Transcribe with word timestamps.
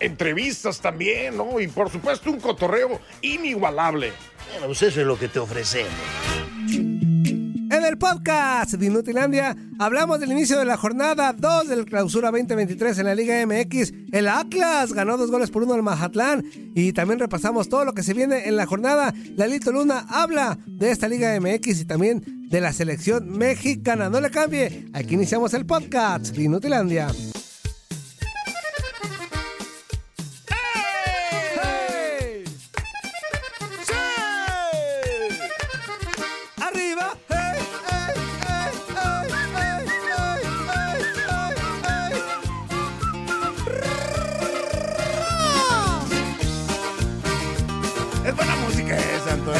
Entrevistas 0.00 0.80
también, 0.80 1.36
¿no? 1.36 1.60
Y 1.60 1.68
por 1.68 1.90
supuesto 1.90 2.30
un 2.30 2.40
cotorreo 2.40 3.00
inigualable. 3.20 4.12
Bueno, 4.50 4.66
pues 4.66 4.82
eso 4.82 5.00
es 5.00 5.06
lo 5.06 5.18
que 5.18 5.28
te 5.28 5.38
ofrecemos. 5.38 5.92
En 7.72 7.86
el 7.86 7.96
podcast 7.96 8.72
de 8.74 8.84
Inutilandia 8.84 9.56
hablamos 9.78 10.20
del 10.20 10.30
inicio 10.30 10.58
de 10.58 10.66
la 10.66 10.76
jornada 10.76 11.32
2 11.32 11.68
del 11.68 11.86
clausura 11.86 12.30
2023 12.30 12.98
en 12.98 13.06
la 13.06 13.14
Liga 13.14 13.46
MX. 13.46 13.94
El 14.12 14.28
Atlas 14.28 14.92
ganó 14.92 15.16
dos 15.16 15.30
goles 15.30 15.50
por 15.50 15.62
uno 15.62 15.72
al 15.72 15.82
Mazatlán 15.82 16.44
y 16.74 16.92
también 16.92 17.18
repasamos 17.18 17.70
todo 17.70 17.86
lo 17.86 17.94
que 17.94 18.02
se 18.02 18.12
viene 18.12 18.46
en 18.46 18.56
la 18.56 18.66
jornada. 18.66 19.14
Lalito 19.36 19.72
Luna 19.72 20.04
habla 20.10 20.58
de 20.66 20.90
esta 20.90 21.08
Liga 21.08 21.34
MX 21.40 21.80
y 21.80 21.84
también 21.86 22.46
de 22.50 22.60
la 22.60 22.74
selección 22.74 23.38
mexicana. 23.38 24.10
No 24.10 24.20
le 24.20 24.30
cambie, 24.30 24.90
aquí 24.92 25.14
iniciamos 25.14 25.54
el 25.54 25.64
podcast 25.64 26.36
de 26.36 26.42
Inutilandia. 26.42 27.08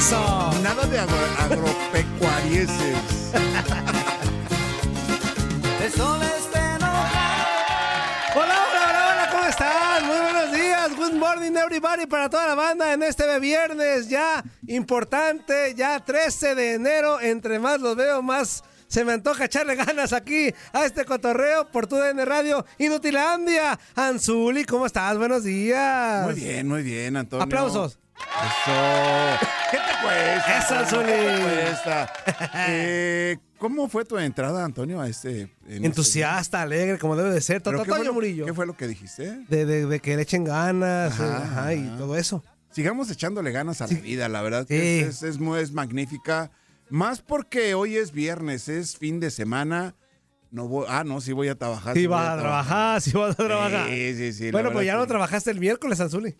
Eso. 0.03 0.51
Nada 0.65 0.85
de 0.87 0.99
agro 0.99 1.15
agropecuarieses. 1.39 2.97
Hola, 8.35 8.57
hola, 8.67 8.83
hola, 8.89 9.09
hola, 9.13 9.29
¿cómo 9.31 9.45
están? 9.45 10.07
Muy 10.07 10.17
buenos 10.17 10.53
días, 10.53 10.97
good 10.97 11.13
morning 11.13 11.53
everybody 11.53 12.07
para 12.07 12.29
toda 12.29 12.49
la 12.49 12.55
banda 12.57 12.93
en 12.93 13.05
este 13.05 13.39
viernes 13.39 14.09
ya 14.09 14.43
importante, 14.67 15.73
ya 15.77 16.01
13 16.01 16.57
de 16.57 16.73
enero, 16.75 17.21
entre 17.21 17.61
más 17.61 17.81
los 17.81 17.95
veo 17.95 18.23
más 18.23 18.65
se 18.89 19.05
me 19.05 19.13
antoja 19.13 19.45
echarle 19.45 19.77
ganas 19.77 20.13
aquí 20.13 20.53
a 20.73 20.85
este 20.85 21.05
cotorreo 21.05 21.71
por 21.71 21.87
tu 21.87 21.95
DN 21.97 22.25
Radio 22.25 22.67
Inutilandia. 22.79 23.79
Anzuli, 23.95 24.65
¿cómo 24.65 24.85
estás? 24.85 25.17
Buenos 25.17 25.45
días. 25.45 26.25
Muy 26.25 26.35
bien, 26.35 26.67
muy 26.67 26.83
bien, 26.83 27.17
Antonio. 27.17 27.45
Aplausos. 27.45 28.02
Eso. 28.19 29.47
¿Qué 29.71 29.77
te 29.77 30.03
cuesta? 30.03 30.83
Eso? 30.83 30.99
¿Qué 31.01 31.13
te 31.13 31.43
cuesta? 31.43 32.13
Eh, 32.69 33.39
¿Cómo 33.59 33.89
fue 33.89 34.05
tu 34.05 34.19
entrada, 34.19 34.65
Antonio, 34.65 35.01
a 35.01 35.09
este? 35.09 35.49
en 35.69 35.85
Entusiasta, 35.85 36.63
alegre, 36.63 36.99
como 36.99 37.17
debe 37.17 37.31
de 37.31 37.41
ser. 37.41 37.57
este- 37.59 37.71
¿Pero 37.71 37.79
Toto 37.79 37.93
qué, 37.93 37.97
fue 37.99 38.05
lo, 38.07 38.13
Murillo. 38.13 38.45
¿Qué 38.45 38.55
fue 38.55 38.67
lo 38.67 38.77
que 38.77 38.87
dijiste? 38.89 39.45
De, 39.49 39.65
de- 39.65 39.87
de 39.87 40.01
que 40.01 40.17
le 40.17 40.23
echen 40.23 40.45
ganas 40.45 41.13
Ajá, 41.21 41.27
eh, 41.27 41.43
ajá, 41.45 41.75
y 41.75 41.87
todo 41.99 42.17
eso. 42.17 42.43
Sigamos 42.71 43.11
echándole 43.11 43.53
ganas 43.53 43.81
a 43.81 43.87
la 43.87 43.99
vida, 43.99 44.29
la 44.29 44.43
verdad. 44.43 44.67
que. 44.67 45.01
Es, 45.01 45.23
es, 45.23 45.37
es 45.37 45.41
es 45.59 45.73
magnífica. 45.73 46.51
Más 46.91 47.21
porque 47.23 47.75
hoy 47.75 47.97
es 47.97 48.13
viernes, 48.13 48.69
es 48.69 48.97
fin 48.97 49.21
de 49.21 49.31
semana. 49.31 49.95
No 50.51 50.69
voy, 50.69 50.85
ah, 50.89 51.05
no, 51.05 51.21
sí 51.21 51.33
voy 51.33 51.49
a 51.49 51.55
trabajar. 51.55 51.95
Sí, 51.97 52.07
vas 52.07 52.29
a 52.29 52.41
trabajar, 52.41 53.01
sí 53.01 53.13
vas 53.13 53.31
a 53.39 53.47
trabajar. 53.47 53.89
Sí, 53.89 54.15
sí, 54.17 54.33
sí. 54.35 54.51
bueno, 54.51 54.71
pues 54.73 54.85
ya 54.87 54.97
no 54.97 55.07
trabajaste 55.07 55.51
el 55.51 55.61
miércoles, 55.61 55.99
Anzuli. 56.01 56.37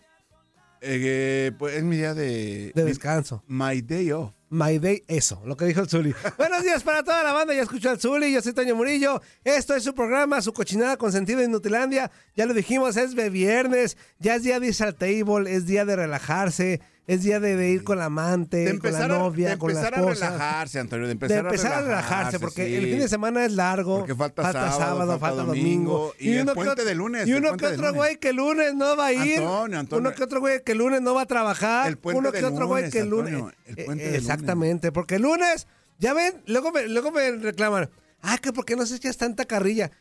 Eh, 0.85 1.51
pues 1.57 1.75
es 1.75 1.83
mi 1.83 1.95
día 1.95 2.13
de... 2.13 2.71
De 2.75 2.83
descanso. 2.83 3.43
My 3.47 3.81
day 3.81 4.11
off. 4.11 4.33
My 4.53 4.77
Day, 4.77 5.03
eso, 5.07 5.41
lo 5.45 5.57
que 5.57 5.65
dijo 5.65 5.81
el 5.81 5.89
Zuli. 5.89 6.13
Buenos 6.37 6.61
días 6.61 6.83
para 6.83 7.01
toda 7.01 7.23
la 7.23 7.33
banda, 7.33 7.55
ya 7.55 7.63
escuchó 7.63 7.89
al 7.89 7.99
Zuli, 7.99 8.31
yo 8.31 8.39
soy 8.39 8.53
Toño 8.53 8.75
Murillo. 8.75 9.19
Esto 9.43 9.73
es 9.73 9.83
su 9.83 9.95
programa, 9.95 10.43
su 10.43 10.53
cochinada 10.53 10.95
con 10.95 11.11
sentido 11.11 11.39
de 11.39 11.45
Inutilandia. 11.45 12.11
Ya 12.35 12.45
lo 12.45 12.53
dijimos, 12.53 12.95
es 12.95 13.15
de 13.15 13.31
viernes, 13.31 13.97
ya 14.19 14.35
es 14.35 14.43
día 14.43 14.59
de 14.59 14.67
irse 14.67 14.83
al 14.83 14.93
table, 14.93 15.51
es 15.51 15.65
día 15.65 15.85
de 15.85 15.95
relajarse, 15.95 16.81
es 17.05 17.23
día 17.23 17.39
de, 17.41 17.55
de 17.57 17.69
ir 17.71 17.83
con 17.83 17.97
la 17.97 18.05
amante, 18.05 18.57
De 18.57 18.65
con 18.65 18.75
empezar, 18.75 19.09
la 19.09 19.15
a- 19.15 19.19
novia, 19.19 19.49
de 19.49 19.57
con 19.57 19.73
la 19.73 19.79
empezar 19.79 19.93
a 19.93 20.01
esposa. 20.01 20.25
relajarse, 20.29 20.79
Antonio, 20.79 21.03
de 21.03 21.07
de 21.07 21.11
empezar, 21.13 21.37
empezar 21.45 21.73
a 21.73 21.81
relajarse, 21.81 22.39
porque 22.39 22.65
sí. 22.65 22.75
el 22.75 22.85
fin 22.85 22.99
de 22.99 23.07
semana 23.09 23.43
es 23.45 23.51
largo. 23.51 23.99
Porque 23.99 24.15
falta 24.15 24.51
sábado, 24.51 25.19
falta 25.19 25.43
domingo, 25.43 26.13
y 26.17 26.33
el 26.35 26.43
uno 26.43 26.53
puente 26.53 26.75
que 26.75 26.83
de 26.85 26.95
lunes, 26.95 27.27
Y 27.27 27.31
el 27.31 27.37
uno 27.39 27.57
que 27.57 27.67
de 27.67 27.73
otro 27.73 27.93
güey 27.93 28.17
que 28.17 28.29
el 28.29 28.35
lunes 28.37 28.73
no 28.73 28.95
va 28.95 29.07
a 29.07 29.13
ir. 29.13 29.39
Antonio, 29.39 29.79
Antonio. 29.79 29.99
Uno 30.09 30.15
que 30.15 30.23
otro 30.23 30.39
güey 30.39 30.63
que 30.63 30.71
el 30.71 30.77
lunes 30.77 31.01
no 31.01 31.13
va 31.13 31.23
a 31.23 31.25
trabajar. 31.25 31.87
El 31.87 31.97
puente 31.97 32.19
uno 32.19 32.31
de 32.31 32.39
que 32.39 32.45
otro 32.45 32.67
güey 32.67 32.89
que 32.89 32.99
el 32.99 33.09
lunes. 33.09 33.33
Antonio, 33.33 33.53
el 33.65 33.79
Eh, 33.79 33.83
puente 33.85 34.07
eh, 34.07 34.11
de 34.11 34.17
exactamente, 34.17 34.91
porque 34.91 35.15
el 35.15 35.23
lunes, 35.23 35.67
ya 35.99 36.13
ven, 36.13 36.41
luego 36.45 36.71
me, 36.71 36.87
luego 36.87 37.11
me 37.11 37.31
reclaman. 37.31 37.89
Ah, 38.21 38.37
que 38.37 38.53
por 38.53 38.63
qué 38.63 38.75
no 38.77 38.85
se 38.85 38.95
echas 38.95 39.17
tanta 39.17 39.43
carrilla. 39.43 39.91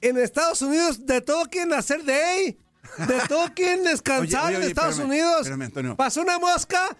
En 0.00 0.18
Estados 0.18 0.60
Unidos 0.62 1.06
de 1.06 1.20
todo 1.20 1.44
quieren 1.46 1.72
hacer 1.72 2.04
day. 2.04 2.58
De 2.96 3.20
todo 3.28 3.52
quieren 3.54 3.84
descansar 3.84 4.52
en 4.54 4.62
Estados 4.62 4.94
espérame, 4.94 5.10
Unidos. 5.10 5.40
espérame, 5.42 5.62
Antonio. 5.62 5.96
Pasó 5.96 6.20
una 6.22 6.38
mosca. 6.38 6.96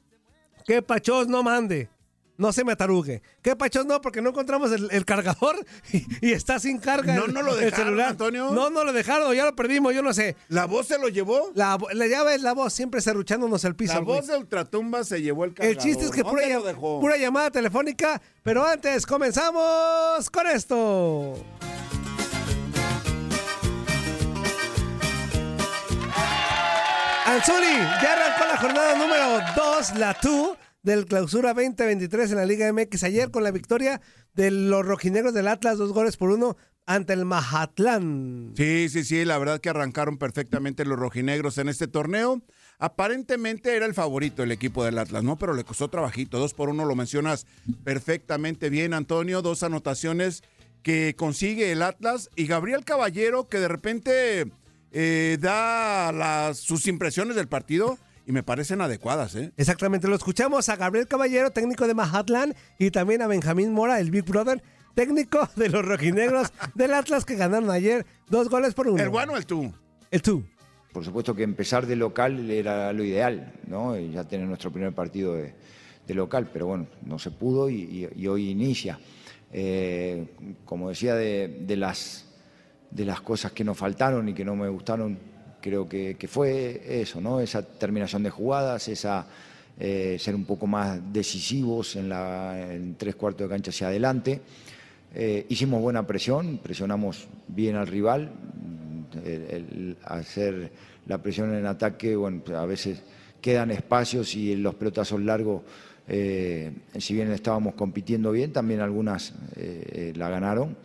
que 0.66 0.82
pachos 0.82 1.28
no 1.28 1.44
mande. 1.44 1.88
No 2.38 2.52
se 2.52 2.64
me 2.64 2.72
atarugue. 2.72 3.22
¿Qué 3.42 3.56
pachos 3.56 3.86
no? 3.86 4.00
Porque 4.00 4.20
no 4.20 4.30
encontramos 4.30 4.70
el, 4.72 4.88
el 4.90 5.04
cargador 5.04 5.56
y, 5.92 6.04
y 6.28 6.32
está 6.32 6.58
sin 6.58 6.78
carga 6.78 7.14
No, 7.14 7.24
el, 7.26 7.32
no 7.34 7.42
lo 7.42 7.54
el 7.54 7.64
dejaron, 7.64 7.86
celular. 7.86 8.08
Antonio. 8.10 8.50
No, 8.50 8.68
no 8.70 8.84
lo 8.84 8.92
dejaron, 8.92 9.34
ya 9.34 9.44
lo 9.44 9.56
perdimos, 9.56 9.94
yo 9.94 10.02
no 10.02 10.12
sé. 10.12 10.36
¿La 10.48 10.66
voz 10.66 10.86
se 10.86 10.98
lo 10.98 11.08
llevó? 11.08 11.50
La, 11.54 11.78
la 11.92 12.06
llave 12.06 12.34
es 12.34 12.42
la 12.42 12.52
voz, 12.52 12.72
siempre 12.72 13.00
cerruchándonos 13.00 13.64
el 13.64 13.74
piso. 13.74 13.94
La 13.94 14.00
el 14.00 14.04
voz 14.04 14.26
de 14.26 14.36
Ultratumba 14.36 15.02
se 15.04 15.22
llevó 15.22 15.44
el 15.44 15.50
El 15.50 15.54
cargador. 15.54 15.82
chiste 15.82 16.04
es 16.04 16.10
que 16.10 16.22
pura, 16.24 17.16
llamada 17.16 17.50
telefónica, 17.50 18.20
pero 18.42 18.66
antes 18.66 19.06
comenzamos 19.06 20.28
con 20.30 20.46
esto. 20.46 21.34
Anzuli, 27.26 27.76
ya 28.02 28.12
arrancó 28.12 28.44
la 28.46 28.56
jornada 28.56 28.94
número 28.94 29.40
2, 29.56 29.96
la 29.98 30.14
TU, 30.14 30.56
del 30.86 31.06
clausura 31.06 31.52
2023 31.52 32.30
en 32.30 32.36
la 32.36 32.46
Liga 32.46 32.72
MX 32.72 33.02
ayer 33.02 33.32
con 33.32 33.42
la 33.42 33.50
victoria 33.50 34.00
de 34.34 34.52
los 34.52 34.86
rojinegros 34.86 35.34
del 35.34 35.48
Atlas, 35.48 35.78
dos 35.78 35.92
goles 35.92 36.16
por 36.16 36.30
uno 36.30 36.56
ante 36.86 37.12
el 37.12 37.24
Mazatlán. 37.24 38.52
Sí, 38.56 38.88
sí, 38.88 39.02
sí, 39.02 39.24
la 39.24 39.36
verdad 39.36 39.60
que 39.60 39.68
arrancaron 39.68 40.16
perfectamente 40.16 40.84
los 40.84 40.96
rojinegros 40.96 41.58
en 41.58 41.68
este 41.68 41.88
torneo. 41.88 42.40
aparentemente 42.78 43.74
era 43.74 43.84
el 43.84 43.94
favorito 43.94 44.44
el 44.44 44.52
equipo 44.52 44.84
del 44.84 44.98
Atlas, 44.98 45.24
¿no? 45.24 45.36
Pero 45.36 45.54
le 45.54 45.64
costó 45.64 45.88
trabajito. 45.88 46.38
Dos 46.38 46.54
por 46.54 46.68
uno 46.68 46.84
lo 46.84 46.94
mencionas 46.94 47.46
perfectamente 47.82 48.70
bien, 48.70 48.94
Antonio. 48.94 49.42
Dos 49.42 49.64
anotaciones 49.64 50.44
que 50.84 51.16
consigue 51.16 51.72
el 51.72 51.82
Atlas 51.82 52.30
y 52.36 52.46
Gabriel 52.46 52.84
Caballero 52.84 53.48
que 53.48 53.58
de 53.58 53.66
repente 53.66 54.52
eh, 54.92 55.36
da 55.40 56.12
las, 56.12 56.58
sus 56.58 56.86
impresiones 56.86 57.34
del 57.34 57.48
partido 57.48 57.98
y 58.26 58.32
me 58.32 58.42
parecen 58.42 58.80
adecuadas, 58.80 59.34
¿eh? 59.36 59.52
Exactamente, 59.56 60.08
lo 60.08 60.16
escuchamos 60.16 60.68
a 60.68 60.76
Gabriel 60.76 61.06
Caballero, 61.06 61.50
técnico 61.50 61.86
de 61.86 61.94
Mazatlán, 61.94 62.54
y 62.78 62.90
también 62.90 63.22
a 63.22 63.26
Benjamín 63.28 63.72
Mora, 63.72 64.00
el 64.00 64.10
Big 64.10 64.24
Brother, 64.24 64.62
técnico 64.94 65.48
de 65.56 65.68
los 65.68 65.84
rojinegros 65.84 66.52
del 66.74 66.92
Atlas 66.94 67.24
que 67.24 67.36
ganaron 67.36 67.70
ayer 67.70 68.04
dos 68.28 68.48
goles 68.50 68.74
por 68.74 68.88
uno. 68.88 69.02
¿El 69.02 69.08
bueno 69.10 69.32
o 69.34 69.36
el 69.36 69.46
tú? 69.46 69.72
El 70.10 70.20
tú. 70.22 70.44
Por 70.92 71.04
supuesto 71.04 71.34
que 71.34 71.42
empezar 71.42 71.86
de 71.86 71.94
local 71.96 72.50
era 72.50 72.92
lo 72.92 73.04
ideal, 73.04 73.52
¿no? 73.66 73.98
Y 73.98 74.10
ya 74.12 74.24
tener 74.24 74.46
nuestro 74.46 74.72
primer 74.72 74.92
partido 74.94 75.34
de, 75.34 75.54
de 76.06 76.14
local, 76.14 76.48
pero 76.52 76.66
bueno, 76.68 76.86
no 77.04 77.18
se 77.18 77.30
pudo 77.30 77.68
y, 77.70 77.76
y- 77.82 78.08
y 78.22 78.26
hoy 78.26 78.48
inicia. 78.50 78.98
Eh, 79.52 80.26
como 80.64 80.88
decía, 80.88 81.14
de, 81.14 81.62
de 81.66 81.76
las, 81.76 82.26
de 82.90 83.04
las 83.04 83.20
cosas 83.20 83.52
que 83.52 83.62
nos 83.62 83.76
faltaron 83.76 84.28
y 84.28 84.34
que 84.34 84.44
no 84.44 84.56
me 84.56 84.68
gustaron, 84.68 85.18
creo 85.66 85.88
que, 85.88 86.14
que 86.14 86.28
fue 86.28 86.80
eso, 87.02 87.20
¿no? 87.20 87.40
Esa 87.40 87.60
terminación 87.60 88.22
de 88.22 88.30
jugadas, 88.30 88.86
esa 88.86 89.26
eh, 89.80 90.16
ser 90.20 90.36
un 90.36 90.44
poco 90.44 90.68
más 90.68 91.00
decisivos 91.12 91.96
en, 91.96 92.08
la, 92.08 92.72
en 92.72 92.94
tres 92.94 93.16
cuartos 93.16 93.48
de 93.48 93.52
cancha 93.52 93.70
hacia 93.70 93.88
adelante. 93.88 94.40
Eh, 95.12 95.44
hicimos 95.48 95.82
buena 95.82 96.06
presión, 96.06 96.60
presionamos 96.62 97.26
bien 97.48 97.74
al 97.74 97.88
rival. 97.88 98.30
El, 99.24 99.42
el 99.50 99.96
hacer 100.04 100.70
la 101.06 101.18
presión 101.18 101.52
en 101.52 101.66
ataque, 101.66 102.14
bueno, 102.14 102.42
pues 102.44 102.56
a 102.56 102.64
veces 102.64 103.02
quedan 103.40 103.72
espacios 103.72 104.36
y 104.36 104.54
los 104.54 104.76
pelotazos 104.76 105.20
largos, 105.20 105.62
eh, 106.06 106.70
si 106.96 107.14
bien 107.14 107.32
estábamos 107.32 107.74
compitiendo 107.74 108.30
bien, 108.30 108.52
también 108.52 108.80
algunas 108.80 109.34
eh, 109.56 110.12
la 110.14 110.28
ganaron. 110.28 110.76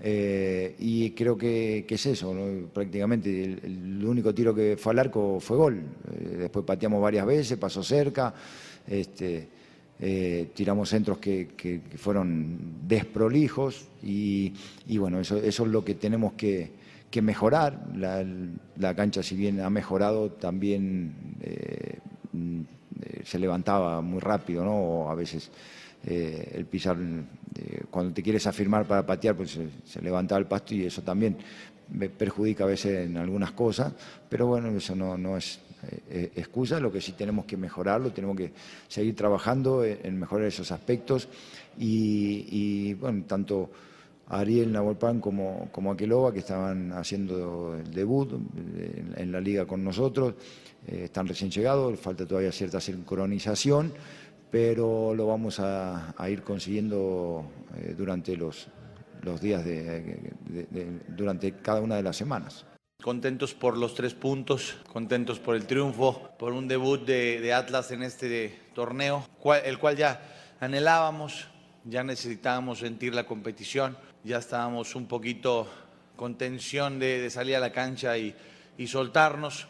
Eh, 0.00 0.76
y 0.78 1.10
creo 1.10 1.36
que, 1.36 1.84
es 1.88 2.06
eso, 2.06 2.34
prácticamente 2.72 3.44
el, 3.44 4.04
único 4.04 4.32
tiro 4.32 4.54
que 4.54 4.76
fue 4.76 4.92
al 4.92 5.00
arco 5.00 5.40
fue 5.40 5.56
gol. 5.56 5.82
Eh, 6.12 6.36
después 6.38 6.64
pateamos 6.64 7.02
varias 7.02 7.26
veces, 7.26 7.58
pasó 7.58 7.82
cerca. 7.82 8.32
Este, 8.86 9.48
eh, 10.00 10.50
tiramos 10.54 10.88
centros 10.88 11.18
que, 11.18 11.80
fueron 11.96 12.86
desprolijos 12.86 13.86
y, 14.02 14.52
bueno, 14.98 15.20
eso, 15.20 15.36
es 15.38 15.58
lo 15.58 15.84
que 15.84 15.94
tenemos 15.94 16.34
que, 16.34 16.70
mejorar. 17.20 17.88
La, 17.96 18.24
la 18.76 18.94
cancha, 18.94 19.24
si 19.24 19.34
bien 19.34 19.60
ha 19.60 19.70
mejorado, 19.70 20.30
también 20.30 21.12
mm, 22.32 22.60
se 23.24 23.38
levantaba 23.40 24.00
muy 24.00 24.20
rápido, 24.20 24.64
¿no? 24.64 24.76
O 24.76 25.10
a 25.10 25.16
veces 25.16 25.50
eh, 26.06 26.52
el 26.54 26.66
pisar, 26.66 26.96
eh, 26.98 27.82
cuando 27.90 28.14
te 28.14 28.22
quieres 28.22 28.46
afirmar 28.46 28.86
para 28.86 29.04
patear, 29.04 29.36
pues 29.36 29.50
se, 29.50 29.68
se 29.84 30.00
levantaba 30.00 30.38
el 30.38 30.46
pasto 30.46 30.74
y 30.74 30.84
eso 30.84 31.02
también 31.02 31.36
perjudica 32.16 32.64
a 32.64 32.66
veces 32.66 33.06
en 33.06 33.16
algunas 33.16 33.52
cosas, 33.52 33.92
pero 34.28 34.46
bueno, 34.46 34.68
eso 34.68 34.94
no, 34.94 35.16
no 35.16 35.36
es 35.36 35.60
eh, 36.10 36.32
excusa, 36.36 36.80
lo 36.80 36.92
que 36.92 37.00
sí 37.00 37.12
tenemos 37.12 37.44
que 37.44 37.56
mejorarlo, 37.56 38.12
tenemos 38.12 38.36
que 38.36 38.52
seguir 38.88 39.14
trabajando 39.14 39.84
en, 39.84 40.18
mejorar 40.18 40.46
esos 40.46 40.70
aspectos 40.70 41.28
y, 41.78 42.94
bueno, 42.94 43.24
tanto 43.26 43.70
Ariel 44.28 44.72
Nahuelpan 44.72 45.20
como, 45.20 45.68
como 45.72 45.92
Aqueloba, 45.92 46.32
que 46.32 46.40
estaban 46.40 46.92
haciendo 46.92 47.76
el 47.76 47.90
debut 47.92 48.32
en, 49.16 49.32
la 49.32 49.40
liga 49.40 49.66
con 49.66 49.84
nosotros, 49.84 50.34
están 50.86 51.28
recién 51.28 51.50
llegados, 51.50 51.98
falta 51.98 52.26
todavía 52.26 52.52
cierta 52.52 52.80
sincronización, 52.80 53.92
pero 54.50 55.14
lo 55.14 55.26
vamos 55.26 55.60
a, 55.60 56.14
a 56.16 56.30
ir 56.30 56.42
consiguiendo 56.42 57.44
eh, 57.76 57.94
durante 57.96 58.36
los, 58.36 58.68
los 59.22 59.40
días 59.40 59.64
de- 59.64 60.00
de- 60.46 60.66
de- 60.70 61.00
durante 61.08 61.52
cada 61.56 61.80
una 61.80 61.96
de 61.96 62.02
las 62.02 62.16
semanas. 62.16 62.64
Contentos 63.02 63.54
por 63.54 63.76
los 63.76 63.94
tres 63.94 64.14
puntos, 64.14 64.76
contentos 64.92 65.38
por 65.38 65.54
el 65.54 65.66
triunfo, 65.66 66.30
por 66.38 66.52
un 66.52 66.66
debut 66.66 67.04
de, 67.04 67.40
de 67.40 67.52
Atlas 67.52 67.90
en 67.92 68.02
este 68.02 68.58
torneo, 68.74 69.26
cual- 69.38 69.62
el 69.64 69.78
cual 69.78 69.96
ya 69.96 70.20
anhelábamos, 70.60 71.46
ya 71.84 72.02
necesitábamos 72.02 72.80
sentir 72.80 73.14
la 73.14 73.24
competición, 73.24 73.96
ya 74.24 74.38
estábamos 74.38 74.96
un 74.96 75.06
poquito 75.06 75.68
con 76.16 76.36
tensión 76.36 76.98
de, 76.98 77.30
salir 77.30 77.54
a 77.54 77.60
la 77.60 77.70
cancha 77.70 78.18
y, 78.18 78.34
y 78.76 78.88
soltarnos. 78.88 79.68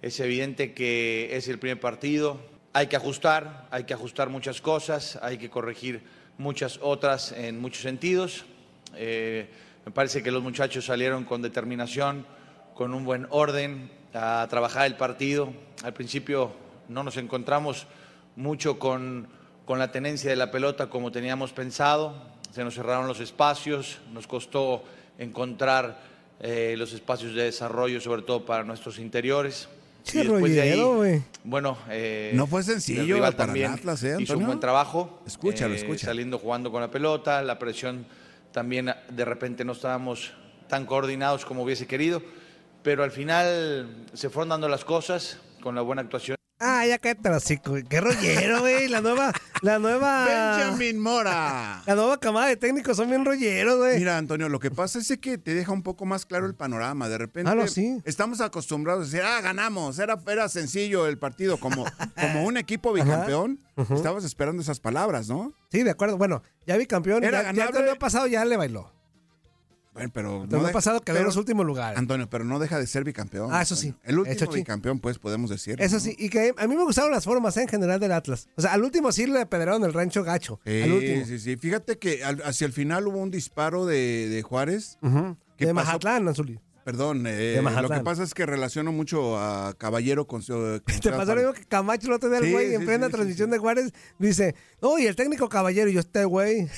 Es 0.00 0.18
evidente 0.20 0.72
que 0.72 1.36
es 1.36 1.46
el 1.48 1.58
primer 1.58 1.78
partido, 1.78 2.40
hay 2.72 2.86
que 2.86 2.96
ajustar, 2.96 3.66
hay 3.70 3.84
que 3.84 3.94
ajustar 3.94 4.30
muchas 4.30 4.60
cosas, 4.60 5.18
hay 5.22 5.38
que 5.38 5.50
corregir 5.50 6.02
muchas 6.38 6.78
otras 6.82 7.32
en 7.32 7.60
muchos 7.60 7.82
sentidos. 7.82 8.44
Eh, 8.94 9.48
me 9.84 9.92
parece 9.92 10.22
que 10.22 10.30
los 10.30 10.42
muchachos 10.42 10.86
salieron 10.86 11.24
con 11.24 11.42
determinación, 11.42 12.24
con 12.74 12.94
un 12.94 13.04
buen 13.04 13.26
orden 13.30 13.90
a 14.14 14.46
trabajar 14.48 14.86
el 14.86 14.96
partido. 14.96 15.52
Al 15.82 15.92
principio 15.92 16.52
no 16.88 17.02
nos 17.02 17.16
encontramos 17.16 17.86
mucho 18.36 18.78
con, 18.78 19.28
con 19.66 19.78
la 19.78 19.92
tenencia 19.92 20.30
de 20.30 20.36
la 20.36 20.50
pelota 20.50 20.88
como 20.88 21.12
teníamos 21.12 21.52
pensado. 21.52 22.14
Se 22.52 22.64
nos 22.64 22.74
cerraron 22.74 23.06
los 23.06 23.20
espacios, 23.20 23.98
nos 24.12 24.26
costó 24.26 24.84
encontrar 25.18 26.00
eh, 26.40 26.74
los 26.78 26.92
espacios 26.92 27.34
de 27.34 27.44
desarrollo, 27.44 28.00
sobre 28.00 28.22
todo 28.22 28.44
para 28.44 28.64
nuestros 28.64 28.98
interiores. 28.98 29.68
Qué 30.04 30.20
Y 30.20 30.26
después 30.26 30.54
de 30.54 30.60
ahí, 30.60 30.70
rollero, 30.70 30.96
güey. 30.96 31.22
bueno, 31.44 31.78
eh, 31.88 32.32
No 32.34 32.46
fue 32.46 32.62
sencillo 32.62 33.18
para 33.18 33.32
también 33.36 33.72
Atlas, 33.72 34.02
¿eh, 34.02 34.16
hizo 34.18 34.36
un 34.36 34.46
buen 34.46 34.60
trabajo. 34.60 35.22
Escúchalo, 35.26 35.74
eh, 35.74 35.78
escucha. 35.78 36.06
Saliendo 36.06 36.38
jugando 36.38 36.70
con 36.70 36.80
la 36.80 36.90
pelota, 36.90 37.42
la 37.42 37.58
presión 37.58 38.06
también 38.52 38.92
de 39.10 39.24
repente 39.24 39.64
no 39.64 39.72
estábamos 39.72 40.32
tan 40.68 40.86
coordinados 40.86 41.44
como 41.44 41.62
hubiese 41.62 41.86
querido, 41.86 42.22
pero 42.82 43.04
al 43.04 43.10
final 43.10 44.06
se 44.12 44.30
fueron 44.30 44.50
dando 44.50 44.68
las 44.68 44.84
cosas 44.84 45.38
con 45.60 45.74
la 45.74 45.82
buena 45.82 46.02
actuación. 46.02 46.36
Ah, 46.82 46.86
ya 46.86 46.98
cállate 46.98 47.28
hocico, 47.28 47.70
güey. 47.70 47.84
Qué 47.84 48.00
rollero, 48.00 48.58
güey. 48.60 48.88
La 48.88 49.00
nueva, 49.00 49.32
la 49.60 49.78
nueva. 49.78 50.24
Benjamin 50.24 50.98
Mora. 51.00 51.80
La 51.86 51.94
nueva 51.94 52.18
camada 52.18 52.48
de 52.48 52.56
técnicos 52.56 52.96
son 52.96 53.08
bien 53.08 53.24
rolleros, 53.24 53.78
güey. 53.78 53.98
Mira, 54.00 54.18
Antonio, 54.18 54.48
lo 54.48 54.58
que 54.58 54.72
pasa 54.72 54.98
es 54.98 55.16
que 55.20 55.38
te 55.38 55.54
deja 55.54 55.70
un 55.70 55.82
poco 55.84 56.06
más 56.06 56.26
claro 56.26 56.46
el 56.46 56.54
panorama. 56.56 57.08
De 57.08 57.18
repente 57.18 57.48
Ah, 57.48 57.54
no, 57.54 57.68
sí. 57.68 57.98
estamos 58.04 58.40
acostumbrados 58.40 59.02
a 59.02 59.04
decir, 59.04 59.22
ah, 59.24 59.40
ganamos, 59.40 59.98
era, 60.00 60.18
era 60.26 60.48
sencillo 60.48 61.06
el 61.06 61.18
partido, 61.18 61.58
como, 61.58 61.84
como 62.20 62.44
un 62.44 62.56
equipo 62.56 62.92
bicampeón. 62.92 63.60
Estabas 63.94 64.24
esperando 64.24 64.60
esas 64.60 64.80
palabras, 64.80 65.28
¿no? 65.28 65.52
Sí, 65.70 65.84
de 65.84 65.90
acuerdo. 65.90 66.18
Bueno, 66.18 66.42
ya 66.66 66.76
vi 66.76 66.86
campeón. 66.86 67.22
Era 67.22 67.38
ya, 67.38 67.42
ya 67.44 67.50
el 67.50 67.56
ganable. 67.56 67.76
torneo 67.78 67.98
pasado 68.00 68.26
ya 68.26 68.44
le 68.44 68.56
bailó. 68.56 68.92
Bueno, 69.92 70.10
pero 70.14 70.38
torneo 70.48 70.66
de- 70.68 70.72
pasado 70.72 71.00
quedó 71.02 71.18
en 71.18 71.24
los 71.24 71.36
últimos 71.36 71.66
lugares. 71.66 71.98
Antonio, 71.98 72.28
pero 72.30 72.44
no 72.44 72.58
deja 72.58 72.78
de 72.78 72.86
ser 72.86 73.04
bicampeón. 73.04 73.50
Ah, 73.52 73.60
eso 73.62 73.76
sí. 73.76 73.94
El 74.04 74.18
último 74.18 74.34
Eso 74.34 74.50
bicampeón, 74.50 75.00
pues, 75.00 75.18
podemos 75.18 75.50
decir. 75.50 75.76
Eso 75.82 75.96
¿no? 75.96 76.00
sí, 76.00 76.16
y 76.18 76.30
que 76.30 76.54
a 76.56 76.66
mí 76.66 76.74
me 76.76 76.82
gustaron 76.84 77.10
las 77.12 77.24
formas 77.24 77.56
¿eh? 77.58 77.62
en 77.62 77.68
general 77.68 78.00
del 78.00 78.12
Atlas. 78.12 78.48
O 78.56 78.62
sea, 78.62 78.72
al 78.72 78.82
último 78.82 79.12
sí 79.12 79.26
le 79.26 79.44
pedraron 79.44 79.84
el 79.84 79.92
rancho 79.92 80.24
gacho. 80.24 80.60
al 80.64 80.72
Sí, 80.84 80.90
último. 80.90 81.26
sí, 81.26 81.38
sí. 81.38 81.56
Fíjate 81.56 81.98
que 81.98 82.24
al- 82.24 82.42
hacia 82.42 82.66
el 82.66 82.72
final 82.72 83.06
hubo 83.06 83.18
un 83.18 83.30
disparo 83.30 83.84
de, 83.84 84.28
de 84.30 84.42
Juárez. 84.42 84.96
¿Qué 85.58 85.66
De 85.66 85.74
pasó? 85.74 85.86
Mazatlán, 85.86 86.26
Azuli. 86.28 86.58
Perdón, 86.84 87.24
eh, 87.26 87.60
lo 87.80 87.88
que 87.88 88.00
pasa 88.00 88.22
es 88.24 88.34
que 88.34 88.44
relaciono 88.44 88.90
mucho 88.92 89.38
a 89.38 89.74
Caballero 89.78 90.26
con 90.26 90.42
con 90.42 90.80
Te 91.00 91.10
pasó 91.10 91.34
lo 91.34 91.40
mismo 91.40 91.52
que 91.52 91.64
Camacho 91.64 92.08
el 92.08 92.14
otro 92.14 92.28
día, 92.28 92.38
el 92.38 92.44
Sí, 92.46 92.52
güey, 92.52 92.74
en 92.74 92.84
plena 92.84 93.06
sí, 93.06 93.12
transmisión 93.12 93.50
de 93.50 93.58
Juárez, 93.58 93.92
dice, 94.18 94.54
no, 94.80 94.98
y 94.98 95.06
el 95.06 95.14
técnico 95.14 95.48
caballero, 95.48 95.88
y 95.88 95.92
yo, 95.94 96.00
este 96.00 96.24
güey. 96.24 96.68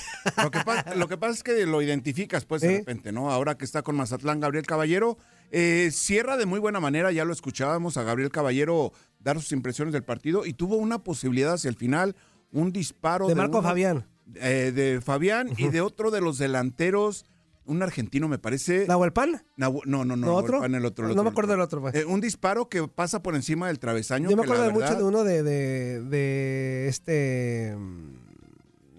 Lo 0.43 0.51
que, 0.51 0.61
pasa, 0.61 0.95
lo 0.95 1.09
que 1.09 1.17
pasa 1.17 1.33
es 1.35 1.43
que 1.43 1.65
lo 1.67 1.81
identificas, 1.81 2.45
pues, 2.45 2.61
de 2.63 2.79
repente, 2.79 3.13
¿no? 3.13 3.31
Ahora 3.31 3.57
que 3.57 3.65
está 3.65 3.83
con 3.83 3.97
Mazatlán, 3.97 4.41
Gabriel 4.41 4.67
Caballero, 4.67 5.17
eh, 5.51 5.89
cierra 5.93 6.37
de 6.37 6.45
muy 6.47 6.61
buena 6.61 6.81
manera, 6.81 7.11
ya 7.13 7.25
lo 7.25 7.33
escuchábamos 7.33 7.97
a 7.97 8.03
Gabriel 8.03 8.31
Caballero 8.31 8.93
dar 9.21 9.41
sus 9.41 9.53
impresiones 9.53 9.93
del 9.95 10.03
partido 10.05 10.45
y 10.45 10.53
tuvo 10.53 10.77
una 10.77 10.99
posibilidad 11.03 11.55
hacia 11.55 11.71
el 11.71 11.77
final, 11.77 12.15
un 12.53 12.73
disparo 12.73 13.27
De 13.29 13.35
Marco 13.35 13.59
uno- 13.59 13.69
Fabián. 13.69 14.07
eh, 14.35 14.71
de 14.75 15.01
Fabián 15.01 15.51
y 15.57 15.69
de 15.69 15.81
otro 15.81 16.11
de 16.11 16.21
los 16.21 16.37
delanteros, 16.39 17.25
un 17.67 17.83
argentino 17.83 18.29
me 18.29 18.39
parece. 18.39 18.87
¿Nahuelpan? 18.87 19.43
Nahu- 19.57 19.83
no, 19.87 20.05
no, 20.05 20.17
no, 20.17 20.27
¿No 20.27 20.35
otro? 20.35 20.53
Nahuelpan, 20.55 20.75
el 20.75 20.85
otro, 20.85 21.09
el 21.09 21.17
No 21.17 21.23
me 21.25 21.31
acuerdo 21.31 21.53
del 21.53 21.61
otro, 21.61 21.81
güey. 21.81 21.97
Eh, 21.97 22.05
un 22.05 22.21
disparo 22.21 22.69
que 22.69 22.87
pasa 22.89 23.23
por 23.23 23.35
encima 23.35 23.67
del 23.69 23.79
travesaño. 23.79 24.31
Yo 24.31 24.37
me 24.37 24.43
que 24.45 24.53
acuerdo 24.53 24.71
mucho 24.73 24.95
de 24.97 25.03
uno 25.03 25.25
de, 25.25 25.43
de, 25.43 26.01
de 26.03 26.89
este... 26.89 27.75
mm, 27.77 28.15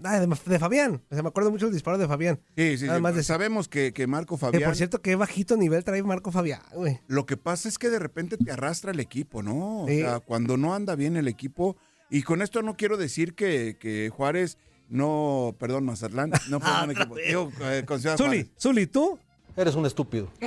ah, 0.04 0.20
de, 0.20 0.28
de 0.28 0.60
Fabián. 0.60 1.02
O 1.10 1.14
sea, 1.14 1.22
me 1.24 1.30
acuerdo 1.30 1.52
mucho 1.52 1.66
del 1.66 1.74
disparo 1.74 1.98
de 1.98 2.08
Fabián. 2.08 2.40
Sí, 2.58 2.78
sí, 2.78 2.86
Nada 2.86 3.10
sí, 3.12 3.18
de- 3.18 3.24
Sabemos 3.24 3.68
que, 3.68 3.94
que 3.94 4.08
Marco 4.08 4.36
Que 4.36 4.40
Fabián. 4.42 4.64
por 4.70 4.76
cierto, 4.76 5.02
qué 5.02 5.16
bajito 5.16 5.58
nivel 5.58 5.84
trae 5.84 6.02
Marco 6.04 6.32
Fabián, 6.32 6.62
güey. 6.74 7.00
Lo 7.08 7.26
que 7.26 7.38
pasa 7.38 7.70
es 7.70 7.78
que 7.78 7.90
de 7.90 8.00
repente 8.00 8.38
te 8.38 8.52
arrastra 8.52 8.92
el 8.92 9.00
equipo, 9.00 9.44
¿no? 9.44 9.84
O 9.84 9.88
Sí. 9.88 10.00
sea, 10.02 10.20
cuando 10.20 10.58
no 10.58 10.74
anda 10.74 10.96
bien 10.96 11.18
el 11.18 11.28
equipo. 11.28 11.78
Y 12.10 12.22
con 12.22 12.42
esto 12.44 12.62
no 12.62 12.78
quiero 12.78 12.98
decir 12.98 13.34
que, 13.34 13.78
que 13.80 14.10
Juárez 14.10 14.58
no, 14.90 15.56
perdón, 15.60 15.86
Mazatlán, 15.86 16.32
no 16.50 16.60
fue 16.60 16.70
un 16.72 16.78
buen 16.86 16.92
equipo. 16.98 17.16
Digo, 17.16 17.52
eh, 17.62 17.84
con 17.86 18.00
Ciudad 18.00 18.18
Zuli, 18.18 18.30
Juárez. 18.44 18.52
Zuli, 18.60 18.88
¿tú? 18.88 19.20
Eres 19.58 19.76
un 19.76 19.86
estúpido. 19.86 20.30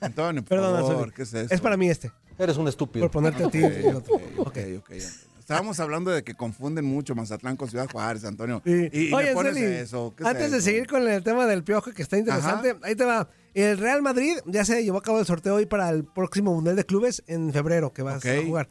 Antonio, 0.00 0.42
por 0.42 0.48
Perdón, 0.48 0.86
favor. 0.86 1.12
¿qué 1.12 1.22
es 1.22 1.34
eso? 1.34 1.54
Es 1.54 1.60
para 1.60 1.76
mí 1.76 1.88
este. 1.88 2.10
Eres 2.38 2.56
un 2.56 2.68
estúpido. 2.68 3.04
Por 3.06 3.10
ponerte 3.12 3.44
a 3.44 3.50
ti. 3.50 3.62
Ok, 3.62 3.94
otro. 3.96 4.14
ok, 4.14 4.22
ok, 4.38 4.56
ok. 4.78 4.90
Estábamos 5.38 5.78
hablando 5.78 6.10
de 6.10 6.24
que 6.24 6.34
confunden 6.34 6.84
mucho 6.84 7.14
Mazatlán 7.14 7.56
con 7.56 7.68
Ciudad 7.70 7.88
Juárez, 7.90 8.24
Antonio. 8.24 8.60
Sí. 8.64 8.88
Y, 8.92 9.08
y 9.08 9.12
Oye, 9.12 9.28
me 9.28 9.34
pones 9.34 9.54
Zuli, 9.54 9.64
eso. 9.64 10.12
¿qué 10.16 10.24
es 10.24 10.28
antes 10.28 10.50
de 10.50 10.56
eso? 10.58 10.64
seguir 10.64 10.86
con 10.88 11.06
el 11.08 11.22
tema 11.22 11.46
del 11.46 11.62
piojo, 11.62 11.92
que 11.92 12.02
está 12.02 12.18
interesante, 12.18 12.76
ahí 12.82 12.96
te 12.96 13.04
va. 13.04 13.28
El 13.54 13.78
Real 13.78 14.02
Madrid 14.02 14.36
ya 14.46 14.64
se 14.64 14.82
llevó 14.82 14.98
a 14.98 15.02
cabo 15.02 15.20
el 15.20 15.24
sorteo 15.26 15.54
hoy 15.54 15.66
para 15.66 15.88
el 15.90 16.04
próximo 16.04 16.52
Mundial 16.52 16.74
de 16.76 16.84
Clubes 16.84 17.22
en 17.28 17.52
febrero, 17.52 17.92
que 17.92 18.02
vas 18.02 18.18
Ok. 18.18 18.26
a 18.26 18.42
jugar. 18.44 18.68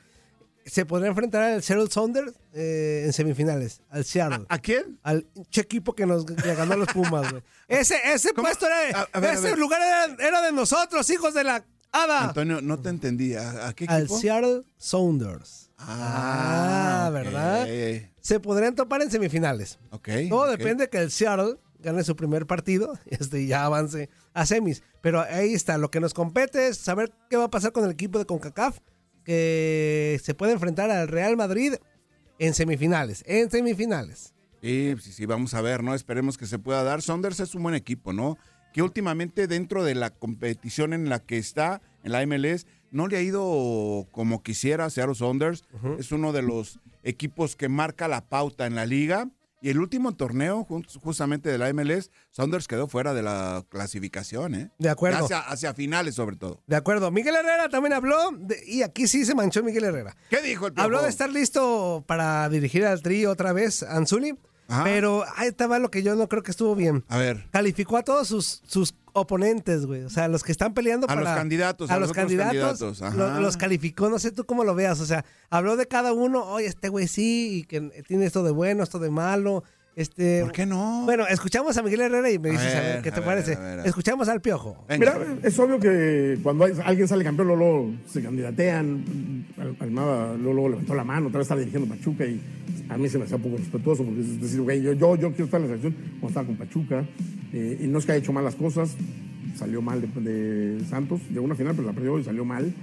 Se 0.65 0.85
podría 0.85 1.09
enfrentar 1.09 1.43
al 1.43 1.61
Seattle 1.63 1.89
Saunders 1.91 2.33
eh, 2.53 3.03
en 3.05 3.13
semifinales, 3.13 3.81
al 3.89 4.03
Seattle. 4.03 4.45
¿A 4.49 4.57
quién? 4.59 4.99
Al 5.03 5.27
equipo 5.53 5.93
que 5.93 6.05
nos 6.07 6.27
le 6.29 6.55
ganó 6.55 6.73
a 6.73 6.77
los 6.77 6.87
Pumas, 6.89 7.29
güey. 7.31 7.43
Ese, 7.67 7.95
ese 8.13 8.33
puesto 8.33 8.65
era, 8.65 8.79
de- 8.81 8.93
A- 8.93 9.07
a 9.13 9.19
ver, 9.19 9.29
a 9.31 9.33
ese 9.33 9.55
lugar 9.55 9.79
era, 9.81 10.27
era 10.27 10.41
de 10.41 10.51
nosotros, 10.51 11.07
hijos 11.11 11.33
de 11.35 11.43
la 11.43 11.63
hada. 11.91 12.25
Antonio, 12.29 12.61
no 12.61 12.79
te 12.79 12.89
entendí. 12.89 13.35
¿A, 13.35 13.73
qué 13.75 13.85
al 13.87 14.03
equipo? 14.03 14.19
Seattle 14.19 14.61
Sounders. 14.77 15.69
Ah, 15.77 17.05
Ah, 17.05 17.09
¿verdad? 17.11 17.67
Se 18.21 18.39
podrían 18.39 18.73
topar 18.75 19.01
en 19.03 19.11
semifinales. 19.11 19.77
Ok. 19.91 20.09
Todo 20.29 20.47
depende 20.47 20.89
que 20.89 20.97
el 20.97 21.11
Seattle 21.11 21.57
gane 21.79 22.03
su 22.03 22.15
primer 22.15 22.47
partido 22.47 22.97
este, 23.05 23.41
y 23.41 23.47
ya 23.47 23.65
avance 23.65 24.09
a 24.33 24.45
semis. 24.45 24.81
Pero 25.01 25.21
ahí 25.21 25.53
está, 25.53 25.77
lo 25.77 25.91
que 25.91 25.99
nos 25.99 26.13
compete 26.15 26.67
es 26.69 26.77
saber 26.77 27.11
qué 27.29 27.37
va 27.37 27.45
a 27.45 27.51
pasar 27.51 27.71
con 27.71 27.83
el 27.85 27.91
equipo 27.91 28.17
de 28.17 28.25
CONCACAF, 28.25 28.79
que 29.25 30.19
se 30.23 30.33
puede 30.33 30.53
enfrentar 30.53 30.89
al 30.89 31.09
Real 31.09 31.35
Madrid 31.35 31.73
en 32.39 32.53
semifinales. 32.53 33.23
En 33.27 33.49
semifinales. 33.51 34.33
Sí, 34.61 34.95
sí, 35.01 35.11
sí, 35.11 35.25
vamos 35.25 35.53
a 35.53 35.61
ver, 35.61 35.83
¿no? 35.83 35.93
Esperemos 35.93 36.37
que 36.37 36.45
se 36.45 36.59
pueda 36.59 36.83
dar. 36.83 37.01
Saunders 37.01 37.39
es 37.39 37.53
un 37.55 37.63
buen 37.63 37.75
equipo, 37.75 38.13
¿no? 38.13 38.37
Que 38.73 38.81
últimamente 38.81 39.47
dentro 39.47 39.83
de 39.83 39.95
la 39.95 40.09
competición 40.09 40.93
en 40.93 41.09
la 41.09 41.19
que 41.19 41.37
está, 41.37 41.81
en 42.03 42.11
la 42.13 42.25
MLS, 42.25 42.65
no 42.91 43.07
le 43.07 43.17
ha 43.17 43.21
ido 43.21 44.07
como 44.11 44.41
quisiera 44.41 44.89
Seattle 44.89 45.15
Saunders. 45.15 45.65
Es 45.99 46.11
uno 46.11 46.31
de 46.31 46.41
los 46.41 46.79
equipos 47.03 47.55
que 47.55 47.69
marca 47.69 48.07
la 48.07 48.27
pauta 48.27 48.65
en 48.65 48.75
la 48.75 48.85
liga. 48.85 49.29
Y 49.65 49.69
el 49.71 49.79
último 49.79 50.15
torneo, 50.15 50.67
justamente 51.01 51.49
de 51.49 51.57
la 51.57 51.73
MLS, 51.73 52.11
Saunders 52.29 52.67
quedó 52.67 52.87
fuera 52.87 53.15
de 53.15 53.23
la 53.23 53.65
clasificación, 53.67 54.53
¿eh? 54.53 54.69
De 54.77 54.89
acuerdo. 54.89 55.25
Hacia, 55.25 55.39
hacia 55.39 55.73
finales, 55.73 56.13
sobre 56.13 56.35
todo. 56.35 56.61
De 56.67 56.75
acuerdo. 56.75 57.09
Miguel 57.09 57.33
Herrera 57.33 57.67
también 57.69 57.93
habló, 57.93 58.29
de- 58.37 58.61
y 58.67 58.83
aquí 58.83 59.07
sí 59.07 59.25
se 59.25 59.33
manchó 59.33 59.63
Miguel 59.63 59.85
Herrera. 59.85 60.15
¿Qué 60.29 60.39
dijo 60.43 60.67
el 60.67 60.73
Piojo? 60.73 60.85
Habló 60.85 61.01
de 61.01 61.09
estar 61.09 61.31
listo 61.31 62.03
para 62.05 62.47
dirigir 62.49 62.85
al 62.85 63.01
Tri 63.01 63.25
otra 63.25 63.53
vez, 63.53 63.81
Anzuli. 63.81 64.37
Ajá. 64.67 64.83
Pero 64.83 65.25
ahí 65.35 65.47
estaba 65.47 65.79
lo 65.79 65.89
que 65.89 66.03
yo 66.03 66.13
no 66.15 66.29
creo 66.29 66.43
que 66.43 66.51
estuvo 66.51 66.75
bien. 66.75 67.03
A 67.07 67.17
ver. 67.17 67.47
Calificó 67.51 67.97
a 67.97 68.03
todos 68.03 68.27
sus, 68.27 68.61
sus 68.67 68.93
oponentes, 69.15 69.85
güey. 69.85 70.03
O 70.03 70.09
sea, 70.09 70.27
los 70.27 70.43
que 70.43 70.51
están 70.51 70.73
peleando 70.73 71.05
A 71.05 71.07
para... 71.07 71.21
los 71.21 71.29
candidatos, 71.31 71.89
A, 71.89 71.95
a 71.95 71.99
los 71.99 72.11
candidatos. 72.11 72.53
candidatos, 72.79 73.01
ajá. 73.01 73.15
lo- 73.15 73.41
los 73.41 73.57
calificó, 73.57 74.09
no 74.09 74.19
sé 74.19 74.31
tú 74.31 74.45
cómo 74.45 74.63
lo 74.63 74.75
veas. 74.75 74.99
O 74.99 75.05
sea, 75.05 75.25
habló 75.49 75.77
de 75.77 75.87
cada 75.87 76.13
uno. 76.13 76.43
Oye, 76.45 76.67
este 76.67 76.89
güey 76.89 77.07
sí, 77.07 77.59
y 77.59 77.63
que 77.63 77.81
tiene 78.07 78.25
esto 78.25 78.43
de 78.43 78.51
bueno, 78.51 78.83
esto 78.83 78.99
de 78.99 79.09
malo. 79.09 79.63
Este... 79.95 80.41
¿Por 80.41 80.51
qué 80.51 80.65
no? 80.65 81.03
Bueno, 81.05 81.25
escuchamos 81.27 81.77
a 81.77 81.81
Miguel 81.81 82.01
Herrera 82.01 82.29
y 82.29 82.37
me 82.37 82.49
A 82.49 82.51
dices, 82.51 82.75
a 82.75 82.79
ver, 82.81 82.93
ver, 82.95 83.01
¿qué 83.01 83.11
te 83.11 83.21
parece? 83.21 83.53
a 83.55 83.59
ver, 83.59 83.67
a 83.71 83.75
ver. 83.77 83.87
Escuchamos 83.87 84.27
al 84.27 84.41
Piojo. 84.41 84.83
Venga. 84.89 85.13
Mira, 85.17 85.37
es 85.41 85.57
obvio 85.57 85.79
que 85.79 86.37
cuando 86.43 86.65
hay- 86.65 86.73
alguien 86.83 87.07
sale 87.07 87.23
campeón, 87.23 87.47
luego, 87.47 87.91
se 88.05 88.21
candidatean. 88.21 89.45
Al- 89.57 89.77
Almada 89.79 90.33
luego, 90.35 90.53
luego 90.53 90.69
levantó 90.69 90.95
la 90.95 91.03
mano, 91.05 91.27
otra 91.27 91.37
vez 91.39 91.45
está 91.45 91.55
dirigiendo 91.55 91.87
Pachuca 91.95 92.25
y 92.25 92.41
a 92.89 92.97
mí 92.97 93.07
se 93.07 93.17
me 93.17 93.23
hacía 93.23 93.37
poco 93.37 93.55
respetuoso 93.57 94.03
porque 94.03 94.19
es 94.19 94.41
decir, 94.41 94.61
güey, 94.61 94.81
yo, 94.81 94.91
yo, 94.93 95.15
yo 95.15 95.29
quiero 95.29 95.45
estar 95.45 95.61
en 95.61 95.67
la 95.69 95.77
selección 95.77 95.93
cuando 96.19 96.27
estaba 96.27 96.45
con 96.47 96.57
Pachuca. 96.57 97.05
eh, 97.53 97.77
y 97.81 97.87
no 97.87 97.99
es 97.99 98.05
que 98.05 98.11
haya 98.11 98.19
hecho 98.19 98.33
malas 98.33 98.55
cosas, 98.55 98.95
salió 99.57 99.81
mal 99.81 100.01
de, 100.01 100.07
de 100.21 100.83
Santos, 100.85 101.21
llegó 101.29 101.41
a 101.41 101.45
una 101.45 101.55
final, 101.55 101.73
pero 101.73 101.87
la 101.87 101.93
perdió 101.93 102.19
y 102.19 102.23
salió 102.25 102.43
mal. 102.43 102.73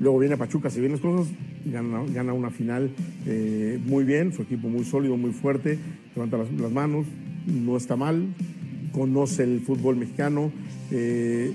Luego 0.00 0.18
viene 0.18 0.36
Pachuca, 0.36 0.70
si 0.70 0.80
bien 0.80 0.92
las 0.92 1.00
cosas, 1.00 1.32
gana, 1.64 2.02
gana 2.12 2.32
una 2.32 2.50
final 2.50 2.90
eh, 3.26 3.78
muy 3.84 4.04
bien, 4.04 4.32
su 4.32 4.42
equipo 4.42 4.68
muy 4.68 4.84
sólido, 4.84 5.16
muy 5.16 5.32
fuerte, 5.32 5.78
levanta 6.14 6.38
las, 6.38 6.72
manos, 6.72 7.06
no 7.46 7.76
está 7.76 7.96
mal, 7.96 8.26
conoce 8.92 9.44
el 9.44 9.60
fútbol 9.60 9.96
mexicano. 9.96 10.50
eh, 10.90 11.52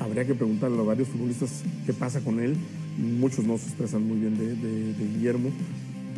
habría 0.00 0.26
que 0.26 0.34
preguntarle 0.34 0.78
a 0.78 0.82
varios 0.82 1.08
futbolistas 1.08 1.62
qué 1.86 1.92
pasa 1.92 2.20
con 2.20 2.40
él. 2.40 2.54
Muchos 2.98 3.44
no 3.44 3.58
se 3.58 3.66
expresan 3.66 4.06
muy 4.06 4.18
bien 4.18 4.36
de, 4.36 4.94
Guillermo. 5.14 5.50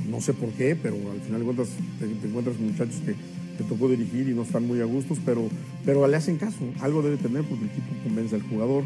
No 0.08 0.20
sé 0.20 0.32
por 0.32 0.50
qué, 0.50 0.76
pero 0.80 0.96
al 1.12 1.20
final 1.20 1.40
de 1.40 1.44
cuentas 1.44 1.68
te, 1.98 2.06
te 2.06 2.28
encuentras 2.28 2.56
con 2.56 2.66
muchachos 2.66 2.96
que 3.04 3.14
te 3.58 3.64
tocó 3.64 3.88
dirigir 3.88 4.28
y 4.28 4.34
no 4.34 4.42
están 4.42 4.66
muy 4.66 4.80
a 4.80 4.84
gustos, 4.84 5.18
pero, 5.24 5.48
pero 5.84 6.06
le 6.06 6.16
hacen 6.16 6.36
caso. 6.36 6.60
Algo 6.80 7.02
debe 7.02 7.16
tener 7.16 7.42
porque 7.42 7.64
el 7.64 7.70
equipo 7.70 7.88
convence 8.04 8.36
al 8.36 8.42
jugador. 8.42 8.84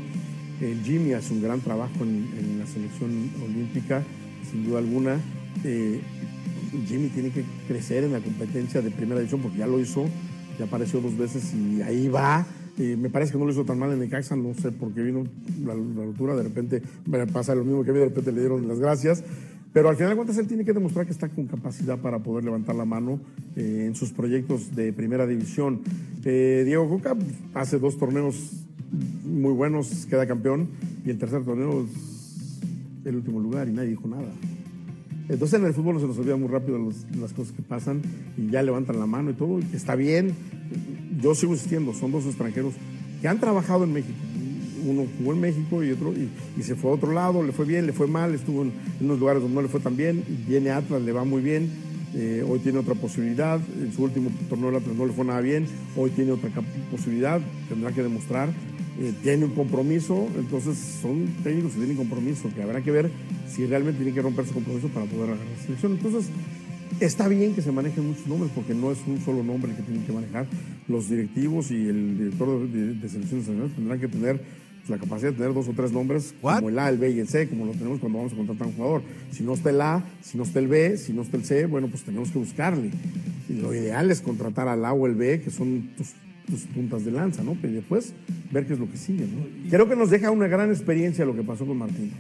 Jimmy 0.85 1.13
hace 1.13 1.33
un 1.33 1.43
gran 1.43 1.61
trabajo 1.61 2.03
en, 2.03 2.59
la 2.59 2.67
selección 2.67 3.31
olímpica, 3.45 4.03
sin 4.51 4.65
duda 4.65 4.79
alguna. 4.79 5.19
Eh, 5.65 6.01
Jimmy 6.87 7.09
tiene 7.09 7.31
que 7.31 7.45
crecer 7.69 8.05
en 8.05 8.13
la 8.13 8.21
competencia 8.21 8.81
de 8.81 8.91
primera 8.91 9.21
división 9.21 9.43
porque 9.43 9.59
ya 9.59 9.67
lo 9.67 9.81
hizo, 9.81 10.07
ya 10.59 10.65
apareció 10.65 11.01
dos 11.01 11.17
veces 11.17 11.53
y 11.55 11.83
ahí 11.83 12.09
va. 12.09 12.47
Eh, 12.79 12.97
me 12.97 13.11
parece 13.11 13.33
que 13.33 13.39
no 13.39 13.45
lo 13.45 13.53
hizo 13.53 13.65
tan 13.65 13.79
mal 13.79 13.93
en 13.93 13.99
Necaxa, 13.99 14.35
no 14.35 14.55
sé 14.55 14.73
por 14.73 14.93
qué 14.93 15.03
vino 15.03 15.25
la, 15.65 15.75
la 15.75 16.05
altura, 16.05 16.35
de 16.35 16.45
repente 16.45 16.83
pasa 17.33 17.55
lo 17.55 17.65
mismo 17.65 17.85
que 17.85 17.91
a 17.91 17.95
de 17.95 18.05
repente 18.07 18.33
le 18.33 18.41
dieron 18.41 18.67
las 18.67 18.79
gracias. 18.79 19.23
Pero 19.73 19.89
al 19.89 19.97
final 19.97 20.11
de 20.11 20.17
cuentas 20.17 20.37
él 20.37 20.47
tiene 20.47 20.65
que 20.65 20.73
demostrar 20.73 21.07
que 21.07 21.13
está 21.13 21.29
con 21.29 21.47
capacidad 21.47 21.99
para 21.99 22.19
poder 22.19 22.45
levantar 22.45 22.75
la 22.75 22.85
mano 22.85 23.19
eh, 23.57 23.85
en 23.87 23.95
sus 23.95 24.13
proyectos 24.13 24.75
de 24.77 24.93
primera 24.93 25.27
división. 25.27 25.81
Eh, 26.25 26.63
Diego 26.67 26.89
Coca 26.89 27.17
hace 27.55 27.79
dos 27.79 27.97
torneos 27.97 28.67
muy 28.93 29.53
buenos, 29.53 30.07
queda 30.07 30.27
campeón, 30.27 30.69
y 31.05 31.11
el 31.11 31.19
tercer 31.19 31.43
torneo 31.45 31.85
es 31.85 32.13
el 33.05 33.17
último 33.17 33.41
lugar 33.41 33.69
y 33.69 33.73
nadie 33.73 33.91
dijo 33.91 34.07
nada. 34.07 34.33
Entonces 35.29 35.59
en 35.59 35.67
el 35.67 35.73
fútbol 35.73 36.01
se 36.01 36.07
nos 36.07 36.19
olvida 36.19 36.37
muy 36.37 36.49
rápido 36.49 36.79
las 37.19 37.33
cosas 37.33 37.55
que 37.55 37.63
pasan 37.63 38.03
y 38.37 38.51
ya 38.51 38.63
levantan 38.63 38.99
la 38.99 39.07
mano 39.07 39.31
y 39.31 39.35
todo. 39.35 39.61
está 39.73 39.95
bien. 39.95 40.35
Yo 41.21 41.35
sigo 41.35 41.53
insistiendo, 41.53 41.95
son 41.95 42.13
dos 42.13 42.27
extranjeros 42.27 42.75
que 43.21 43.29
han 43.29 43.39
trabajado 43.39 43.85
en 43.85 43.93
México. 43.93 44.19
Uno 44.85 45.07
jugó 45.19 45.33
en 45.33 45.41
México 45.41 45.85
y 45.85 45.93
otro 45.93 46.13
y, 46.13 46.63
se 46.63 46.75
fue 46.75 46.91
a 46.91 46.95
otro 46.95 47.13
lado, 47.13 47.43
le 47.43 47.53
fue 47.53 47.65
bien, 47.65 47.87
le 47.87 47.93
fue 47.93 48.09
mal, 48.09 48.35
estuvo 48.35 48.63
en, 48.63 48.73
unos 49.01 49.21
lugares 49.21 49.41
donde 49.41 49.55
no 49.55 49.63
le 49.63 49.69
fue 49.69 49.81
tan 49.81 49.97
bien. 49.97 50.25
Viene 50.49 50.71
a 50.71 50.79
Atlas, 50.79 51.03
le 51.03 51.13
va 51.13 51.25
muy 51.25 51.41
bien. 51.41 51.71
eh, 52.15 52.45
hoy 52.47 52.59
tiene 52.59 52.79
otra 52.79 52.95
posibilidad. 52.95 53.61
En 53.81 53.93
su 53.93 54.03
último 54.03 54.31
torneo 54.49 54.73
de 54.73 54.79
Atlas 54.79 54.97
no 54.97 55.07
le 55.07 55.13
fue 55.13 55.25
nada 55.25 55.41
bien. 55.41 55.67
Hoy 55.97 56.11
tiene 56.11 56.33
otra 56.33 56.51
posibilidad, 56.91 57.41
tendrá 57.69 57.93
que 57.93 58.03
demostrar. 58.03 58.51
Eh, 59.01 59.13
tiene 59.23 59.47
un 59.47 59.53
compromiso, 59.53 60.29
entonces 60.37 60.77
son 61.01 61.27
técnicos 61.43 61.73
que 61.73 61.79
tienen 61.79 61.97
compromiso, 61.97 62.51
que 62.55 62.63
habrá 62.63 62.83
que 62.83 62.91
ver 62.91 63.11
si 63.49 63.65
realmente 63.67 63.99
tienen 63.99 64.15
que 64.15 64.21
romper 64.21 64.45
su 64.47 64.53
compromiso 64.53 64.89
para 64.89 65.07
poder 65.07 65.31
agarrar 65.31 65.47
la 65.47 65.63
selección. 65.65 65.93
Entonces, 65.93 66.31
está 67.01 67.27
bien 67.29 67.55
que 67.55 67.63
se 67.63 67.73
manejen 67.73 68.07
muchos 68.07 68.27
nombres, 68.27 68.53
porque 68.55 68.75
no 68.75 68.93
es 68.93 68.99
un 69.07 69.21
solo 69.21 69.43
nombre 69.43 69.71
el 69.71 69.77
que 69.79 69.83
tienen 69.83 70.05
que 70.05 70.13
manejar. 70.13 70.47
Los 70.89 71.09
directivos 71.09 71.71
y 71.71 71.89
el 71.89 72.19
director 72.19 72.69
de, 72.69 72.95
de 72.95 73.09
selecciones 73.09 73.47
nacionales 73.47 73.75
tendrán 73.75 73.99
que 73.99 74.09
tener 74.09 74.41
pues, 74.83 74.91
la 74.91 74.99
capacidad 74.99 75.31
de 75.31 75.37
tener 75.39 75.55
dos 75.55 75.69
o 75.69 75.73
tres 75.73 75.91
nombres, 75.93 76.35
como 76.41 76.69
el 76.69 76.79
A, 76.79 76.89
el 76.89 76.99
B 76.99 77.11
y 77.13 77.21
el 77.21 77.29
C, 77.29 77.49
como 77.49 77.67
lo 77.67 77.73
tenemos 77.73 77.99
cuando 77.99 78.19
vamos 78.19 78.33
a 78.35 78.37
contratar 78.37 78.67
a 78.67 78.71
un 78.71 78.77
jugador. 78.77 79.03
Si 79.31 79.43
no 79.43 79.55
está 79.55 79.71
el 79.71 79.81
A, 79.81 80.05
si 80.23 80.37
no 80.37 80.45
está 80.45 80.59
el 80.59 80.69
B, 80.69 80.99
si 80.99 81.13
no 81.13 81.23
está 81.23 81.37
el 81.39 81.45
C, 81.45 81.67
bueno, 81.67 81.89
pues 81.89 82.03
tenemos 82.03 82.31
que 82.31 82.39
buscarle. 82.39 82.91
Y 83.49 83.55
lo 83.55 83.73
ideal 83.75 84.11
es 84.11 84.21
contratar 84.21 84.69
al 84.69 84.85
A 84.85 84.93
o 84.93 85.07
el 85.07 85.15
B, 85.15 85.41
que 85.41 85.51
son 85.51 85.91
tus, 85.97 86.09
tus 86.47 86.63
puntas 86.63 87.05
de 87.05 87.11
lanza, 87.11 87.43
¿no? 87.43 87.57
Pero 87.61 87.75
después 87.75 88.13
ver 88.51 88.67
qué 88.67 88.75
es 88.75 88.79
lo 88.79 88.91
que 88.91 88.97
sigue, 88.97 89.23
¿no? 89.23 89.71
Creo 89.71 89.89
que 89.89 89.97
nos 89.97 90.11
deja 90.11 90.31
una 90.31 90.49
gran 90.49 90.71
experiencia 90.71 91.25
lo 91.25 91.35
que 91.35 91.43
pasó 91.43 91.67
con 91.67 91.79
Martín. 91.79 92.11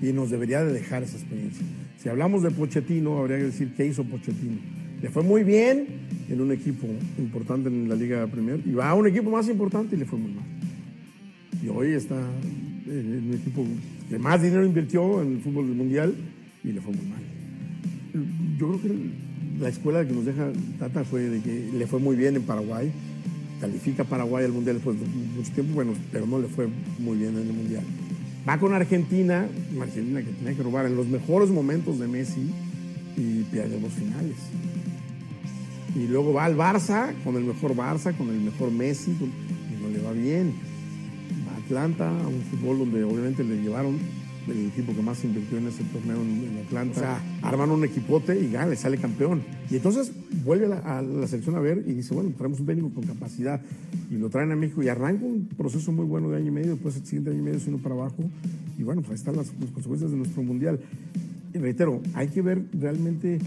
Y 0.00 0.12
nos 0.12 0.30
debería 0.30 0.64
de 0.64 0.72
dejar 0.72 1.02
esa 1.02 1.16
experiencia. 1.16 1.64
Si 2.02 2.08
hablamos 2.08 2.42
de 2.42 2.50
Pochettino, 2.50 3.18
habría 3.18 3.38
que 3.38 3.44
decir 3.44 3.72
qué 3.76 3.86
hizo 3.86 4.04
Pochettino. 4.04 4.58
Le 5.00 5.08
fue 5.08 5.22
muy 5.22 5.44
bien 5.44 5.86
en 6.28 6.40
un 6.40 6.52
equipo 6.52 6.86
importante 7.18 7.68
en 7.68 7.88
la 7.88 7.94
Liga 7.94 8.26
Premier 8.26 8.60
y 8.64 8.72
va 8.72 8.90
a 8.90 8.94
un 8.94 9.06
equipo 9.06 9.30
más 9.30 9.48
importante 9.48 9.96
y 9.96 9.98
le 9.98 10.04
fue 10.04 10.18
muy 10.18 10.32
mal. 10.32 10.44
Y 11.62 11.68
hoy 11.68 11.92
está 11.92 12.16
en 12.86 13.28
un 13.28 13.34
equipo 13.34 13.64
que 14.08 14.18
más 14.18 14.42
dinero 14.42 14.64
invirtió 14.64 15.22
en 15.22 15.34
el 15.34 15.40
fútbol 15.40 15.66
mundial 15.66 16.14
y 16.64 16.72
le 16.72 16.80
fue 16.80 16.92
muy 16.92 17.06
mal. 17.06 17.22
Yo 18.58 18.68
creo 18.68 18.82
que 18.82 19.60
la 19.60 19.68
escuela 19.68 20.06
que 20.06 20.12
nos 20.12 20.24
deja 20.24 20.50
Tata 20.78 21.04
fue 21.04 21.22
de 21.22 21.40
que 21.40 21.70
le 21.76 21.86
fue 21.86 22.00
muy 22.00 22.16
bien 22.16 22.36
en 22.36 22.42
Paraguay, 22.42 22.90
califica 23.62 24.02
Paraguay 24.02 24.44
al 24.44 24.50
mundial 24.50 24.76
después 24.76 24.98
de 24.98 25.06
mucho 25.06 25.52
tiempo, 25.52 25.74
bueno, 25.74 25.92
pero 26.10 26.26
no 26.26 26.40
le 26.40 26.48
fue 26.48 26.68
muy 26.98 27.16
bien 27.16 27.36
en 27.38 27.46
el 27.46 27.52
mundial. 27.52 27.84
Va 28.46 28.58
con 28.58 28.74
Argentina, 28.74 29.46
Argentina 29.80 30.20
que 30.20 30.32
tenía 30.32 30.54
que 30.54 30.64
robar 30.64 30.86
en 30.86 30.96
los 30.96 31.06
mejores 31.06 31.48
momentos 31.48 32.00
de 32.00 32.08
Messi 32.08 32.50
y 33.16 33.44
pierde 33.52 33.80
los 33.80 33.92
finales. 33.92 34.34
Y 35.94 36.08
luego 36.08 36.32
va 36.32 36.46
al 36.46 36.56
Barça, 36.56 37.14
con 37.22 37.36
el 37.36 37.44
mejor 37.44 37.76
Barça, 37.76 38.16
con 38.16 38.30
el 38.30 38.40
mejor 38.40 38.72
Messi, 38.72 39.12
y 39.12 39.80
no 39.80 39.90
le 39.90 40.02
va 40.02 40.10
bien. 40.10 40.54
Va 41.46 41.54
a 41.54 41.58
Atlanta, 41.58 42.08
a 42.08 42.26
un 42.26 42.42
fútbol 42.50 42.80
donde 42.80 43.04
obviamente 43.04 43.44
le 43.44 43.62
llevaron 43.62 43.96
el 44.48 44.66
equipo 44.66 44.94
que 44.94 45.02
más 45.02 45.22
invirtió 45.24 45.58
en 45.58 45.68
ese 45.68 45.84
torneo 45.84 46.20
en, 46.20 46.58
Atlanta. 46.64 46.96
O 46.96 47.00
sea, 47.00 47.22
arman 47.42 47.70
un 47.70 47.84
equipote 47.84 48.38
y 48.38 48.50
gana, 48.50 48.68
le 48.68 48.76
sale 48.76 48.98
campeón. 48.98 49.42
Y 49.70 49.76
entonces 49.76 50.12
vuelve 50.44 50.66
a 50.66 50.68
la, 50.68 50.78
a 50.78 51.02
la 51.02 51.26
selección 51.26 51.56
a 51.56 51.60
ver 51.60 51.84
y 51.86 51.92
dice, 51.92 52.14
bueno, 52.14 52.32
traemos 52.36 52.60
un 52.60 52.66
técnico 52.66 52.90
con 52.90 53.04
capacidad 53.04 53.60
y 54.10 54.16
lo 54.16 54.28
traen 54.30 54.52
a 54.52 54.56
México 54.56 54.82
y 54.82 54.88
arranca 54.88 55.24
un 55.24 55.48
proceso 55.56 55.92
muy 55.92 56.04
bueno 56.04 56.30
de 56.30 56.36
año 56.36 56.48
y 56.48 56.50
medio, 56.50 56.72
después 56.72 56.96
el 56.96 57.04
siguiente 57.04 57.30
año 57.30 57.40
y 57.40 57.42
medio 57.42 57.58
es 57.58 57.66
uno 57.66 57.78
para 57.78 57.94
abajo 57.94 58.24
y 58.78 58.82
bueno, 58.82 59.02
pues 59.02 59.12
ahí 59.12 59.16
están 59.16 59.36
las, 59.36 59.46
las 59.60 59.70
consecuencias 59.70 60.10
de 60.10 60.16
nuestro 60.16 60.42
mundial. 60.42 60.80
Y 61.54 61.58
reitero, 61.58 62.00
hay 62.14 62.28
que 62.28 62.42
ver 62.42 62.64
realmente 62.72 63.38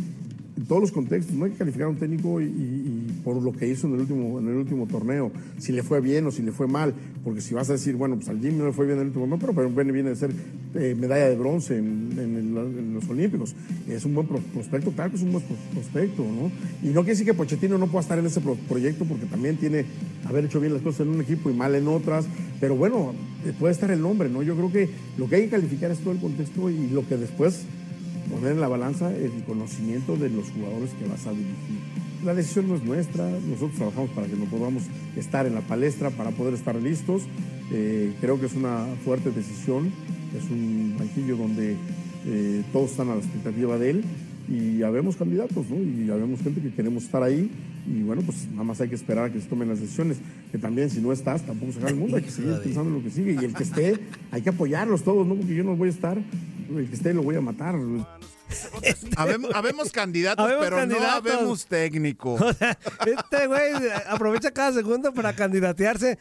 en 0.58 0.66
todos 0.66 0.82
los 0.82 0.92
contextos. 0.92 1.36
No 1.36 1.46
hay 1.46 1.52
que 1.52 1.58
calificar 1.58 1.88
a 1.88 1.90
un 1.90 1.98
técnico 1.98 2.40
y, 2.42 2.46
y- 2.46 3.22
por 3.24 3.42
lo 3.42 3.52
que 3.54 3.68
hizo 3.68 3.88
en 3.88 3.96
el, 3.96 4.02
último, 4.02 4.40
en 4.40 4.48
el 4.48 4.56
último 4.56 4.86
torneo, 4.88 5.32
si 5.58 5.72
le 5.72 5.82
fue 5.82 6.00
bien 6.00 6.28
o 6.28 6.32
si 6.32 6.44
le 6.44 6.52
fue 6.52 6.68
mal. 6.68 6.94
Porque 7.24 7.42
si 7.42 7.54
vas 7.56 7.70
a 7.70 7.74
decir, 7.74 7.96
bueno, 7.96 8.16
pues 8.16 8.30
al 8.30 8.40
Jimmy 8.40 8.58
no 8.60 8.68
le 8.68 8.72
fue 8.72 8.86
bien 8.86 8.98
en 9.00 9.02
el 9.02 9.08
último 9.08 9.26
torneo, 9.38 9.54
pero, 9.56 9.70
viene, 9.94 10.10
de 10.10 10.16
ser 10.16 10.32
eh, 10.76 10.96
medalla 10.98 11.28
de 11.30 11.36
bronce 11.36 11.78
en, 11.78 12.94
los 12.94 13.10
Olímpicos. 13.10 13.56
Es 13.90 14.06
un 14.06 14.14
buen 14.14 14.28
pro- 14.28 14.40
prospecto, 14.54 14.92
claro 14.92 15.10
que 15.12 15.18
es 15.18 15.24
un 15.24 15.32
buen 15.32 15.44
pro- 15.44 15.56
prospecto, 15.74 16.24
¿no? 16.24 16.52
Y 16.88 16.92
no 16.94 17.02
quiere 17.02 17.12
decir 17.14 17.26
que 17.26 17.34
Pochettino 17.34 17.78
no 17.78 17.88
pueda 17.88 18.02
estar 18.02 18.20
en 18.20 18.26
ese 18.28 18.42
pro- 18.42 18.56
proyecto 18.70 19.06
porque 19.06 19.26
también 19.26 19.58
tiene 19.58 19.86
haber 20.26 20.46
hecho 20.46 20.60
bien 20.60 20.74
las 20.74 20.82
cosas 20.84 21.02
en 21.02 21.10
un 21.10 21.22
equipo 21.22 21.50
y 21.50 21.54
mal 21.54 21.74
en 21.76 21.88
otras. 21.88 22.26
Pero 22.60 22.76
bueno, 22.76 23.14
eh, 23.46 23.54
puede 23.60 23.74
estar 23.74 23.90
el 23.92 24.02
nombre, 24.02 24.30
¿no? 24.30 24.44
Yo 24.44 24.56
creo 24.56 24.72
que 24.72 24.90
lo 25.18 25.28
que 25.28 25.36
hay 25.38 25.44
que 25.46 25.50
calificar 25.50 25.90
es 25.92 26.00
todo 26.00 26.14
el 26.14 26.20
contexto 26.20 26.70
y 26.70 26.90
lo 26.90 27.08
que 27.08 27.18
después 27.18 27.62
poner 28.30 28.54
en 28.54 28.62
la 28.62 28.68
balanza 28.68 29.16
el 29.16 29.32
conocimiento 29.46 30.16
de 30.16 30.30
los 30.30 30.50
jugadores 30.52 30.92
que 30.92 31.08
vas 31.08 31.26
a 31.28 31.32
dirigir. 31.32 31.80
La 32.24 32.34
decisión 32.34 32.68
no 32.68 32.76
es 32.76 32.84
nuestra, 32.84 33.30
nosotros 33.30 33.74
trabajamos 33.76 34.10
para 34.12 34.28
que 34.28 34.36
no 34.36 34.46
podamos 34.46 34.84
estar 35.16 35.46
en 35.46 35.54
la 35.54 35.62
palestra, 35.62 36.10
para 36.10 36.32
poder 36.32 36.54
estar 36.54 36.76
listos. 36.76 37.24
Eh, 37.72 38.14
creo 38.20 38.40
que 38.40 38.48
es 38.48 38.54
una 38.56 38.86
fuerte 39.04 39.32
decisión, 39.32 39.92
es 40.36 40.50
un 40.50 40.96
banquillo 40.98 41.38
donde 41.38 41.76
eh, 42.26 42.64
todos 42.74 42.92
están 42.92 43.10
a 43.10 43.16
la 43.16 43.22
expectativa 43.22 43.78
de 43.78 43.92
él 43.92 44.04
y 44.48 44.84
habemos 44.84 45.16
candidatos, 45.16 45.70
¿no? 45.70 45.78
Y 45.78 46.10
habemos 46.10 46.42
gente 46.42 46.62
que 46.62 46.72
queremos 46.72 47.04
estar 47.04 47.24
ahí 47.24 47.50
y 47.88 48.02
bueno, 48.02 48.22
pues 48.24 48.48
nada 48.52 48.64
más 48.64 48.82
hay 48.82 48.90
que 48.90 48.96
esperar 48.96 49.26
a 49.26 49.32
que 49.32 49.40
se 49.40 49.48
tomen 49.48 49.70
las 49.70 49.80
decisiones, 49.80 50.18
que 50.52 50.58
también 50.58 50.90
si 50.90 51.00
no 51.02 51.12
estás 51.12 51.44
tampoco 51.44 51.72
se 51.72 51.78
acaba 51.78 51.92
el 51.92 51.98
mundo, 51.98 52.18
hay 52.18 52.24
que 52.24 52.32
seguir 52.32 52.56
pensando 52.64 52.90
en 52.90 52.96
lo 52.96 53.04
que 53.04 53.12
sigue 53.12 53.34
y 53.40 53.46
el 53.46 53.54
que 53.54 53.64
esté, 53.64 54.00
hay 54.32 54.42
que 54.42 54.50
apoyarlos 54.50 55.04
todos, 55.04 55.26
¿no? 55.28 55.36
Porque 55.36 55.56
yo 55.56 55.64
no 55.64 55.76
voy 55.76 55.90
a 55.90 55.92
estar, 55.92 56.18
el 56.70 56.90
que 56.90 56.96
esté 56.96 57.14
lo 57.14 57.24
voy 57.24 57.36
a 57.36 57.42
matar. 57.42 57.76
Habemos, 59.18 59.52
habemos 59.56 59.92
candidatos, 59.92 60.46
Habemos 60.46 60.64
pero 60.66 60.76
candidatos. 60.78 61.24
no 61.24 61.32
habemos 61.32 61.66
técnico. 61.66 62.34
O 62.40 62.54
sea, 62.54 62.78
este 63.06 63.48
güey 63.48 63.72
aprovecha 64.08 64.52
cada 64.52 64.72
segundo 64.74 65.14
para 65.14 65.34
candidatearse 65.34 66.20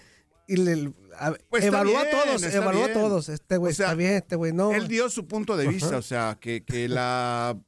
y 0.48 0.56
le 0.56 0.92
a- 1.18 1.34
Pues 1.50 1.64
a 1.66 1.70
todos, 1.70 2.42
evalúa 2.54 2.86
a 2.86 2.92
todos. 2.92 3.28
Este 3.28 3.56
güey 3.58 3.72
O 3.72 3.74
sea, 3.74 3.86
está 3.86 3.94
bien, 3.96 4.12
este 4.14 4.36
güey 4.36 4.52
no. 4.52 4.72
Él 4.72 4.88
dio 4.88 5.10
su 5.10 5.26
punto 5.26 5.56
de 5.56 5.68
vista, 5.68 5.88
Ajá. 5.88 5.96
o 5.98 6.02
sea, 6.02 6.38
que, 6.40 6.64
que 6.64 6.88
la, 6.88 7.58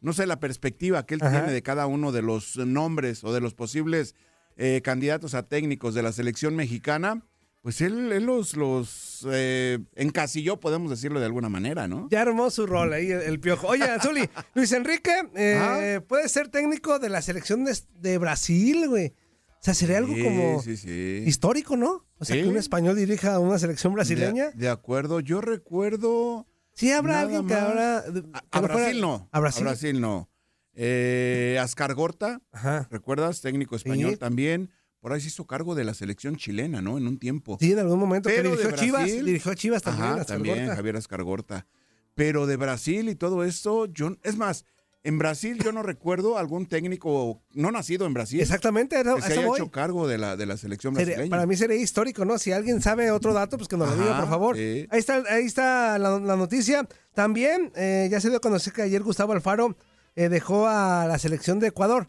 no 0.00 0.12
sé, 0.14 0.26
la 0.26 0.40
perspectiva 0.40 1.04
que 1.04 1.14
él 1.14 1.20
Ajá. 1.22 1.30
tiene 1.30 1.52
de 1.52 1.62
cada 1.62 1.86
uno 1.86 2.10
de 2.10 2.22
los 2.22 2.56
nombres 2.56 3.24
o 3.24 3.32
de 3.34 3.40
los 3.40 3.52
posibles 3.54 4.14
eh, 4.56 4.80
candidatos 4.82 5.34
a 5.34 5.42
técnicos 5.44 5.94
de 5.94 6.02
la 6.02 6.12
selección 6.12 6.56
mexicana, 6.56 7.22
pues 7.62 7.80
él, 7.80 8.12
él 8.12 8.24
los, 8.24 8.56
los 8.56 9.26
eh, 9.30 9.78
encasilló, 9.96 10.58
podemos 10.60 10.90
decirlo 10.90 11.20
de 11.20 11.26
alguna 11.26 11.48
manera, 11.48 11.88
¿no? 11.88 12.08
Ya 12.10 12.22
armó 12.22 12.50
su 12.50 12.66
rol 12.66 12.92
ahí 12.92 13.10
el, 13.10 13.20
el 13.22 13.40
piojo. 13.40 13.66
Oye, 13.68 13.84
Azuli, 13.84 14.28
Luis 14.54 14.72
Enrique 14.72 15.12
eh, 15.34 16.00
puede 16.06 16.28
ser 16.28 16.48
técnico 16.48 16.98
de 16.98 17.08
la 17.08 17.20
selección 17.22 17.64
de, 17.64 17.76
de 18.00 18.18
Brasil, 18.18 18.88
güey. 18.88 19.14
O 19.60 19.60
sea, 19.60 19.74
sería 19.74 19.98
algo 19.98 20.14
Sí, 20.14 20.22
como 20.22 20.62
sí, 20.62 20.76
sí. 20.76 21.24
histórico, 21.26 21.76
¿no? 21.76 22.06
O 22.18 22.24
sea, 22.24 22.36
que 22.36 22.46
un 22.46 22.56
español 22.56 22.96
dirija 22.96 23.34
a 23.34 23.38
una 23.40 23.58
selección 23.58 23.92
brasileña. 23.92 24.50
De, 24.50 24.56
de 24.56 24.68
acuerdo, 24.68 25.18
yo 25.20 25.40
recuerdo... 25.40 26.46
Sí, 26.74 26.92
habrá 26.92 27.20
alguien 27.22 27.46
que 27.48 27.54
habrá. 27.54 27.98
A, 27.98 28.04
a 28.52 28.60
Brasil 28.60 29.00
no. 29.00 29.28
A 29.32 29.40
Brasil. 29.40 29.66
A 29.66 29.70
Brasil 29.70 30.00
no. 30.00 30.30
Eh, 30.74 31.58
Ascar 31.60 31.92
Gorta, 31.94 32.40
Ajá. 32.52 32.86
¿recuerdas? 32.88 33.40
Técnico 33.40 33.74
español 33.74 34.16
también. 34.16 34.70
Por 35.00 35.12
ahí 35.12 35.20
se 35.20 35.28
hizo 35.28 35.46
cargo 35.46 35.74
de 35.74 35.84
la 35.84 35.94
selección 35.94 36.36
chilena, 36.36 36.82
¿no? 36.82 36.98
En 36.98 37.06
un 37.06 37.18
tiempo. 37.18 37.56
Sí, 37.60 37.72
en 37.72 37.78
algún 37.78 37.98
momento. 38.00 38.28
Pero 38.28 38.50
que 38.50 38.56
de 38.56 38.62
dirigió 38.64 38.76
Chivas. 38.84 39.04
Dirigió 39.06 39.54
Chivas 39.54 39.82
también. 39.82 40.08
Ajá, 40.12 40.24
también. 40.24 40.66
Javier 40.68 40.96
Ascargorta. 40.96 41.66
Pero 42.14 42.46
de 42.46 42.56
Brasil 42.56 43.08
y 43.08 43.14
todo 43.14 43.44
esto, 43.44 43.86
yo, 43.86 44.16
es 44.24 44.36
más, 44.36 44.64
en 45.04 45.16
Brasil 45.18 45.56
yo 45.62 45.70
no 45.70 45.84
recuerdo 45.84 46.36
algún 46.36 46.66
técnico 46.66 47.40
no 47.54 47.70
nacido 47.70 48.06
en 48.06 48.14
Brasil 48.14 48.40
Exactamente, 48.40 48.98
era- 48.98 49.14
que 49.14 49.22
se 49.22 49.34
haya 49.34 49.46
voy. 49.46 49.56
hecho 49.60 49.70
cargo 49.70 50.08
de 50.08 50.18
la, 50.18 50.36
de 50.36 50.44
la 50.44 50.56
selección 50.56 50.94
Sería- 50.96 51.14
brasileña. 51.14 51.30
para 51.30 51.46
mí 51.46 51.56
sería 51.56 51.76
histórico, 51.76 52.24
¿no? 52.24 52.36
Si 52.38 52.50
alguien 52.50 52.82
sabe 52.82 53.12
otro 53.12 53.32
dato, 53.32 53.56
pues 53.56 53.68
que 53.68 53.76
nos 53.76 53.88
lo 53.90 53.96
diga, 54.02 54.18
por 54.18 54.28
favor. 54.28 54.56
Ahí 54.56 54.86
está, 54.90 55.22
ahí 55.30 55.44
está 55.44 55.96
la, 56.00 56.18
la 56.18 56.34
noticia. 56.36 56.88
También 57.14 57.70
eh, 57.76 58.08
ya 58.10 58.20
se 58.20 58.28
dio 58.30 58.38
a 58.38 58.40
conocer 58.40 58.72
que 58.72 58.82
ayer 58.82 59.04
Gustavo 59.04 59.32
Alfaro 59.32 59.76
eh, 60.16 60.28
dejó 60.28 60.66
a 60.66 61.06
la 61.06 61.18
selección 61.20 61.60
de 61.60 61.68
Ecuador. 61.68 62.08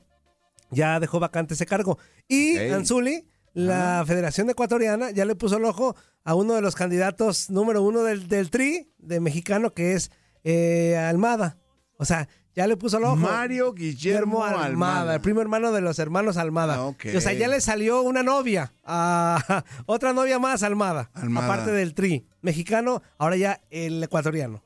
Ya 0.71 0.99
dejó 0.99 1.19
vacante 1.19 1.53
ese 1.53 1.65
cargo. 1.65 1.97
Y. 2.27 2.58
Anzuli, 2.58 3.27
la 3.53 4.03
Federación 4.08 4.49
Ecuatoriana, 4.49 5.12
ya 5.12 5.25
le 5.25 5.36
puso 5.36 5.58
el 5.58 5.65
ojo 5.65 5.95
a 6.23 6.36
uno 6.36 6.53
de 6.53 6.62
los 6.62 6.75
candidatos 6.75 7.49
número 7.49 7.82
uno 7.82 8.03
del, 8.03 8.27
del 8.27 8.49
TRI, 8.51 8.91
de 8.99 9.19
mexicano, 9.19 9.73
que 9.73 9.93
es 9.93 10.12
eh, 10.43 10.95
Almada. 10.97 11.58
O 11.97 12.05
sea, 12.05 12.29
ya 12.55 12.67
le 12.67 12.77
puso 12.77 12.97
el 12.97 13.05
ojo. 13.05 13.15
Mario 13.15 13.73
Guillermo 13.73 14.43
Almada, 14.45 14.65
Almada. 14.65 15.15
el 15.15 15.21
primo 15.21 15.41
hermano 15.41 15.71
de 15.71 15.82
los 15.82 15.97
hermanos 15.99 16.38
Almada. 16.38 16.75
Ah, 16.75 16.86
O 16.86 17.21
sea, 17.21 17.34
ya 17.34 17.47
le 17.47 17.60
salió 17.62 18.01
una 18.01 18.21
novia, 18.23 18.73
a- 18.84 19.63
otra 19.86 20.13
novia 20.13 20.39
más 20.39 20.62
Almada, 20.63 21.10
Almada. 21.13 21.47
aparte 21.47 21.71
del 21.71 21.93
tri 21.93 22.25
mexicano, 22.41 23.01
ahora 23.17 23.36
ya 23.38 23.62
el 23.71 24.01
ecuatoriano. 24.03 24.63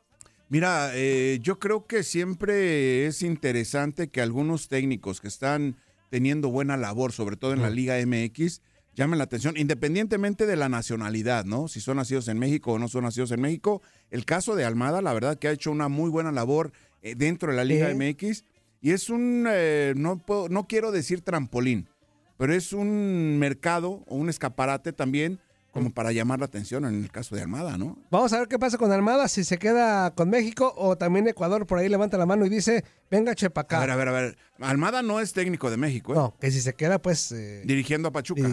Mira, 0.49 0.91
eh, 0.93 1.39
yo 1.41 1.57
creo 1.57 1.87
que 1.87 2.03
siempre 2.03 3.07
es 3.07 3.21
interesante 3.23 4.09
que 4.09 4.21
algunos 4.21 4.67
técnicos 4.67 5.19
que 5.21 5.27
están 5.27 5.77
teniendo 6.13 6.49
buena 6.49 6.77
labor, 6.77 7.11
sobre 7.11 7.37
todo 7.37 7.53
en 7.53 7.63
la 7.63 7.71
Liga 7.71 7.95
MX, 8.05 8.61
llamen 8.93 9.17
la 9.17 9.23
atención, 9.23 9.57
independientemente 9.57 10.45
de 10.45 10.55
la 10.55 10.69
nacionalidad, 10.69 11.43
¿no? 11.43 11.67
Si 11.67 11.81
son 11.81 11.97
nacidos 11.97 12.27
en 12.27 12.37
México 12.37 12.73
o 12.73 12.77
no 12.77 12.87
son 12.87 13.03
nacidos 13.05 13.31
en 13.31 13.41
México. 13.41 13.81
El 14.11 14.23
caso 14.23 14.53
de 14.55 14.63
Almada, 14.63 15.01
la 15.01 15.11
verdad 15.11 15.39
que 15.39 15.47
ha 15.47 15.51
hecho 15.51 15.71
una 15.71 15.87
muy 15.89 16.11
buena 16.11 16.31
labor 16.31 16.71
eh, 17.01 17.15
dentro 17.15 17.49
de 17.49 17.57
la 17.57 17.63
Liga. 17.63 17.87
MX 17.95 18.43
y 18.79 18.91
es 18.91 19.09
un, 19.09 19.47
eh, 19.49 19.95
no, 19.97 20.23
puedo- 20.23 20.49
no 20.49 20.67
quiero 20.67 20.91
decir 20.91 21.21
trampolín, 21.21 21.89
pero 22.37 22.53
es 22.53 22.73
un 22.73 23.39
mercado 23.39 24.03
o 24.05 24.15
un 24.15 24.29
escaparate 24.29 24.93
también 24.93 25.39
como 25.73 25.91
para 25.91 26.11
llamar 26.11 26.39
la 26.39 26.45
atención 26.45 26.85
en 26.85 27.03
el 27.03 27.11
caso 27.11 27.35
de 27.35 27.41
Almada, 27.41 27.77
¿no? 27.77 27.97
Vamos 28.11 28.31
a 28.31 28.39
ver 28.39 28.47
qué 28.47 28.59
pasa 28.59 28.77
con 28.77 28.91
Almada, 28.91 29.27
si 29.27 29.43
se 29.43 29.57
queda 29.57 30.11
con 30.13 30.29
México 30.29 30.71
o 30.77 30.95
también 30.97 31.27
Ecuador 31.27 31.65
por 31.65 31.79
ahí 31.79 31.89
levanta 31.89 32.17
la 32.17 32.27
mano 32.27 32.45
y 32.45 32.49
dice, 32.49 32.83
venga 33.09 33.33
Chepacá. 33.33 33.77
A 33.77 33.79
ver, 33.81 33.89
a 33.89 33.95
ver, 33.95 34.07
a 34.07 34.11
ver. 34.11 34.37
Almada 34.59 35.01
no 35.01 35.19
es 35.19 35.33
técnico 35.33 35.71
de 35.71 35.77
México, 35.77 36.13
¿eh? 36.13 36.15
No, 36.15 36.37
que 36.39 36.51
si 36.51 36.61
se 36.61 36.75
queda, 36.75 37.01
pues... 37.01 37.31
eh, 37.31 37.63
Dirigiendo 37.65 38.09
a 38.09 38.11
Pachuca. 38.11 38.47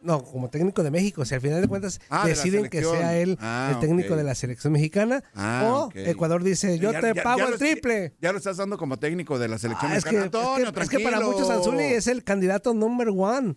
no, 0.00 0.22
como 0.24 0.50
técnico 0.50 0.82
de 0.82 0.90
México, 0.90 1.24
si 1.24 1.34
al 1.36 1.40
final 1.40 1.60
de 1.60 1.68
cuentas 1.68 2.00
Ah, 2.10 2.24
de 2.24 2.30
deciden 2.30 2.68
que 2.68 2.82
sea 2.82 3.16
él 3.16 3.38
Ah, 3.40 3.70
el 3.74 3.78
técnico 3.80 4.16
de 4.16 4.24
la 4.24 4.34
selección 4.34 4.72
mexicana, 4.72 5.22
Ah, 5.36 5.62
o. 5.64 5.90
Ecuador 5.94 6.42
dice, 6.42 6.78
yo 6.80 6.90
Ya- 6.92 7.00
te 7.00 7.14
ya- 7.14 7.22
pago 7.22 7.38
ya 7.38 7.46
el 7.46 7.54
triple. 7.58 8.14
Ya 8.20 8.32
lo 8.32 8.38
estás 8.38 8.56
dando 8.56 8.76
como 8.78 8.98
técnico 8.98 9.38
de 9.38 9.46
la 9.46 9.58
selección 9.58 9.92
Ah, 9.92 9.96
es, 9.96 10.04
que, 10.04 10.10
mexicana. 10.16 10.40
es, 10.42 10.48
Antonio, 10.48 10.72
que, 10.72 10.80
es 10.82 10.88
que 10.88 10.98
para 11.00 11.20
muchos 11.20 11.48
Anzuli 11.50 11.84
es 11.84 12.08
el 12.08 12.24
candidato 12.24 12.74
number 12.74 13.08
one. 13.16 13.54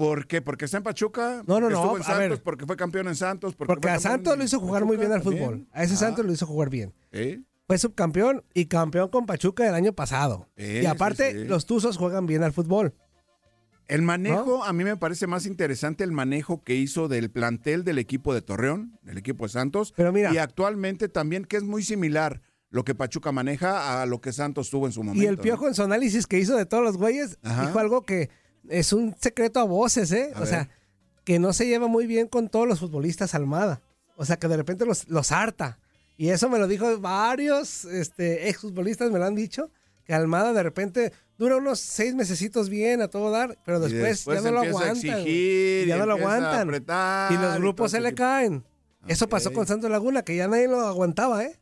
¿Por 0.00 0.26
qué? 0.26 0.40
¿Porque 0.40 0.64
está 0.64 0.78
en 0.78 0.82
Pachuca? 0.82 1.42
No, 1.46 1.60
no, 1.60 1.68
no, 1.68 1.76
Estuvo 1.76 1.96
en 1.96 2.02
a 2.02 2.06
Santos, 2.06 2.28
ver. 2.30 2.42
porque 2.42 2.64
fue 2.64 2.76
campeón 2.76 3.06
en 3.08 3.16
Santos. 3.16 3.54
Porque, 3.54 3.88
a 3.90 4.00
Santos 4.00 4.38
lo 4.38 4.42
hizo 4.44 4.58
jugar 4.58 4.84
muy 4.86 4.96
bien 4.96 5.12
al 5.12 5.22
también. 5.22 5.44
fútbol. 5.44 5.68
A 5.72 5.82
ese 5.84 5.94
Ah, 5.94 5.98
Santos 5.98 6.24
lo 6.24 6.32
hizo 6.32 6.46
jugar 6.46 6.70
bien. 6.70 6.94
¿sí? 7.12 7.44
Fue 7.66 7.76
subcampeón 7.76 8.42
y 8.54 8.64
campeón 8.66 9.10
con 9.10 9.26
Pachuca 9.26 9.68
el 9.68 9.74
año 9.74 9.92
pasado. 9.92 10.48
Y 10.56 10.86
aparte, 10.86 11.32
sí, 11.32 11.38
sí. 11.40 11.44
los 11.44 11.66
Tuzos 11.66 11.98
juegan 11.98 12.24
bien 12.26 12.42
al 12.42 12.52
fútbol. 12.54 12.94
El 13.88 14.02
manejo, 14.02 14.64
a 14.64 14.72
mí 14.72 14.84
me 14.84 14.96
parece 14.96 15.26
más 15.26 15.46
interesante 15.46 16.04
el 16.04 16.12
manejo 16.12 16.62
que 16.62 16.76
hizo 16.76 17.08
del 17.08 17.30
plantel 17.30 17.82
del 17.84 17.98
equipo 17.98 18.32
de 18.32 18.40
Torreón, 18.40 18.98
del 19.02 19.18
equipo 19.18 19.44
de 19.44 19.50
Santos. 19.50 19.92
Pero 19.96 20.12
mira. 20.12 20.32
Y 20.32 20.38
actualmente 20.38 21.08
también, 21.08 21.44
que 21.44 21.56
es 21.56 21.64
muy 21.64 21.82
similar 21.82 22.40
lo 22.70 22.84
que 22.84 22.94
Pachuca 22.94 23.32
maneja 23.32 24.00
a 24.00 24.06
lo 24.06 24.20
que 24.20 24.32
Santos 24.32 24.70
tuvo 24.70 24.86
en 24.86 24.92
su 24.92 25.02
momento. 25.02 25.22
y 25.22 25.26
el 25.26 25.36
¿no? 25.36 25.42
Piojo 25.42 25.66
en 25.66 25.74
su 25.74 25.82
análisis 25.82 26.26
que 26.28 26.38
hizo 26.38 26.56
de 26.56 26.66
todos 26.66 26.84
los 26.84 26.96
güeyes, 26.96 27.38
Ajá. 27.42 27.66
dijo 27.66 27.78
algo 27.80 28.02
que 28.06 28.30
es 28.68 28.92
un 28.92 29.14
secreto 29.20 29.60
a 29.60 29.64
voces, 29.64 30.12
¿eh? 30.12 30.32
A 30.34 30.42
o 30.42 30.46
sea, 30.46 30.68
que 31.24 31.38
no 31.38 31.52
se 31.52 31.66
lleva 31.66 31.86
muy 31.86 32.06
bien 32.06 32.28
con 32.28 32.48
todos 32.48 32.66
los 32.66 32.80
futbolistas 32.80 33.34
Almada. 33.34 33.82
O 34.16 34.24
sea, 34.24 34.38
que 34.38 34.48
de 34.48 34.56
repente 34.56 34.84
los, 34.84 35.08
los 35.08 35.32
harta. 35.32 35.78
Y 36.16 36.28
eso 36.28 36.50
me 36.50 36.58
lo 36.58 36.68
dijo 36.68 37.00
varios 37.00 37.86
este, 37.86 38.48
exfutbolistas, 38.50 39.10
me 39.10 39.18
lo 39.18 39.24
han 39.24 39.34
dicho, 39.34 39.70
que 40.04 40.12
Almada 40.12 40.52
de 40.52 40.62
repente 40.62 41.12
dura 41.38 41.56
unos 41.56 41.80
seis 41.80 42.14
mesecitos 42.14 42.68
bien 42.68 43.00
a 43.00 43.08
todo 43.08 43.30
dar, 43.30 43.56
pero 43.64 43.80
después, 43.80 44.02
después 44.02 44.42
ya 44.42 44.50
no 44.50 44.56
lo 44.56 44.60
aguantan. 44.60 44.94
exigir, 44.94 45.86
ya 45.86 45.96
no 45.96 46.04
lo 46.04 46.12
aguantan. 46.12 46.68
apretar 46.68 47.32
y 47.32 47.36
los 47.38 47.56
grupos 47.58 47.92
se 47.92 48.00
le 48.00 48.12
caen. 48.14 48.64
Eso 49.06 49.28
pasó 49.28 49.52
con 49.52 49.66
Santos 49.66 49.90
Laguna, 49.90 50.22
que 50.22 50.36
ya 50.36 50.46
nadie 50.46 50.68
lo 50.68 50.80
aguantaba, 50.80 51.42
¿eh? 51.42 51.58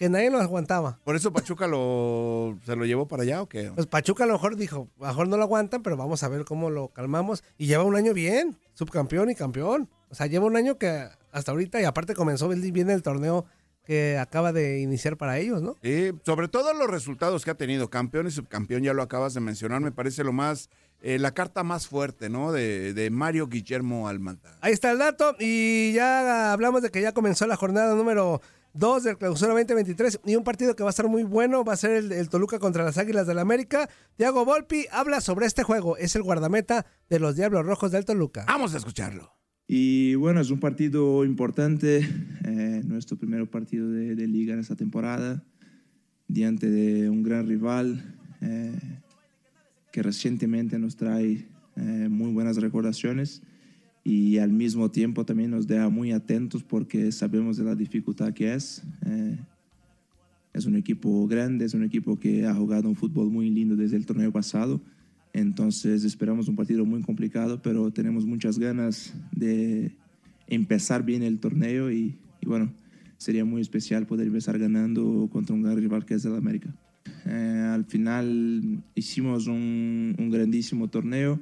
Que 0.00 0.08
nadie 0.08 0.30
lo 0.30 0.40
aguantaba. 0.40 0.98
¿Por 1.04 1.14
eso 1.14 1.30
Pachuca 1.30 1.66
lo, 1.66 2.56
se 2.64 2.74
lo 2.74 2.86
llevó 2.86 3.06
para 3.06 3.22
allá 3.22 3.42
o 3.42 3.46
qué? 3.50 3.70
Pues 3.74 3.86
Pachuca 3.86 4.24
a 4.24 4.26
lo 4.26 4.32
mejor 4.32 4.56
dijo, 4.56 4.88
a 4.98 5.02
lo 5.02 5.06
mejor 5.08 5.28
no 5.28 5.36
lo 5.36 5.42
aguantan, 5.42 5.82
pero 5.82 5.94
vamos 5.98 6.22
a 6.22 6.28
ver 6.30 6.46
cómo 6.46 6.70
lo 6.70 6.88
calmamos. 6.88 7.44
Y 7.58 7.66
lleva 7.66 7.84
un 7.84 7.94
año 7.94 8.14
bien, 8.14 8.56
subcampeón 8.72 9.28
y 9.28 9.34
campeón. 9.34 9.90
O 10.08 10.14
sea, 10.14 10.26
lleva 10.26 10.46
un 10.46 10.56
año 10.56 10.78
que 10.78 11.06
hasta 11.32 11.52
ahorita, 11.52 11.82
y 11.82 11.84
aparte 11.84 12.14
comenzó 12.14 12.48
bien 12.48 12.88
el 12.88 13.02
torneo 13.02 13.44
que 13.84 14.16
acaba 14.16 14.54
de 14.54 14.80
iniciar 14.80 15.18
para 15.18 15.36
ellos, 15.36 15.60
¿no? 15.60 15.76
Sí, 15.82 16.12
sobre 16.24 16.48
todo 16.48 16.72
los 16.72 16.88
resultados 16.88 17.44
que 17.44 17.50
ha 17.50 17.56
tenido, 17.56 17.90
campeón 17.90 18.26
y 18.26 18.30
subcampeón, 18.30 18.82
ya 18.82 18.94
lo 18.94 19.02
acabas 19.02 19.34
de 19.34 19.40
mencionar, 19.40 19.82
me 19.82 19.92
parece 19.92 20.24
lo 20.24 20.32
más, 20.32 20.70
eh, 21.02 21.18
la 21.18 21.32
carta 21.34 21.62
más 21.62 21.88
fuerte, 21.88 22.30
¿no? 22.30 22.52
De, 22.52 22.94
de 22.94 23.10
Mario 23.10 23.48
Guillermo 23.48 24.08
Almada. 24.08 24.56
Ahí 24.62 24.72
está 24.72 24.92
el 24.92 24.98
dato 24.98 25.36
y 25.38 25.92
ya 25.92 26.54
hablamos 26.54 26.80
de 26.80 26.90
que 26.90 27.02
ya 27.02 27.12
comenzó 27.12 27.46
la 27.46 27.56
jornada 27.56 27.94
número 27.94 28.40
2 28.74 29.04
del 29.04 29.18
clausura 29.18 29.52
2023 29.52 30.20
y 30.26 30.36
un 30.36 30.44
partido 30.44 30.76
que 30.76 30.82
va 30.82 30.88
a 30.88 30.90
estar 30.90 31.08
muy 31.08 31.22
bueno 31.22 31.64
va 31.64 31.72
a 31.72 31.76
ser 31.76 31.92
el, 31.92 32.12
el 32.12 32.28
Toluca 32.28 32.58
contra 32.58 32.84
las 32.84 32.98
Águilas 32.98 33.26
del 33.26 33.36
la 33.36 33.42
América. 33.42 33.88
Tiago 34.16 34.44
Volpi 34.44 34.86
habla 34.92 35.20
sobre 35.20 35.46
este 35.46 35.62
juego, 35.62 35.96
es 35.96 36.14
el 36.16 36.22
guardameta 36.22 36.86
de 37.08 37.20
los 37.20 37.36
Diablos 37.36 37.66
Rojos 37.66 37.92
del 37.92 38.04
Toluca. 38.04 38.44
Vamos 38.46 38.74
a 38.74 38.78
escucharlo. 38.78 39.32
Y 39.66 40.16
bueno, 40.16 40.40
es 40.40 40.50
un 40.50 40.58
partido 40.58 41.24
importante, 41.24 41.98
eh, 42.44 42.82
nuestro 42.84 43.16
primer 43.16 43.48
partido 43.48 43.88
de, 43.88 44.16
de, 44.16 44.26
liga 44.26 44.52
en 44.52 44.58
esta 44.58 44.74
temporada, 44.74 45.44
diante 46.26 46.68
de 46.68 47.08
un 47.08 47.22
gran 47.22 47.46
rival 47.46 48.16
eh, 48.40 48.72
que 49.92 50.02
recientemente 50.02 50.78
nos 50.78 50.96
trae 50.96 51.46
eh, 51.76 52.08
muy 52.10 52.32
buenas 52.32 52.56
recordaciones 52.56 53.42
y 54.10 54.38
al 54.38 54.50
mismo 54.50 54.90
tiempo 54.90 55.24
también 55.24 55.52
nos 55.52 55.68
deja 55.68 55.88
muy 55.88 56.10
atentos 56.10 56.64
porque 56.64 57.12
sabemos 57.12 57.56
de 57.58 57.62
la 57.62 57.76
dificultad 57.76 58.32
que 58.32 58.54
es. 58.54 58.82
Eh, 59.06 59.38
es 60.52 60.66
un 60.66 60.74
equipo 60.74 61.28
grande, 61.28 61.64
es 61.64 61.74
un 61.74 61.84
equipo 61.84 62.18
que 62.18 62.44
ha 62.44 62.52
jugado 62.52 62.88
un 62.88 62.96
fútbol 62.96 63.30
muy 63.30 63.50
lindo 63.50 63.76
desde 63.76 63.96
el 63.96 64.06
torneo 64.06 64.32
pasado. 64.32 64.80
Entonces 65.32 66.02
esperamos 66.02 66.48
un 66.48 66.56
partido 66.56 66.84
muy 66.84 67.02
complicado, 67.02 67.62
pero 67.62 67.92
tenemos 67.92 68.26
muchas 68.26 68.58
ganas 68.58 69.14
de 69.30 69.94
empezar 70.48 71.04
bien 71.04 71.22
el 71.22 71.38
torneo 71.38 71.92
y, 71.92 72.18
y 72.40 72.46
bueno, 72.46 72.72
sería 73.16 73.44
muy 73.44 73.60
especial 73.60 74.08
poder 74.08 74.26
empezar 74.26 74.58
ganando 74.58 75.28
contra 75.30 75.54
un 75.54 75.62
gran 75.62 75.76
rival 75.76 76.04
que 76.04 76.14
es 76.14 76.24
el 76.24 76.34
América. 76.34 76.74
Eh, 77.26 77.70
al 77.72 77.84
final 77.84 78.82
hicimos 78.96 79.46
un, 79.46 80.16
un 80.18 80.30
grandísimo 80.30 80.88
torneo 80.88 81.38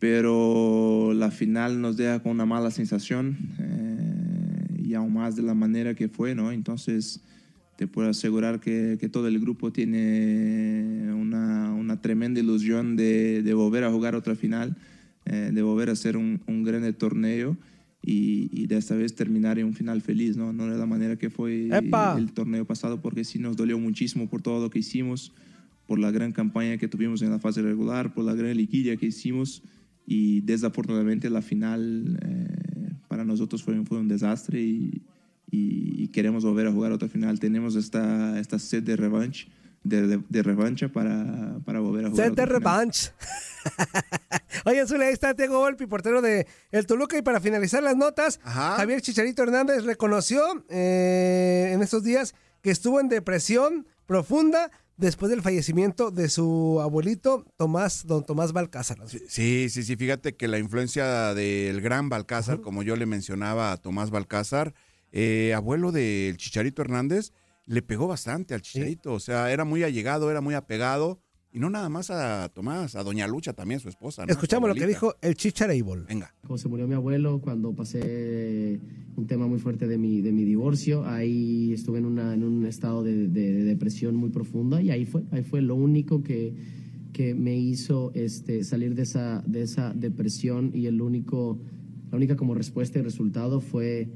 pero 0.00 1.12
la 1.14 1.30
final 1.30 1.80
nos 1.80 1.96
deja 1.98 2.20
con 2.20 2.32
una 2.32 2.46
mala 2.46 2.70
sensación 2.70 3.36
eh, 3.58 4.82
y 4.82 4.94
aún 4.94 5.12
más 5.12 5.36
de 5.36 5.42
la 5.42 5.54
manera 5.54 5.94
que 5.94 6.08
fue, 6.08 6.34
¿no? 6.34 6.50
Entonces 6.50 7.22
te 7.76 7.86
puedo 7.86 8.08
asegurar 8.08 8.60
que, 8.60 8.96
que 8.98 9.10
todo 9.10 9.28
el 9.28 9.38
grupo 9.38 9.72
tiene 9.72 11.12
una, 11.14 11.72
una 11.74 12.00
tremenda 12.00 12.40
ilusión 12.40 12.96
de, 12.96 13.42
de, 13.42 13.54
volver 13.54 13.84
a 13.84 13.90
jugar 13.90 14.14
otra 14.14 14.34
final, 14.34 14.74
eh, 15.26 15.50
de 15.52 15.62
volver 15.62 15.90
a 15.90 15.92
hacer 15.92 16.16
un, 16.16 16.40
un 16.46 16.64
gran 16.64 16.90
torneo 16.94 17.58
y, 18.02 18.48
y, 18.52 18.66
de 18.68 18.78
esta 18.78 18.94
vez 18.94 19.14
terminar 19.14 19.58
en 19.58 19.66
un 19.66 19.74
final 19.74 20.00
feliz, 20.00 20.34
¿no? 20.34 20.54
No 20.54 20.66
de 20.66 20.78
la 20.78 20.86
manera 20.86 21.16
que 21.16 21.28
fue 21.28 21.68
¡Epa! 21.70 22.16
el 22.16 22.32
torneo 22.32 22.64
pasado, 22.64 23.02
porque 23.02 23.24
sí 23.24 23.38
nos 23.38 23.54
dolió 23.54 23.78
muchísimo 23.78 24.30
por 24.30 24.40
todo 24.40 24.62
lo 24.62 24.70
que 24.70 24.78
hicimos, 24.78 25.32
por 25.86 25.98
la 25.98 26.10
gran 26.10 26.32
campaña 26.32 26.78
que 26.78 26.88
tuvimos 26.88 27.20
en 27.20 27.30
la 27.30 27.38
fase 27.38 27.60
regular, 27.60 28.14
por 28.14 28.24
la 28.24 28.34
gran 28.34 28.56
liquidez 28.56 28.98
que 28.98 29.06
hicimos 29.06 29.62
y 30.06 30.40
desafortunadamente 30.42 31.30
la 31.30 31.42
final 31.42 32.18
eh, 32.22 32.92
para 33.08 33.24
nosotros 33.24 33.62
fue, 33.62 33.84
fue 33.84 33.98
un 33.98 34.08
desastre 34.08 34.60
y, 34.60 35.02
y, 35.50 36.02
y, 36.04 36.08
queremos 36.08 36.44
volver 36.44 36.66
a 36.66 36.72
jugar 36.72 36.92
otra 36.92 37.08
final. 37.08 37.40
Tenemos 37.40 37.76
esta, 37.76 38.38
esta 38.38 38.58
sed 38.58 38.82
de 38.82 38.96
revancha, 38.96 39.46
de, 39.82 40.06
de, 40.06 40.22
de, 40.28 40.42
revancha 40.42 40.88
para, 40.88 41.58
para 41.64 41.80
volver 41.80 42.06
a 42.06 42.10
jugar. 42.10 42.28
Sed 42.28 42.34
de 42.34 42.46
revancha. 42.46 43.12
Oye, 44.64 44.86
Zule, 44.86 45.06
ahí 45.06 45.12
está 45.12 45.34
Diego 45.34 45.58
Volpi, 45.58 45.86
portero 45.86 46.22
de 46.22 46.46
El 46.70 46.86
Toluca. 46.86 47.18
Y 47.18 47.22
para 47.22 47.40
finalizar 47.40 47.82
las 47.82 47.96
notas, 47.96 48.40
Ajá. 48.42 48.76
Javier 48.76 49.00
Chicharito 49.00 49.42
Hernández 49.42 49.84
reconoció 49.84 50.64
eh, 50.68 51.70
en 51.72 51.82
estos 51.82 52.04
días 52.04 52.34
que 52.62 52.70
estuvo 52.70 53.00
en 53.00 53.08
depresión 53.08 53.86
profunda 54.06 54.70
después 55.00 55.30
del 55.30 55.42
fallecimiento 55.42 56.10
de 56.10 56.28
su 56.28 56.78
abuelito 56.80 57.46
Tomás, 57.56 58.06
don 58.06 58.24
Tomás 58.24 58.52
Balcázar. 58.52 58.98
Sí, 59.06 59.68
sí, 59.68 59.82
sí, 59.82 59.96
fíjate 59.96 60.36
que 60.36 60.46
la 60.46 60.58
influencia 60.58 61.34
del 61.34 61.80
gran 61.80 62.08
Balcázar, 62.08 62.56
uh 62.56 62.60
-huh. 62.60 62.64
como 62.64 62.82
yo 62.82 62.96
le 62.96 63.06
mencionaba 63.06 63.72
a 63.72 63.76
Tomás 63.78 64.10
Balcázar, 64.10 64.74
eh, 65.10 65.54
abuelo 65.54 65.90
del 65.90 66.36
Chicharito 66.36 66.82
Hernández, 66.82 67.32
le 67.66 67.82
pegó 67.82 68.06
bastante 68.06 68.54
al 68.54 68.62
Chicharito, 68.62 69.10
sí. 69.10 69.16
o 69.16 69.20
sea, 69.20 69.50
era 69.50 69.64
muy 69.64 69.82
allegado, 69.82 70.30
era 70.30 70.40
muy 70.40 70.54
apegado, 70.54 71.20
y 71.52 71.58
no 71.58 71.68
nada 71.68 71.88
más 71.88 72.10
a 72.10 72.48
Tomás, 72.48 72.94
a 72.94 73.02
Doña 73.02 73.26
Lucha 73.26 73.52
también, 73.52 73.80
su 73.80 73.88
esposa. 73.88 74.24
¿no? 74.24 74.32
Escuchamos 74.32 74.68
lo 74.68 74.74
que 74.74 74.86
dijo 74.86 75.16
el 75.20 75.34
Chicharable. 75.34 76.04
Venga. 76.08 76.32
Como 76.42 76.58
se 76.58 76.68
murió 76.68 76.86
mi 76.86 76.94
abuelo 76.94 77.40
cuando 77.40 77.72
pasé 77.74 78.80
un 79.16 79.26
tema 79.26 79.46
muy 79.46 79.58
fuerte 79.58 79.88
de 79.88 79.98
mi, 79.98 80.20
de 80.20 80.32
mi 80.32 80.44
divorcio, 80.44 81.04
ahí 81.06 81.72
estuve 81.72 81.98
en, 81.98 82.04
una, 82.04 82.34
en 82.34 82.44
un 82.44 82.66
estado 82.66 83.02
de, 83.02 83.28
de, 83.28 83.52
de, 83.52 83.64
depresión 83.64 84.14
muy 84.14 84.30
profunda 84.30 84.80
y 84.80 84.90
ahí 84.90 85.04
fue, 85.04 85.24
ahí 85.32 85.42
fue 85.42 85.60
lo 85.60 85.74
único 85.74 86.22
que, 86.22 86.54
que 87.12 87.34
me 87.34 87.56
hizo 87.56 88.12
este, 88.14 88.64
salir 88.64 88.94
de 88.94 89.02
esa, 89.02 89.42
de 89.46 89.62
esa 89.62 89.92
depresión 89.92 90.70
y 90.72 90.86
el 90.86 91.02
único, 91.02 91.58
la 92.10 92.16
única 92.16 92.36
como 92.36 92.54
respuesta 92.54 92.98
y 92.98 93.02
resultado 93.02 93.60
fue 93.60 94.08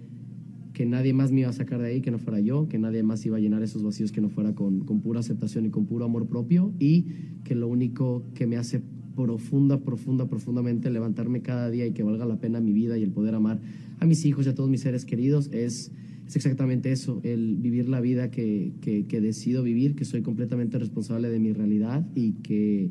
que 0.75 0.85
nadie 0.85 1.15
más 1.15 1.33
me 1.33 1.41
iba 1.41 1.51
a 1.51 1.53
sacar 1.53 1.81
de 1.81 1.87
ahí 1.87 2.01
que 2.01 2.11
no 2.11 2.19
fuera 2.19 2.41
yo, 2.41 2.69
que 2.69 2.79
nadie 2.79 3.03
más 3.03 3.25
iba 3.25 3.37
a 3.37 3.41
llenar 3.41 3.63
esos 3.63 3.83
vacíos 3.83 4.13
que 4.13 4.21
no 4.21 4.29
fuera 4.29 4.55
con, 4.55 4.81
con 4.81 5.01
pura 5.01 5.21
aceptación 5.21 5.65
y 5.67 5.71
con 5.71 5.87
puro 5.87 6.05
amor 6.05 6.27
propio 6.27 6.75
y 6.81 7.07
que 7.45 7.55
lo 7.55 7.69
único 7.69 8.25
que 8.35 8.47
me 8.47 8.57
hace 8.57 8.83
profunda, 9.15 9.81
profunda, 9.81 10.29
profundamente 10.29 10.91
levantarme 10.91 11.43
cada 11.43 11.71
día 11.71 11.87
y 11.87 11.93
que 11.93 12.03
valga 12.03 12.27
la 12.27 12.41
pena 12.41 12.61
mi 12.61 12.73
vida 12.73 12.99
y 12.99 13.05
el 13.05 13.13
poder 13.13 13.37
amar 13.37 13.61
a 14.01 14.07
mis 14.07 14.25
hijos 14.25 14.47
y 14.47 14.49
a 14.49 14.55
todos 14.55 14.69
mis 14.69 14.81
seres 14.81 15.05
queridos 15.05 15.49
es, 15.53 15.93
es 16.27 16.37
exactamente 16.37 16.91
eso, 16.91 17.21
el 17.23 17.57
vivir 17.57 17.89
la 17.89 18.01
vida 18.01 18.33
que, 18.33 18.73
que, 18.81 19.07
que 19.07 19.21
decido 19.21 19.63
vivir, 19.63 19.95
que 19.95 20.05
soy 20.05 20.23
completamente 20.23 20.77
responsable 20.79 21.29
de 21.29 21.39
mi 21.39 21.53
realidad 21.53 22.05
y 22.17 22.33
que 22.43 22.91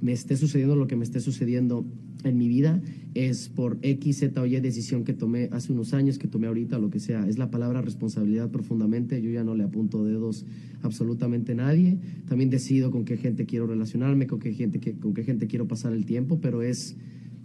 me 0.00 0.12
esté 0.12 0.36
sucediendo 0.36 0.76
lo 0.76 0.86
que 0.86 0.96
me 0.96 1.04
esté 1.04 1.20
sucediendo 1.20 1.84
en 2.24 2.36
mi 2.36 2.48
vida 2.48 2.80
es 3.14 3.48
por 3.48 3.78
X, 3.82 4.18
Z 4.18 4.40
o 4.40 4.46
Y 4.46 4.60
decisión 4.60 5.04
que 5.04 5.12
tomé 5.12 5.48
hace 5.52 5.72
unos 5.72 5.94
años, 5.94 6.18
que 6.18 6.28
tomé 6.28 6.46
ahorita, 6.46 6.78
lo 6.78 6.90
que 6.90 7.00
sea. 7.00 7.26
Es 7.26 7.38
la 7.38 7.50
palabra 7.50 7.80
responsabilidad 7.80 8.50
profundamente. 8.50 9.20
Yo 9.22 9.30
ya 9.30 9.44
no 9.44 9.54
le 9.54 9.64
apunto 9.64 10.04
dedos 10.04 10.46
absolutamente 10.82 11.52
a 11.52 11.56
nadie. 11.56 11.98
También 12.28 12.50
decido 12.50 12.90
con 12.90 13.04
qué 13.04 13.16
gente 13.16 13.46
quiero 13.46 13.66
relacionarme, 13.66 14.26
con 14.26 14.38
qué 14.38 14.52
gente, 14.52 14.80
con 14.98 15.14
qué 15.14 15.24
gente 15.24 15.46
quiero 15.46 15.66
pasar 15.66 15.92
el 15.92 16.04
tiempo, 16.04 16.40
pero 16.40 16.62
es 16.62 16.96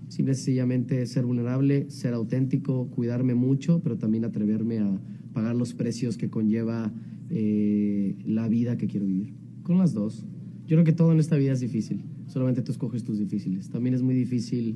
simple 0.09 0.35
sencillamente 0.35 1.05
ser 1.07 1.25
vulnerable, 1.25 1.89
ser 1.89 2.13
auténtico, 2.13 2.87
cuidarme 2.89 3.33
mucho, 3.33 3.81
pero 3.81 3.97
también 3.97 4.25
atreverme 4.25 4.79
a 4.79 5.01
pagar 5.33 5.55
los 5.55 5.73
precios 5.73 6.17
que 6.17 6.29
conlleva 6.29 6.93
eh, 7.29 8.15
la 8.25 8.47
vida 8.47 8.77
que 8.77 8.87
quiero 8.87 9.05
vivir. 9.05 9.33
Con 9.63 9.77
las 9.77 9.93
dos. 9.93 10.25
Yo 10.67 10.75
creo 10.75 10.83
que 10.83 10.93
todo 10.93 11.11
en 11.11 11.19
esta 11.19 11.35
vida 11.35 11.53
es 11.53 11.61
difícil. 11.61 12.03
Solamente 12.33 12.63
tú 12.63 12.71
escoges 12.71 13.03
tus 13.03 13.19
difíciles. 13.19 13.69
También 13.69 13.93
es 13.93 14.01
muy 14.01 14.15
difícil 14.15 14.75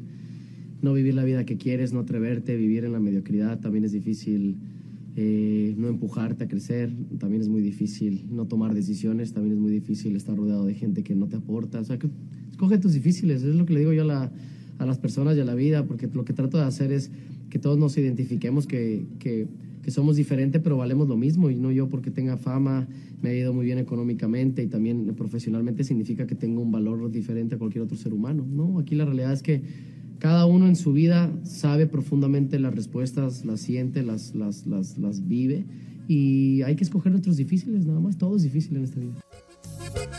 no 0.84 0.94
vivir 0.94 1.16
la 1.16 1.24
vida 1.24 1.44
que 1.44 1.58
quieres, 1.58 1.92
no 1.92 2.02
atreverte, 2.02 2.56
vivir 2.56 2.86
en 2.86 2.94
la 2.94 3.00
mediocridad. 3.00 3.60
También 3.60 3.84
es 3.84 3.92
difícil 3.92 4.58
eh, 5.16 5.74
no 5.76 5.88
empujarte 5.88 6.44
a 6.44 6.48
crecer. 6.48 6.94
También 7.18 7.42
es 7.42 7.50
muy 7.50 7.62
difícil 7.62 8.26
no 8.30 8.46
tomar 8.46 8.76
decisiones. 8.76 9.34
También 9.34 9.56
es 9.56 9.60
muy 9.60 9.72
difícil 9.72 10.16
estar 10.16 10.38
rodeado 10.38 10.66
de 10.68 10.76
gente 10.76 11.02
que 11.02 11.16
no 11.16 11.28
te 11.28 11.38
aporta. 11.38 11.80
O 11.80 11.84
sea, 11.84 11.98
que 11.98 12.08
escoge 12.52 12.78
tus 12.78 12.94
difíciles. 12.94 13.42
Es 13.42 13.56
lo 13.56 13.66
que 13.66 13.74
le 13.74 13.80
digo 13.80 13.94
yo 13.94 14.08
a, 14.12 14.32
a 14.78 14.86
las 14.86 15.00
personas 15.00 15.36
y 15.36 15.40
a 15.40 15.46
la 15.46 15.56
vida, 15.56 15.86
porque 15.88 16.08
lo 16.14 16.26
que 16.26 16.34
trato 16.34 16.58
de 16.58 16.64
hacer 16.64 16.92
es 16.92 17.10
que 17.50 17.60
todos 17.60 17.80
nos 17.80 17.98
identifiquemos 17.98 18.68
que, 18.68 19.06
que, 19.20 19.48
que 19.88 19.92
somos 19.92 20.18
diferentes, 20.18 20.62
pero 20.62 20.76
valemos 20.76 21.08
lo 21.08 21.16
mismo. 21.16 21.50
Y 21.50 21.56
no 21.56 21.72
yo 21.72 21.88
porque 21.88 22.12
tenga 22.12 22.36
fama, 22.36 22.90
me 23.22 23.30
ha 23.30 23.34
ido 23.34 23.54
muy 23.54 23.66
bien 23.66 23.78
económicamente 23.78 24.62
y 24.62 24.68
también 24.68 25.16
profesionalmente 25.16 25.86
significa 25.86 26.28
que 26.28 26.36
tengo 26.36 26.60
un 26.60 26.74
valor 26.74 27.10
diferente 27.10 27.56
a 27.56 27.58
cualquier 27.58 27.86
otro 27.86 27.96
ser 27.96 28.14
humano. 28.14 28.46
No, 28.46 28.80
aquí 28.80 28.96
la 28.96 29.06
realidad 29.06 29.32
es 29.32 29.42
que 29.42 29.62
cada 30.20 30.46
uno 30.46 30.68
en 30.68 30.76
su 30.76 30.92
vida 30.92 31.32
sabe 31.44 31.88
profundamente 31.88 32.60
las 32.60 32.76
respuestas, 32.76 33.46
las 33.46 33.62
siente, 33.62 34.04
las, 34.04 34.36
las, 34.36 34.68
las, 34.68 34.98
las 34.98 35.26
vive 35.26 35.64
y 36.06 36.64
hay 36.64 36.76
que 36.76 36.84
escoger 36.84 37.16
otros 37.16 37.38
difíciles, 37.38 37.86
nada 37.86 38.02
más. 38.02 38.18
Todo 38.18 38.36
es 38.36 38.44
difícil 38.44 38.76
en 38.76 38.84
esta 38.84 39.00
vida. 39.00 39.14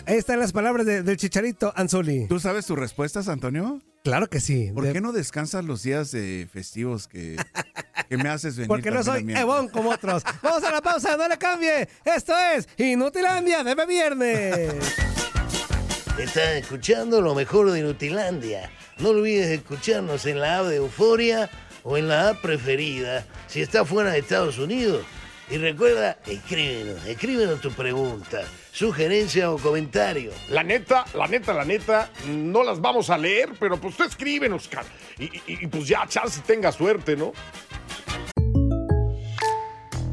Ahí 0.07 0.17
están 0.17 0.39
las 0.39 0.53
palabras 0.53 0.87
de, 0.87 1.03
del 1.03 1.19
chicharito, 1.19 1.75
Anzuli. 1.77 2.27
¿Tú 2.27 2.41
sabes 2.41 2.65
tus 2.65 2.79
respuestas, 2.79 3.29
Antonio? 3.29 3.83
Claro 4.03 4.29
que 4.31 4.41
sí. 4.41 4.71
¿Por 4.73 4.87
de... 4.87 4.95
qué 4.95 5.03
no 5.03 5.13
descansas 5.13 5.63
los 5.67 5.83
días 5.83 6.11
de 6.11 6.49
festivos 6.51 7.07
que, 7.07 7.37
que 8.09 8.17
me 8.17 8.29
haces 8.29 8.57
venir? 8.57 8.69
Porque 8.69 8.91
no 8.91 9.03
soy 9.03 9.25
Ebon 9.35 9.69
como 9.69 9.91
otros. 9.91 10.23
Vamos 10.43 10.63
a 10.65 10.71
la 10.71 10.81
pausa, 10.81 11.17
no 11.17 11.29
le 11.29 11.39
cambie. 11.39 11.89
Esto 12.05 12.35
es 12.37 12.69
Inutilandia 12.77 13.63
de 13.63 13.87
Viernes. 13.87 14.75
Estás 16.19 16.57
escuchando 16.57 17.21
lo 17.21 17.35
mejor 17.35 17.71
de 17.71 17.81
Inutilandia. 17.81 18.71
No 18.99 19.11
olvides 19.11 19.49
escucharnos 19.49 20.27
en 20.27 20.41
la 20.41 20.59
app 20.59 20.67
de 20.67 20.77
Euforia 20.77 21.49
o 21.85 21.97
en 21.97 22.09
la 22.09 22.31
app 22.31 22.41
preferida 22.41 23.25
si 23.47 23.61
estás 23.61 23.87
fuera 23.87 24.11
de 24.11 24.19
Estados 24.19 24.59
Unidos. 24.59 25.05
Y 25.51 25.57
recuerda, 25.57 26.19
escríbenos, 26.27 27.07
escríbenos 27.07 27.61
tu 27.63 27.71
pregunta, 27.73 28.43
sugerencia 28.71 29.51
o 29.51 29.59
comentario. 29.59 30.31
La 30.51 30.63
neta, 30.63 31.07
la 31.15 31.27
neta, 31.27 31.55
la 31.55 31.65
neta, 31.65 32.11
no 32.27 32.63
las 32.63 32.81
vamos 32.81 33.09
a 33.09 33.17
leer, 33.17 33.55
pero 33.59 33.79
pues 33.79 33.97
tú 33.97 34.05
escríbenos. 34.05 34.69
Y, 35.19 35.25
y, 35.25 35.43
y 35.47 35.67
pues 35.67 35.89
ya, 35.89 36.07
chance 36.07 36.43
tenga 36.47 36.71
suerte, 36.71 37.17
¿no? 37.17 37.33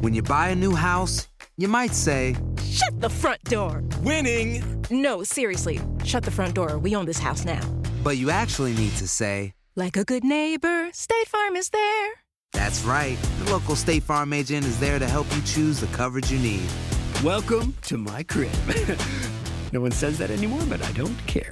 When 0.00 0.14
you 0.14 0.22
buy 0.22 0.48
a 0.50 0.54
new 0.54 0.74
house, 0.74 1.28
you 1.58 1.68
might 1.68 1.92
say, 1.92 2.34
Shut 2.62 3.00
the 3.00 3.10
front 3.10 3.42
door! 3.44 3.82
Winning! 4.02 4.62
No, 4.90 5.22
seriously. 5.22 5.80
Shut 6.04 6.22
the 6.22 6.30
front 6.30 6.54
door. 6.54 6.78
We 6.78 6.94
own 6.94 7.06
this 7.06 7.18
house 7.18 7.44
now. 7.44 7.60
But 8.02 8.16
you 8.16 8.30
actually 8.30 8.72
need 8.74 8.92
to 8.98 9.08
say, 9.08 9.52
Like 9.74 9.96
a 9.96 10.04
good 10.04 10.24
neighbor, 10.24 10.90
State 10.92 11.28
Farm 11.28 11.56
is 11.56 11.70
there. 11.70 12.25
That's 12.56 12.82
right. 12.84 13.18
The 13.44 13.52
local 13.52 13.76
State 13.76 14.02
Farm 14.02 14.32
agent 14.32 14.64
is 14.64 14.80
there 14.80 14.98
to 14.98 15.06
help 15.06 15.26
you 15.36 15.42
choose 15.42 15.78
the 15.78 15.88
coverage 15.88 16.32
you 16.32 16.38
need. 16.38 16.66
Welcome 17.22 17.74
to 17.82 17.98
my 17.98 18.22
crib. 18.22 18.50
no 19.74 19.82
one 19.82 19.90
says 19.90 20.16
that 20.16 20.30
anymore, 20.30 20.62
but 20.66 20.82
I 20.82 20.90
don't 20.92 21.18
care. 21.26 21.50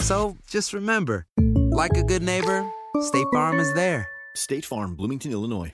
So 0.00 0.36
just 0.46 0.74
remember, 0.74 1.26
like 1.38 1.96
a 1.96 2.02
good 2.02 2.22
neighbor, 2.22 2.62
State 3.00 3.26
Farm 3.32 3.58
is 3.58 3.72
there. 3.72 4.06
State 4.36 4.66
Farm, 4.66 4.96
Bloomington, 4.96 5.32
Illinois. 5.32 5.72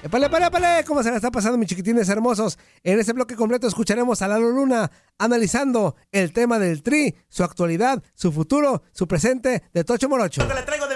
¡Epale, 0.00 0.26
epale, 0.26 0.46
epale! 0.46 0.84
¿Cómo 0.84 1.02
se 1.02 1.10
la 1.10 1.16
está 1.16 1.32
pasando, 1.32 1.58
mis 1.58 1.68
chiquitines 1.68 2.08
hermosos? 2.08 2.56
En 2.84 3.00
este 3.00 3.12
bloque 3.12 3.34
completo 3.34 3.66
escucharemos 3.66 4.22
a 4.22 4.28
Lalo 4.28 4.50
Luna 4.50 4.88
analizando 5.18 5.96
el 6.12 6.32
tema 6.32 6.60
del 6.60 6.84
tri, 6.84 7.16
su 7.28 7.42
actualidad, 7.42 8.00
su 8.14 8.30
futuro, 8.30 8.84
su 8.92 9.08
presente 9.08 9.64
de 9.74 9.82
Tocho 9.82 10.08
Morocho. 10.08 10.42
Lo 10.42 10.48
que 10.48 10.54
le 10.54 10.62
traigo 10.62 10.86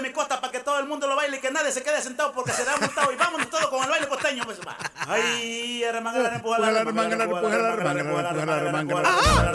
todo 0.63 0.79
el 0.79 0.87
mundo 0.87 1.07
lo 1.07 1.15
baile 1.15 1.37
y 1.37 1.39
que 1.39 1.51
nadie 1.51 1.71
se 1.71 1.83
quede 1.83 2.01
sentado 2.01 2.31
porque 2.33 2.51
se 2.51 2.65
da 2.65 2.77
multado 2.77 3.11
y 3.11 3.15
vámonos 3.15 3.49
todos 3.49 3.67
con 3.67 3.83
el 3.83 3.89
baile 3.89 4.07
costeño. 4.07 4.43
Pues, 4.45 4.59
va. 4.61 4.75
Ay, 5.07 5.83
arremangala, 5.83 6.35
empuja 6.35 6.59
la 6.59 6.69
empuja 6.69 7.03
la 7.03 7.73
arremangala, 7.73 7.99
empuja 7.99 8.21
la 8.71 8.79
empuja 8.79 9.01
la. 9.01 9.53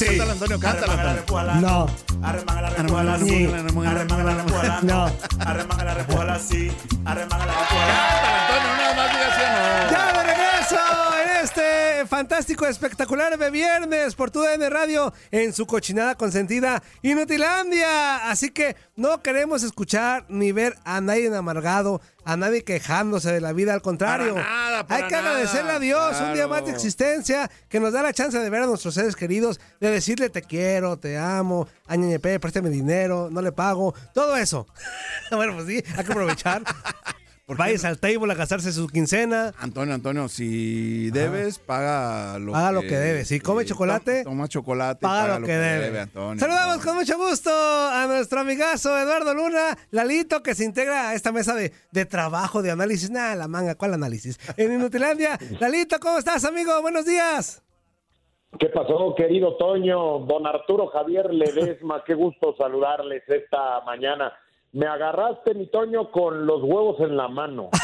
Cántala, 0.00 0.32
Antonio, 0.32 0.60
cántala. 0.60 0.92
Antonio. 1.12 1.54
No. 1.60 1.86
Arremanga 2.22 2.62
la 2.62 2.70
repuela 2.70 3.14
así. 3.14 3.46
Arremanga 3.46 3.92
la 3.92 4.34
repuela 4.34 4.80
no. 4.82 5.12
Arremanga 5.40 5.84
la 5.84 5.94
repuela 5.94 6.34
así. 6.34 6.72
Arremanga 7.04 7.46
la 7.46 7.52
repuela. 7.52 7.94
Antonio, 8.40 8.76
nada 8.76 8.94
más 8.94 9.10
diga. 9.10 9.90
¡Ya 9.90 10.29
este 12.00 12.08
fantástico, 12.08 12.66
espectacular 12.66 13.36
de 13.36 13.50
viernes 13.50 14.14
por 14.14 14.30
tu 14.30 14.40
DN 14.40 14.70
Radio 14.70 15.12
en 15.30 15.52
su 15.52 15.66
cochinada 15.66 16.14
consentida 16.14 16.82
Inutilandia. 17.02 18.30
Así 18.30 18.50
que 18.50 18.74
no 18.96 19.22
queremos 19.22 19.62
escuchar 19.64 20.24
ni 20.30 20.50
ver 20.50 20.78
a 20.84 21.02
nadie 21.02 21.34
amargado, 21.36 22.00
a 22.24 22.38
nadie 22.38 22.64
quejándose 22.64 23.30
de 23.32 23.42
la 23.42 23.52
vida. 23.52 23.74
Al 23.74 23.82
contrario, 23.82 24.34
Para 24.34 24.46
nada, 24.48 24.86
para 24.86 25.04
hay 25.04 25.10
que 25.10 25.16
nada. 25.16 25.30
agradecerle 25.30 25.72
a 25.72 25.78
Dios 25.78 26.20
un 26.22 26.32
día 26.32 26.48
más 26.48 26.64
de 26.64 26.70
existencia 26.70 27.50
que 27.68 27.80
nos 27.80 27.92
da 27.92 28.02
la 28.02 28.14
chance 28.14 28.38
de 28.38 28.48
ver 28.48 28.62
a 28.62 28.66
nuestros 28.66 28.94
seres 28.94 29.14
queridos, 29.14 29.60
de 29.78 29.90
decirle 29.90 30.30
te 30.30 30.40
quiero, 30.40 30.98
te 30.98 31.18
amo, 31.18 31.68
añeñepe, 31.86 32.40
préstame 32.40 32.70
dinero, 32.70 33.28
no 33.30 33.42
le 33.42 33.52
pago, 33.52 33.94
todo 34.14 34.38
eso. 34.38 34.66
bueno, 35.30 35.52
pues 35.54 35.66
sí, 35.66 35.84
hay 35.98 36.04
que 36.04 36.12
aprovechar. 36.12 36.62
Vayas 37.56 37.84
al 37.84 37.98
table 37.98 38.32
a 38.32 38.36
gastarse 38.36 38.72
su 38.72 38.86
quincena. 38.86 39.52
Antonio, 39.58 39.94
Antonio, 39.94 40.28
si 40.28 41.10
debes, 41.10 41.58
paga 41.58 42.38
lo 42.38 42.52
Paga 42.52 42.72
lo 42.72 42.82
que 42.82 42.96
debes. 42.96 43.28
Si 43.28 43.40
come 43.40 43.64
chocolate, 43.64 44.24
Toma 44.24 44.48
chocolate, 44.48 45.00
paga, 45.00 45.38
lo 45.38 45.46
que, 45.46 45.52
debe. 45.52 46.00
Antonio. 46.00 46.38
Saludamos 46.38 46.84
con 46.84 46.96
mucho 46.96 47.16
gusto 47.16 47.50
a 47.50 48.06
nuestro 48.06 48.40
amigazo 48.40 48.96
Eduardo 48.98 49.34
Luna, 49.34 49.76
Lalito, 49.90 50.42
que 50.42 50.54
se 50.54 50.64
integra 50.64 51.10
a 51.10 51.14
esta 51.14 51.32
mesa 51.32 51.54
de, 51.54 51.72
de 51.90 52.04
trabajo, 52.04 52.62
de 52.62 52.70
análisis. 52.70 53.10
Nada, 53.10 53.34
la 53.34 53.48
manga, 53.48 53.74
¿cuál 53.74 53.94
análisis? 53.94 54.38
En 54.56 54.72
Inutilandia. 54.72 55.38
Lalito, 55.60 55.98
¿cómo 56.00 56.18
estás, 56.18 56.44
amigo? 56.44 56.80
Buenos 56.82 57.04
días. 57.04 57.62
¿Qué 58.58 58.66
pasó, 58.66 59.14
querido 59.16 59.56
Toño? 59.56 60.20
Don 60.20 60.46
Arturo 60.46 60.88
Javier 60.88 61.32
Ledesma, 61.32 62.02
qué 62.04 62.14
gusto 62.14 62.54
saludarles 62.58 63.22
esta 63.28 63.80
mañana. 63.82 64.32
Me 64.72 64.86
agarraste, 64.86 65.52
mi 65.54 65.66
Toño, 65.66 66.12
con 66.12 66.46
los 66.46 66.62
huevos 66.62 67.00
en 67.00 67.16
la 67.16 67.28
mano. 67.28 67.70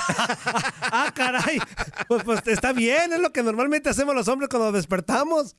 Ah, 0.99 1.11
caray. 1.15 1.59
Pues, 2.07 2.23
pues 2.25 2.47
está 2.47 2.73
bien, 2.73 3.13
es 3.13 3.21
lo 3.21 3.31
que 3.31 3.43
normalmente 3.43 3.91
hacemos 3.91 4.15
los 4.15 4.29
hombres 4.29 4.49
cuando 4.49 4.71
despertamos. 4.73 5.57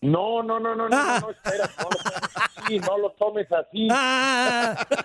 No, 0.00 0.42
no, 0.42 0.58
no, 0.58 0.74
no, 0.74 0.88
no, 0.88 0.96
no, 0.96 1.20
no, 1.20 1.30
espera, 1.30 1.68
no 1.78 1.88
lo 1.90 1.98
tomes 1.98 2.32
así, 2.56 2.78
no 2.78 2.98
lo 2.98 3.10
tomes 3.12 3.52
así. 3.52 3.88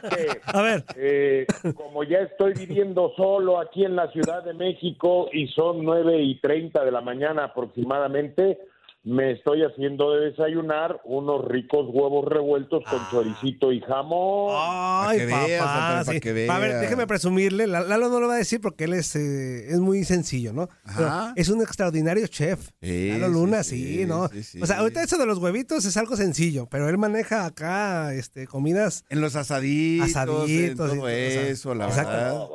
Que, 0.10 0.42
A 0.46 0.62
ver. 0.62 0.86
eh, 0.96 1.46
como 1.76 2.04
ya 2.04 2.20
estoy 2.20 2.54
viviendo 2.54 3.12
solo 3.18 3.60
aquí 3.60 3.84
en 3.84 3.96
la 3.98 4.10
Ciudad 4.12 4.44
de 4.44 4.54
México 4.54 5.28
y 5.34 5.48
son 5.50 5.84
nueve 5.84 6.22
y 6.22 6.40
treinta 6.40 6.86
de 6.86 6.92
la 6.92 7.02
mañana 7.02 7.44
aproximadamente, 7.46 8.58
me 9.06 9.34
estoy 9.34 9.62
haciendo 9.64 10.14
de 10.14 10.32
desayunar 10.32 11.00
unos 11.06 11.46
ricos 11.46 11.86
huevos 11.94 12.26
revueltos 12.26 12.84
con 12.90 13.00
choricito 13.12 13.72
y 13.72 13.80
jamón. 13.82 14.50
Ay, 14.58 15.20
que 15.20 15.28
papá. 15.28 16.04
sí. 16.06 16.20
que 16.20 16.50
A 16.50 16.58
ver, 16.58 16.80
déjeme 16.80 17.06
presumirle. 17.06 17.68
La- 17.68 17.84
Lalo 17.84 18.10
no 18.10 18.20
lo 18.20 18.28
va 18.28 18.34
a 18.34 18.38
decir 18.38 18.60
porque 18.62 18.86
él 18.86 18.94
es, 18.94 19.16
eh, 19.16 19.70
es 19.70 19.80
muy 19.80 20.04
sencillo, 20.06 20.54
¿no? 20.54 20.70
Ajá. 20.86 21.34
es 21.36 21.50
un 21.50 21.62
extraordinario 21.62 22.26
chef. 22.26 22.72
Sí, 22.82 23.10
Lalo 23.12 23.28
Luna, 23.28 23.64
sí, 23.64 24.00
sí, 24.00 24.06
¿no? 24.08 24.28
sí, 24.30 24.42
sí. 24.42 24.60
O 24.60 24.66
sea, 24.66 24.80
ahorita 24.80 25.04
eso 25.04 25.20
de 25.20 25.28
los 25.28 25.38
huevitos 25.38 25.86
es 25.86 25.96
algo 25.98 26.16
sencillo, 26.16 26.68
pero 26.72 26.90
él 26.90 26.98
maneja 26.98 27.46
acá 27.46 28.12
este, 28.16 28.48
comidas. 28.48 29.06
En 29.10 29.22
los 29.22 29.36
asaditos, 29.36 30.10
Asaditos 30.10 30.50
en 30.50 30.72
y 30.72 30.76
todo 30.76 30.88
todo, 30.90 31.02
o 31.04 31.08
sea, 31.08 31.48
eso, 31.48 31.76
la 31.76 31.86
exacto. 31.90 32.12
verdad. 32.12 32.48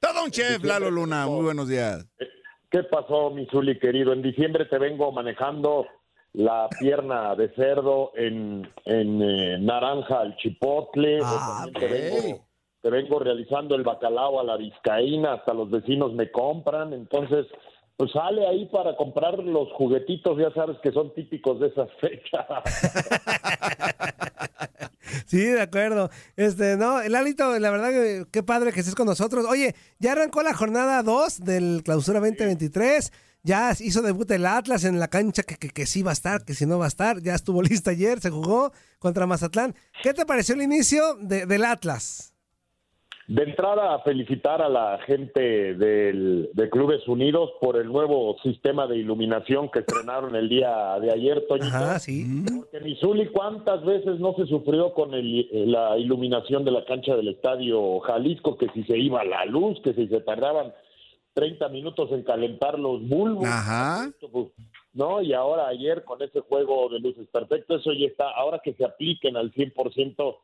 Todo 0.00 0.24
un 0.24 0.30
chef, 0.30 0.64
Lalo 0.64 0.90
Luna. 0.90 1.26
Muy 1.26 1.44
buenos 1.44 1.68
días. 1.68 2.06
¿Qué 2.76 2.82
pasó, 2.82 3.30
mi 3.30 3.46
Zuli 3.46 3.78
querido? 3.78 4.12
En 4.12 4.20
diciembre 4.20 4.66
te 4.66 4.76
vengo 4.76 5.10
manejando 5.10 5.86
la 6.34 6.68
pierna 6.78 7.34
de 7.34 7.48
cerdo 7.54 8.12
en, 8.14 8.70
en 8.84 9.22
eh, 9.22 9.56
naranja 9.58 10.20
al 10.20 10.36
chipotle. 10.36 11.20
Ah, 11.24 11.64
te, 11.72 11.86
vengo, 11.86 12.44
te 12.82 12.90
vengo 12.90 13.18
realizando 13.18 13.76
el 13.76 13.82
bacalao 13.82 14.40
a 14.40 14.44
la 14.44 14.58
vizcaína, 14.58 15.32
hasta 15.32 15.54
los 15.54 15.70
vecinos 15.70 16.12
me 16.12 16.30
compran. 16.30 16.92
Entonces, 16.92 17.46
pues 17.96 18.12
sale 18.12 18.46
ahí 18.46 18.66
para 18.66 18.94
comprar 18.94 19.38
los 19.38 19.72
juguetitos, 19.72 20.36
ya 20.36 20.50
sabes 20.50 20.76
que 20.80 20.92
son 20.92 21.14
típicos 21.14 21.58
de 21.58 21.68
esas 21.68 21.90
fechas. 21.92 22.46
Sí, 25.26 25.38
de 25.38 25.60
acuerdo. 25.60 26.10
Este, 26.36 26.76
no, 26.76 27.02
Lalito, 27.02 27.58
la 27.58 27.70
verdad 27.70 27.90
que 27.90 28.26
qué 28.30 28.42
padre 28.42 28.72
que 28.72 28.80
estés 28.80 28.94
con 28.94 29.06
nosotros. 29.06 29.46
Oye, 29.48 29.74
ya 29.98 30.12
arrancó 30.12 30.42
la 30.42 30.54
jornada 30.54 31.02
2 31.02 31.40
del 31.44 31.82
Clausura 31.84 32.20
2023. 32.20 33.12
Ya 33.42 33.72
hizo 33.78 34.02
debut 34.02 34.28
el 34.32 34.44
Atlas 34.44 34.82
en 34.84 34.98
la 34.98 35.06
cancha 35.08 35.42
que, 35.44 35.56
que, 35.56 35.68
que 35.70 35.86
sí 35.86 36.02
va 36.02 36.10
a 36.10 36.14
estar, 36.14 36.44
que 36.44 36.54
si 36.54 36.66
no 36.66 36.78
va 36.78 36.86
a 36.86 36.88
estar. 36.88 37.20
Ya 37.22 37.34
estuvo 37.34 37.62
lista 37.62 37.92
ayer, 37.92 38.20
se 38.20 38.30
jugó 38.30 38.72
contra 38.98 39.26
Mazatlán. 39.26 39.74
¿Qué 40.02 40.12
te 40.14 40.26
pareció 40.26 40.54
el 40.56 40.62
inicio 40.62 41.14
de- 41.20 41.46
del 41.46 41.64
Atlas? 41.64 42.34
De 43.28 43.42
entrada, 43.42 43.98
felicitar 44.04 44.62
a 44.62 44.68
la 44.68 44.98
gente 45.04 45.74
del, 45.74 46.48
de 46.52 46.70
Clubes 46.70 47.08
Unidos 47.08 47.50
por 47.60 47.76
el 47.76 47.88
nuevo 47.88 48.36
sistema 48.44 48.86
de 48.86 48.98
iluminación 48.98 49.68
que 49.68 49.80
estrenaron 49.80 50.36
el 50.36 50.48
día 50.48 50.96
de 51.00 51.10
ayer, 51.10 51.44
Toñito. 51.48 51.66
Ajá, 51.74 51.98
sí. 51.98 52.24
Porque 52.56 52.78
Misuli, 52.80 53.26
¿cuántas 53.26 53.84
veces 53.84 54.20
no 54.20 54.32
se 54.34 54.46
sufrió 54.46 54.92
con 54.92 55.12
el- 55.12 55.48
la 55.72 55.98
iluminación 55.98 56.64
de 56.64 56.70
la 56.70 56.84
cancha 56.84 57.16
del 57.16 57.26
Estadio 57.28 57.98
Jalisco? 58.00 58.56
Que 58.56 58.68
si 58.68 58.84
se 58.84 58.96
iba 58.96 59.24
la 59.24 59.44
luz, 59.44 59.80
que 59.82 59.92
si 59.94 60.06
se 60.06 60.20
tardaban 60.20 60.72
30 61.34 61.68
minutos 61.68 62.10
en 62.12 62.22
calentar 62.22 62.78
los 62.78 63.02
bulbos. 63.08 63.44
Ajá. 63.46 64.08
¿no? 64.94 65.20
Y 65.20 65.32
ahora 65.34 65.66
ayer 65.66 66.04
con 66.04 66.22
ese 66.22 66.40
juego 66.40 66.88
de 66.90 67.00
luces 67.00 67.26
perfecto, 67.32 67.74
eso 67.76 67.92
ya 67.92 68.06
está, 68.06 68.30
ahora 68.30 68.60
que 68.64 68.72
se 68.74 68.84
apliquen 68.84 69.36
al 69.36 69.52
100% 69.52 70.36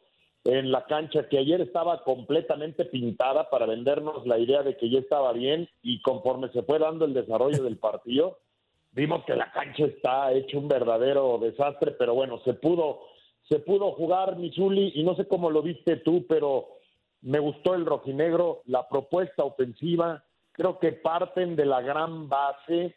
en 0.44 0.72
la 0.72 0.84
cancha, 0.86 1.28
que 1.28 1.38
ayer 1.38 1.60
estaba 1.60 2.02
completamente 2.02 2.84
pintada 2.84 3.48
para 3.48 3.66
vendernos 3.66 4.26
la 4.26 4.38
idea 4.38 4.62
de 4.62 4.76
que 4.76 4.90
ya 4.90 4.98
estaba 4.98 5.32
bien 5.32 5.68
y 5.82 6.02
conforme 6.02 6.48
se 6.48 6.62
fue 6.62 6.78
dando 6.78 7.04
el 7.04 7.14
desarrollo 7.14 7.62
del 7.62 7.78
partido, 7.78 8.38
vimos 8.92 9.24
que 9.24 9.36
la 9.36 9.52
cancha 9.52 9.84
está 9.84 10.32
hecho 10.32 10.58
un 10.58 10.68
verdadero 10.68 11.38
desastre, 11.38 11.92
pero 11.92 12.14
bueno, 12.14 12.40
se 12.44 12.54
pudo, 12.54 13.00
se 13.48 13.60
pudo 13.60 13.92
jugar 13.92 14.36
Misuli 14.36 14.92
y 14.94 15.04
no 15.04 15.14
sé 15.14 15.28
cómo 15.28 15.50
lo 15.50 15.62
viste 15.62 15.96
tú, 15.98 16.26
pero 16.28 16.68
me 17.20 17.38
gustó 17.38 17.74
el 17.74 17.86
rojinegro, 17.86 18.62
la 18.66 18.88
propuesta 18.88 19.44
ofensiva, 19.44 20.24
creo 20.50 20.80
que 20.80 20.92
parten 20.92 21.54
de 21.54 21.66
la 21.66 21.80
gran 21.82 22.28
base 22.28 22.96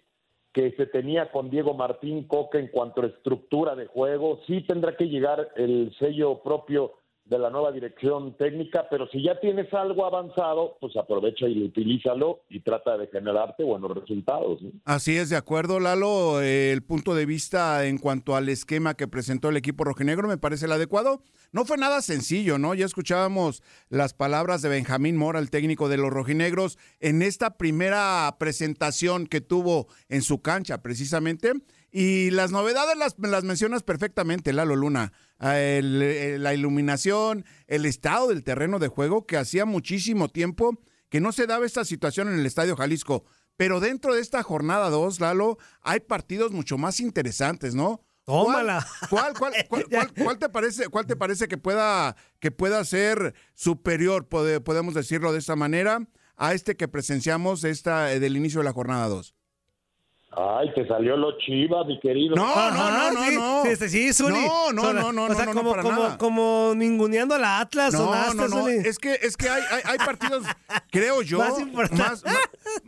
que 0.52 0.72
se 0.72 0.88
tenía 0.88 1.32
con 1.32 1.50
Diego 1.50 1.74
Martín 1.74 2.28
Coca 2.28 2.58
en 2.58 2.70
cuanto 2.70 3.02
a 3.02 3.08
estructura 3.08 3.76
de 3.76 3.88
juego. 3.88 4.40
Sí 4.48 4.62
tendrá 4.62 4.96
que 4.96 5.10
llegar 5.10 5.50
el 5.58 5.94
sello 6.00 6.42
propio 6.42 6.94
de 7.26 7.40
la 7.40 7.50
nueva 7.50 7.72
dirección 7.72 8.38
técnica, 8.38 8.86
pero 8.90 9.08
si 9.08 9.24
ya 9.24 9.40
tienes 9.40 9.74
algo 9.74 10.06
avanzado, 10.06 10.78
pues 10.80 10.96
aprovecha 10.96 11.48
y 11.48 11.64
utilízalo 11.64 12.42
y 12.50 12.60
trata 12.60 12.98
de 12.98 13.08
generarte 13.08 13.64
buenos 13.64 13.96
resultados. 13.96 14.60
Así 14.84 15.18
es, 15.18 15.32
de 15.32 15.36
acuerdo, 15.36 15.80
Lalo. 15.80 16.42
Eh, 16.44 16.72
el 16.72 16.84
punto 16.84 17.16
de 17.16 17.26
vista 17.26 17.86
en 17.86 17.98
cuanto 17.98 18.36
al 18.36 18.48
esquema 18.48 18.94
que 18.94 19.08
presentó 19.08 19.50
el 19.50 19.58
equipo 19.58 19.84
rojinegro 19.84 20.28
me 20.28 20.38
parece 20.38 20.68
el 20.68 20.72
adecuado. 20.72 21.24
No 21.52 21.66
fue 21.66 21.78
nada 21.78 22.04
sencillo, 22.04 22.60
¿no? 22.60 22.76
Ya 22.76 22.86
escuchábamos 22.86 23.64
las 23.90 24.14
palabras 24.14 24.62
de 24.62 24.70
Benjamín 24.70 25.18
Mora, 25.18 25.40
el 25.40 25.50
técnico 25.50 25.90
de 25.90 25.98
los 25.98 26.12
rojinegros, 26.12 26.78
en 27.00 27.24
esta 27.24 27.58
primera 27.58 28.36
presentación 28.38 29.26
que 29.26 29.42
tuvo 29.42 29.88
en 30.10 30.22
su 30.22 30.42
cancha, 30.42 30.84
precisamente. 30.84 31.54
Y 31.98 32.30
las 32.32 32.52
novedades 32.52 32.98
las, 32.98 33.16
las 33.20 33.46
mencionas 33.46 33.82
perfectamente, 33.82 34.52
Lalo 34.52 34.76
Luna. 34.76 35.14
Ah, 35.40 35.58
el- 35.60 36.02
el- 36.02 36.44
la 36.44 36.54
iluminación, 36.54 37.46
el 37.68 37.86
estado 37.86 38.28
del 38.28 38.44
terreno 38.44 38.80
de 38.80 38.90
juego, 38.90 39.26
que 39.26 39.38
hacía 39.38 39.64
muchísimo 39.64 40.28
tiempo 40.28 40.78
que 41.08 41.22
no 41.22 41.32
se 41.32 41.48
daba 41.48 41.66
esta 41.66 41.86
situación 41.86 42.28
en 42.28 42.38
el 42.40 42.46
Estadio 42.46 42.76
Jalisco. 42.76 43.24
Pero 43.56 43.80
dentro 43.80 44.14
de 44.14 44.20
esta 44.20 44.44
jornada 44.44 44.90
2, 44.90 45.22
Lalo, 45.22 45.58
hay 45.82 46.02
partidos 46.02 46.52
mucho 46.52 46.78
más 46.78 47.00
interesantes, 47.00 47.76
¿no? 47.76 48.02
Tómala. 48.26 48.86
¿Cuál, 49.10 49.34
cuál, 49.38 49.54
cuál, 49.70 49.86
cuál- 49.90 50.14
cuál 50.14 50.38
te 50.40 50.50
parece, 50.50 50.90
cuál 50.90 51.06
te 51.06 51.16
parece 51.16 51.48
que 51.48 51.58
pueda, 51.58 52.18
que 52.40 52.52
pueda 52.52 52.84
ser 52.84 53.34
superior, 53.54 54.28
pode- 54.28 54.60
podemos 54.60 54.96
decirlo 54.96 55.32
de 55.32 55.40
esta 55.40 55.56
manera, 55.56 56.06
a 56.36 56.54
este 56.54 56.76
que 56.76 56.88
presenciamos 56.90 57.64
esta, 57.64 58.12
eh, 58.12 58.20
del 58.20 58.36
inicio 58.36 58.60
de 58.60 58.66
la 58.66 58.74
jornada 58.74 59.08
2? 59.08 59.35
Ay, 60.38 60.74
te 60.74 60.86
salió 60.88 61.16
lo 61.16 61.38
chiva, 61.38 61.86
mi 61.86 61.98
querido. 62.00 62.36
No, 62.36 62.46
Ajá, 62.46 63.10
sí, 63.12 63.36
Sí, 63.64 63.70
este, 63.70 63.90
sí, 63.90 64.14
Zuli. 64.14 64.34
No, 64.46 64.74
no, 64.74 64.92
no, 64.92 65.12
no, 65.14 65.24
O 65.26 65.34
sea, 65.34 65.46
no, 65.46 65.54
no, 65.54 65.60
como, 65.60 65.72
para 65.72 65.82
como, 65.84 66.02
nada. 66.04 66.18
como 66.18 66.74
ninguneando 66.76 67.36
a 67.36 67.38
la 67.40 67.60
Atlas. 67.62 67.94
No, 67.94 68.00
sonaste, 68.06 68.36
no, 68.36 68.48
no. 68.50 68.62
Zuli. 68.64 68.76
Es 68.86 69.00
que, 69.00 69.14
es 69.14 69.38
que 69.38 69.48
hay, 69.48 69.64
hay, 69.72 69.82
hay 69.86 69.98
partidos, 70.00 70.44
creo 70.92 71.22
yo, 71.22 71.38
Más 71.40 71.92
más, 71.94 72.24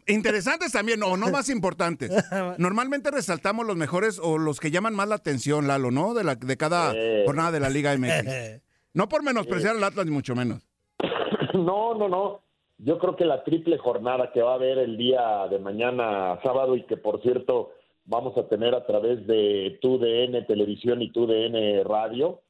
interesantes 0.07 0.71
también, 0.71 1.01
o 1.03 1.15
no 1.17 1.29
más 1.29 1.49
importantes. 1.49 2.12
Normalmente 2.57 3.12
resaltamos 3.12 3.65
los 3.65 3.77
mejores 3.77 4.19
o 4.21 4.38
los 4.38 4.60
que 4.60 4.71
llaman 4.71 4.93
más 4.95 5.07
la 5.07 5.15
atención, 5.15 5.67
Lalo, 5.67 5.89
¿no? 5.91 6.13
De, 6.13 6.23
la, 6.23 6.36
de 6.36 6.57
cada 6.57 6.91
Eh. 6.95 7.23
jornada 7.25 7.51
de 7.51 7.60
la 7.60 7.69
Liga 7.69 7.95
MX. 7.97 8.62
No 8.93 9.07
por 9.07 9.21
menospreciar 9.21 9.75
al 9.75 9.83
Atlas, 9.83 10.05
ni 10.07 10.12
mucho 10.12 10.33
menos. 10.36 10.67
No, 11.53 11.93
no, 11.95 12.07
no. 12.10 12.41
Yo 12.80 13.00
creo 13.00 13.16
que 13.16 13.26
la 13.26 13.44
triple 13.44 13.78
jornada 13.78 14.32
que 14.32 14.42
va 14.42 14.52
a 14.52 14.56
haber 14.56 14.78
el 14.78 14.98
día 14.98 15.48
de 15.50 15.60
mañana 15.60 16.40
sábado 16.44 16.76
y 16.76 16.84
que 16.84 16.98
por 16.98 17.22
cierto 17.22 17.72
vamos 18.06 18.38
a 18.38 18.48
tener 18.48 18.76
a 18.76 18.86
través 18.86 19.26
de 19.28 19.80
TUDN 19.82 20.46
Televisión 20.46 21.02
y 21.02 21.12
TUDN 21.12 21.84
Radio, 21.86 22.42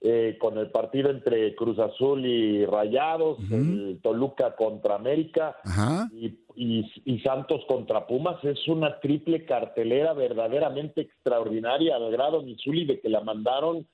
eh, 0.00 0.36
con 0.40 0.58
el 0.58 0.70
partido 0.70 1.10
entre 1.10 1.54
Cruz 1.56 1.78
Azul 1.78 2.24
y 2.24 2.64
Rayados, 2.66 3.38
el 3.50 3.98
Toluca 4.02 4.54
contra 4.54 4.94
América 4.96 5.56
Ajá. 5.64 6.08
y, 6.12 6.38
y- 6.56 6.92
y 7.04 7.18
Santos 7.20 7.62
contra 7.66 8.06
Pumas, 8.06 8.42
es 8.44 8.68
una 8.68 9.00
triple 9.00 9.44
cartelera 9.44 10.12
verdaderamente 10.12 11.00
extraordinaria 11.00 11.96
al 11.96 12.10
grado 12.12 12.42
Misuli 12.42 12.84
de 12.84 13.00
que 13.00 13.08
la 13.08 13.20
mandaron 13.22 13.86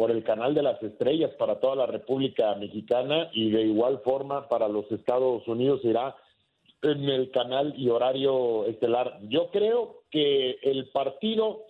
por 0.00 0.10
el 0.10 0.24
canal 0.24 0.54
de 0.54 0.62
las 0.62 0.82
estrellas 0.82 1.30
para 1.38 1.60
toda 1.60 1.76
la 1.76 1.84
República 1.84 2.54
Mexicana 2.54 3.28
y 3.34 3.50
de 3.50 3.64
igual 3.64 4.00
forma 4.02 4.48
para 4.48 4.66
los 4.66 4.90
Estados 4.90 5.46
Unidos 5.46 5.82
irá 5.84 6.16
en 6.80 7.04
el 7.04 7.30
canal 7.30 7.74
y 7.76 7.90
horario 7.90 8.64
estelar. 8.64 9.18
Yo 9.28 9.50
creo 9.50 10.04
que 10.10 10.52
el 10.62 10.88
partido 10.88 11.64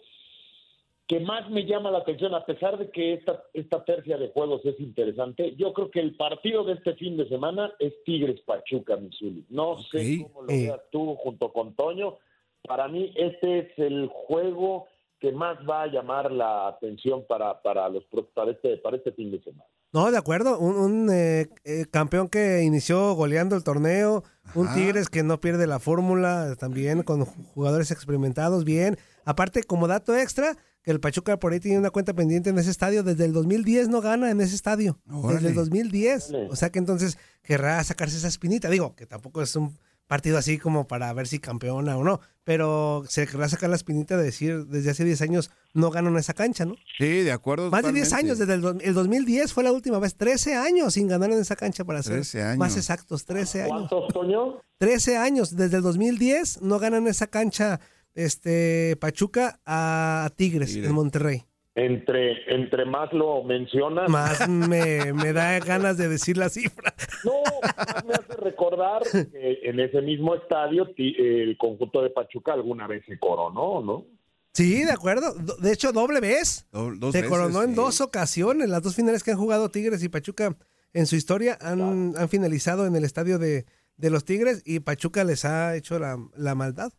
que 1.08 1.18
más 1.18 1.50
me 1.50 1.64
llama 1.66 1.90
la 1.90 1.98
atención, 1.98 2.32
a 2.32 2.44
pesar 2.46 2.78
de 2.78 2.88
que 2.92 3.14
esta, 3.14 3.42
esta 3.52 3.84
tercia 3.84 4.16
de 4.16 4.28
juegos 4.28 4.64
es 4.64 4.78
interesante, 4.78 5.56
yo 5.56 5.72
creo 5.72 5.90
que 5.90 5.98
el 5.98 6.14
partido 6.14 6.62
de 6.62 6.74
este 6.74 6.94
fin 6.94 7.16
de 7.16 7.28
semana 7.28 7.72
es 7.80 7.92
Tigres 8.04 8.40
Pachuca, 8.42 8.94
Missouri. 8.96 9.44
No 9.48 9.76
sé 9.90 10.20
cómo 10.22 10.42
lo 10.42 10.52
Eh. 10.52 10.66
veas 10.66 10.82
tú 10.92 11.16
junto 11.16 11.52
con 11.52 11.74
Toño. 11.74 12.18
Para 12.62 12.86
mí 12.86 13.10
este 13.16 13.58
es 13.58 13.78
el 13.80 14.06
juego 14.06 14.86
que 15.20 15.32
más 15.32 15.58
va 15.68 15.82
a 15.82 15.86
llamar 15.86 16.32
la 16.32 16.68
atención 16.68 17.24
para, 17.28 17.60
para, 17.62 17.88
los, 17.88 18.04
pro- 18.06 18.28
para, 18.34 18.50
este, 18.52 18.78
para 18.78 18.96
este 18.96 19.12
fin 19.12 19.30
de 19.30 19.42
semana. 19.42 19.64
No, 19.92 20.10
de 20.10 20.16
acuerdo. 20.18 20.58
Un, 20.58 20.76
un, 20.76 21.10
eh, 21.12 21.48
eh, 21.64 21.84
campeón 21.90 22.28
que 22.28 22.62
inició 22.62 23.14
goleando 23.14 23.56
el 23.56 23.64
torneo. 23.64 24.22
Un. 24.54 24.72
Tigres 24.74 25.08
que 25.08 25.22
no 25.22 25.40
pierde 25.40 25.66
la 25.66 25.78
fórmula 25.80 26.54
también 26.58 27.02
con 27.02 27.24
jugadores 27.24 27.90
experimentados. 27.90 28.64
Bien. 28.64 28.96
Aparte, 29.24 29.62
como 29.64 29.88
dato 29.88 30.16
extra, 30.16 30.56
que 30.82 30.90
el 30.92 31.00
Pachuca 31.00 31.38
por 31.38 31.52
ahí 31.52 31.60
tiene 31.60 31.78
una 31.78 31.90
cuenta 31.90 32.14
pendiente 32.14 32.50
en 32.50 32.58
ese 32.58 32.70
estadio. 32.70 33.02
Desde 33.02 33.24
el 33.24 33.32
2010 33.32 33.88
no 33.88 34.00
gana 34.00 34.30
en 34.30 34.40
ese 34.40 34.54
estadio. 34.54 34.98
Órale. 35.10 35.34
Desde 35.34 35.48
el 35.48 35.54
2010. 35.56 36.30
Órale. 36.30 36.48
O 36.50 36.56
sea 36.56 36.70
que 36.70 36.78
entonces 36.78 37.18
querrá 37.42 37.82
sacarse 37.84 38.16
esa 38.16 38.28
espinita. 38.28 38.70
Digo, 38.70 38.94
que 38.94 39.06
tampoco 39.06 39.42
es 39.42 39.54
un 39.56 39.76
partido 40.10 40.36
así 40.38 40.58
como 40.58 40.88
para 40.88 41.12
ver 41.12 41.28
si 41.28 41.38
campeona 41.38 41.96
o 41.96 42.02
no. 42.02 42.20
Pero 42.42 43.04
se 43.08 43.28
querrá 43.28 43.48
sacar 43.48 43.70
la 43.70 43.76
espinita 43.76 44.16
de 44.16 44.24
decir 44.24 44.66
desde 44.66 44.90
hace 44.90 45.04
10 45.04 45.22
años 45.22 45.50
no 45.72 45.90
ganan 45.92 46.16
esa 46.16 46.34
cancha, 46.34 46.64
¿no? 46.64 46.74
Sí, 46.98 47.22
de 47.22 47.30
acuerdo. 47.30 47.70
Más 47.70 47.84
de 47.84 47.92
10 47.92 48.08
totalmente. 48.08 48.26
años, 48.32 48.38
desde 48.40 48.54
el, 48.54 48.60
do- 48.60 48.80
el 48.80 48.92
2010 48.94 49.52
fue 49.52 49.62
la 49.62 49.70
última 49.70 50.00
vez, 50.00 50.16
13 50.16 50.56
años 50.56 50.94
sin 50.94 51.06
ganar 51.06 51.30
en 51.30 51.38
esa 51.38 51.54
cancha 51.54 51.84
para 51.84 52.02
ser 52.02 52.14
13 52.14 52.42
años. 52.42 52.58
más 52.58 52.76
exactos, 52.76 53.24
13 53.24 53.62
años. 53.62 53.70
¿Cuántos, 53.88 54.12
Toño? 54.12 54.60
13 54.78 55.16
años, 55.16 55.54
desde 55.56 55.76
el 55.76 55.82
2010 55.84 56.62
no 56.62 56.80
ganan 56.80 57.06
esa 57.06 57.28
cancha 57.28 57.78
este 58.14 58.96
Pachuca 59.00 59.60
a 59.64 60.30
Tigres 60.36 60.70
Tigres. 60.72 60.88
en 60.88 60.94
Monterrey. 60.94 61.44
Entre, 61.84 62.54
entre 62.54 62.84
más 62.84 63.12
lo 63.12 63.42
mencionas, 63.44 64.08
Más 64.10 64.48
me, 64.48 65.12
me 65.12 65.32
da 65.32 65.58
ganas 65.60 65.96
de 65.96 66.08
decir 66.08 66.36
la 66.36 66.48
cifra. 66.48 66.92
No, 67.24 67.32
más 67.76 68.04
me 68.04 68.14
hace 68.14 68.36
recordar 68.36 69.02
que 69.10 69.60
en 69.62 69.80
ese 69.80 70.02
mismo 70.02 70.34
estadio 70.34 70.92
ti- 70.94 71.14
el 71.18 71.56
conjunto 71.56 72.02
de 72.02 72.10
Pachuca 72.10 72.52
alguna 72.52 72.86
vez 72.86 73.02
se 73.06 73.18
coronó, 73.18 73.80
¿no? 73.82 74.04
Sí, 74.52 74.84
de 74.84 74.90
acuerdo. 74.92 75.32
Do- 75.34 75.56
De 75.56 75.72
hecho, 75.72 75.92
doble 75.92 76.20
vez. 76.20 76.66
Do- 76.72 76.92
dos 76.96 77.12
Se 77.12 77.18
veces, 77.22 77.30
coronó 77.30 77.62
en 77.62 77.70
sí. 77.70 77.76
dos 77.76 78.00
ocasiones. 78.00 78.68
Las 78.68 78.82
dos 78.82 78.94
finales 78.96 79.22
que 79.22 79.30
han 79.30 79.38
jugado 79.38 79.70
Tigres 79.70 80.02
y 80.02 80.08
Pachuca 80.08 80.56
en 80.92 81.06
su 81.06 81.14
historia 81.16 81.56
han, 81.60 82.14
han 82.16 82.28
finalizado 82.28 82.84
en 82.86 82.96
el 82.96 83.04
estadio 83.04 83.38
de, 83.38 83.64
de 83.96 84.10
los 84.10 84.24
Tigres 84.24 84.62
y 84.66 84.80
Pachuca 84.80 85.22
les 85.24 85.44
ha 85.44 85.76
hecho 85.76 85.98
la, 86.00 86.18
la 86.36 86.54
maldad. 86.56 86.92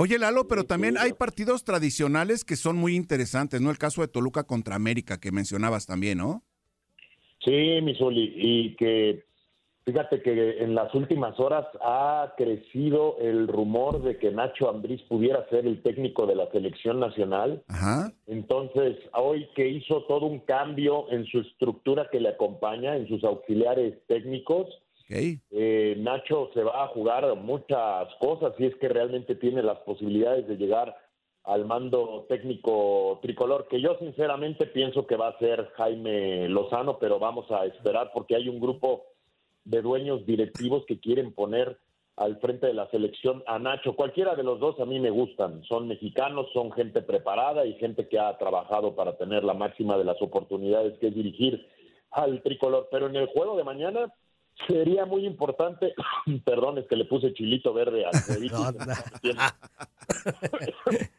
Oye, 0.00 0.18
Lalo, 0.18 0.48
pero 0.48 0.64
también 0.64 0.96
hay 0.96 1.12
partidos 1.12 1.62
tradicionales 1.62 2.42
que 2.42 2.56
son 2.56 2.76
muy 2.76 2.96
interesantes, 2.96 3.60
¿no? 3.60 3.70
El 3.70 3.76
caso 3.76 4.00
de 4.00 4.08
Toluca 4.08 4.44
contra 4.44 4.74
América 4.74 5.20
que 5.20 5.30
mencionabas 5.30 5.84
también, 5.84 6.16
¿no? 6.16 6.42
Sí, 7.44 7.82
Misuli, 7.82 8.32
y 8.34 8.76
que 8.76 9.26
fíjate 9.84 10.22
que 10.22 10.64
en 10.64 10.74
las 10.74 10.94
últimas 10.94 11.38
horas 11.38 11.66
ha 11.82 12.32
crecido 12.38 13.18
el 13.20 13.46
rumor 13.46 14.02
de 14.02 14.16
que 14.16 14.30
Nacho 14.30 14.70
Ambriz 14.70 15.02
pudiera 15.02 15.46
ser 15.50 15.66
el 15.66 15.82
técnico 15.82 16.24
de 16.26 16.36
la 16.36 16.50
selección 16.50 16.98
nacional. 16.98 17.62
Ajá. 17.68 18.10
Entonces, 18.26 18.96
hoy 19.12 19.50
que 19.54 19.68
hizo 19.68 20.04
todo 20.04 20.24
un 20.24 20.38
cambio 20.40 21.12
en 21.12 21.26
su 21.26 21.40
estructura 21.40 22.08
que 22.10 22.20
le 22.20 22.30
acompaña, 22.30 22.96
en 22.96 23.06
sus 23.06 23.22
auxiliares 23.22 23.98
técnicos, 24.06 24.66
Eh, 25.50 25.96
Nacho 25.98 26.50
se 26.54 26.62
va 26.62 26.84
a 26.84 26.88
jugar 26.88 27.36
muchas 27.36 28.08
cosas 28.20 28.54
si 28.56 28.66
es 28.66 28.74
que 28.76 28.88
realmente 28.88 29.34
tiene 29.34 29.62
las 29.62 29.78
posibilidades 29.78 30.46
de 30.46 30.56
llegar 30.56 30.96
al 31.44 31.64
mando 31.64 32.26
técnico 32.28 33.18
tricolor, 33.22 33.66
que 33.68 33.80
yo 33.80 33.96
sinceramente 33.98 34.66
pienso 34.66 35.06
que 35.06 35.16
va 35.16 35.28
a 35.28 35.38
ser 35.38 35.70
Jaime 35.76 36.48
Lozano, 36.48 36.98
pero 36.98 37.18
vamos 37.18 37.50
a 37.50 37.64
esperar 37.64 38.10
porque 38.12 38.36
hay 38.36 38.48
un 38.48 38.60
grupo 38.60 39.04
de 39.64 39.82
dueños 39.82 40.24
directivos 40.26 40.84
que 40.86 41.00
quieren 41.00 41.32
poner 41.32 41.78
al 42.16 42.38
frente 42.38 42.66
de 42.66 42.74
la 42.74 42.88
selección 42.90 43.42
a 43.46 43.58
Nacho. 43.58 43.96
Cualquiera 43.96 44.34
de 44.34 44.42
los 44.42 44.60
dos 44.60 44.78
a 44.78 44.84
mí 44.84 45.00
me 45.00 45.10
gustan. 45.10 45.64
Son 45.64 45.88
mexicanos, 45.88 46.48
son 46.52 46.70
gente 46.72 47.00
preparada 47.00 47.64
y 47.64 47.74
gente 47.74 48.08
que 48.08 48.18
ha 48.18 48.36
trabajado 48.36 48.94
para 48.94 49.16
tener 49.16 49.42
la 49.42 49.54
máxima 49.54 49.96
de 49.96 50.04
las 50.04 50.20
oportunidades 50.20 50.98
que 50.98 51.08
es 51.08 51.14
dirigir 51.14 51.66
al 52.10 52.42
tricolor. 52.42 52.88
Pero 52.90 53.06
en 53.06 53.16
el 53.16 53.26
juego 53.26 53.56
de 53.56 53.64
mañana 53.64 54.12
sería 54.66 55.06
muy 55.06 55.26
importante, 55.26 55.94
perdón, 56.44 56.78
es 56.78 56.86
que 56.86 56.96
le 56.96 57.04
puse 57.04 57.32
chilito 57.34 57.72
verde 57.72 58.04
al 58.04 58.14
ceviche. 58.14 58.56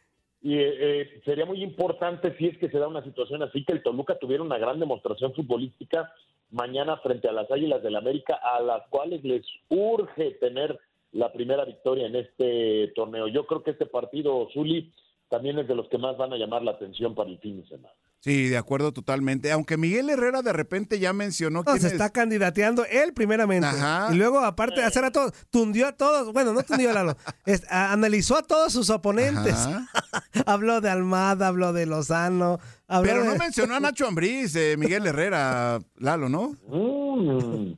Y 0.44 0.56
eh, 0.56 1.02
eh, 1.02 1.22
sería 1.24 1.46
muy 1.46 1.62
importante 1.62 2.36
si 2.36 2.48
es 2.48 2.58
que 2.58 2.68
se 2.68 2.78
da 2.78 2.88
una 2.88 3.04
situación 3.04 3.44
así 3.44 3.64
que 3.64 3.74
el 3.74 3.82
Toluca 3.82 4.18
tuviera 4.18 4.42
una 4.42 4.58
gran 4.58 4.80
demostración 4.80 5.32
futbolística 5.34 6.12
mañana 6.50 6.96
frente 6.96 7.28
a 7.28 7.32
las 7.32 7.48
Águilas 7.48 7.80
del 7.82 7.94
América, 7.94 8.40
a 8.42 8.60
las 8.60 8.82
cuales 8.88 9.22
les 9.22 9.46
urge 9.68 10.32
tener 10.32 10.80
la 11.12 11.32
primera 11.32 11.64
victoria 11.64 12.06
en 12.06 12.16
este 12.16 12.88
torneo. 12.94 13.28
Yo 13.28 13.46
creo 13.46 13.62
que 13.62 13.70
este 13.70 13.86
partido, 13.86 14.48
Zuli, 14.52 14.92
también 15.28 15.60
es 15.60 15.68
de 15.68 15.76
los 15.76 15.88
que 15.88 15.98
más 15.98 16.16
van 16.16 16.32
a 16.32 16.36
llamar 16.36 16.62
la 16.62 16.72
atención 16.72 17.14
para 17.14 17.30
el 17.30 17.38
fin 17.38 17.60
de 17.60 17.68
semana. 17.68 17.94
Sí, 18.24 18.48
de 18.48 18.56
acuerdo 18.56 18.92
totalmente. 18.92 19.50
Aunque 19.50 19.76
Miguel 19.76 20.08
Herrera 20.08 20.42
de 20.42 20.52
repente 20.52 21.00
ya 21.00 21.12
mencionó 21.12 21.58
No, 21.58 21.64
quién 21.64 21.80
se 21.80 21.88
es. 21.88 21.92
está 21.94 22.10
candidateando 22.10 22.84
él 22.84 23.12
primeramente. 23.14 23.66
Ajá. 23.66 24.14
Y 24.14 24.16
luego, 24.16 24.38
aparte 24.38 24.80
de 24.80 24.86
hacer 24.86 25.04
a 25.04 25.10
todos, 25.10 25.32
tundió 25.50 25.88
a 25.88 25.92
todos. 25.96 26.32
Bueno, 26.32 26.52
no 26.52 26.62
tundió 26.62 26.90
a 26.90 26.92
Lalo. 26.92 27.16
es- 27.46 27.66
a- 27.68 27.92
analizó 27.92 28.36
a 28.36 28.42
todos 28.42 28.72
sus 28.72 28.90
oponentes. 28.90 29.56
Habló 30.46 30.80
de 30.80 30.88
Almada, 30.88 31.48
habló 31.48 31.72
de 31.72 31.84
Lozano. 31.86 32.60
Habló 32.86 33.10
Pero 33.10 33.24
no 33.24 33.32
de- 33.32 33.38
mencionó 33.40 33.74
a 33.74 33.80
Nacho 33.80 34.06
Ambriz, 34.06 34.54
eh, 34.54 34.76
Miguel 34.78 35.04
Herrera, 35.04 35.80
Lalo, 35.96 36.28
¿no? 36.28 36.56
Mm. 36.68 37.72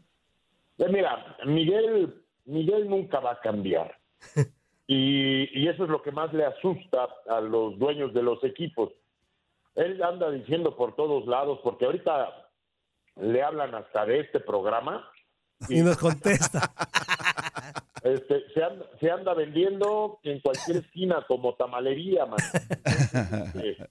Eh, 0.76 0.86
mira, 0.92 1.36
Miguel, 1.46 2.22
Miguel 2.44 2.86
nunca 2.90 3.18
va 3.20 3.32
a 3.32 3.40
cambiar. 3.40 3.98
Y, 4.86 5.58
y 5.58 5.68
eso 5.68 5.84
es 5.84 5.88
lo 5.90 6.02
que 6.02 6.12
más 6.12 6.34
le 6.34 6.44
asusta 6.44 7.08
a 7.30 7.40
los 7.40 7.78
dueños 7.78 8.12
de 8.12 8.22
los 8.22 8.44
equipos. 8.44 8.90
Él 9.74 10.02
anda 10.02 10.30
diciendo 10.30 10.76
por 10.76 10.94
todos 10.94 11.26
lados, 11.26 11.60
porque 11.62 11.86
ahorita 11.86 12.50
le 13.16 13.42
hablan 13.42 13.74
hasta 13.74 14.06
de 14.06 14.20
este 14.20 14.40
programa. 14.40 15.08
Y 15.68 15.80
nos 15.82 15.98
contesta. 15.98 16.72
Este, 18.04 18.46
se, 18.52 18.62
anda, 18.62 18.84
se 19.00 19.10
anda 19.10 19.32
vendiendo 19.32 20.18
en 20.24 20.38
cualquier 20.40 20.84
esquina 20.84 21.24
como 21.26 21.54
tamalería, 21.54 22.26
man. 22.26 22.38
Este, 23.54 23.88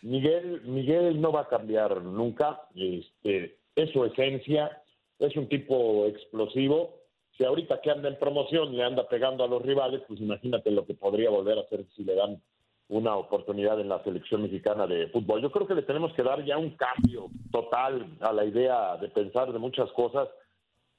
Miguel, 0.00 0.62
Miguel 0.62 1.20
no 1.20 1.30
va 1.30 1.42
a 1.42 1.48
cambiar 1.48 2.00
nunca. 2.00 2.62
Este, 2.74 3.58
es 3.76 3.90
su 3.90 4.02
esencia. 4.06 4.82
Es 5.18 5.36
un 5.36 5.46
tipo 5.50 6.06
explosivo. 6.06 6.94
Si 7.36 7.44
ahorita 7.44 7.82
que 7.82 7.90
anda 7.90 8.08
en 8.08 8.18
promoción 8.18 8.74
le 8.74 8.82
anda 8.82 9.06
pegando 9.08 9.44
a 9.44 9.48
los 9.48 9.60
rivales, 9.60 10.00
pues 10.08 10.20
imagínate 10.20 10.70
lo 10.70 10.86
que 10.86 10.94
podría 10.94 11.28
volver 11.28 11.58
a 11.58 11.62
hacer 11.62 11.84
si 11.94 12.02
le 12.02 12.14
dan 12.14 12.42
una 12.88 13.16
oportunidad 13.16 13.80
en 13.80 13.88
la 13.88 14.02
selección 14.02 14.42
mexicana 14.42 14.86
de 14.86 15.08
fútbol. 15.08 15.40
Yo 15.40 15.50
creo 15.50 15.66
que 15.66 15.74
le 15.74 15.82
tenemos 15.82 16.12
que 16.12 16.22
dar 16.22 16.44
ya 16.44 16.58
un 16.58 16.76
cambio 16.76 17.30
total 17.50 18.06
a 18.20 18.32
la 18.32 18.44
idea 18.44 18.96
de 18.96 19.08
pensar 19.08 19.52
de 19.52 19.58
muchas 19.58 19.90
cosas 19.92 20.28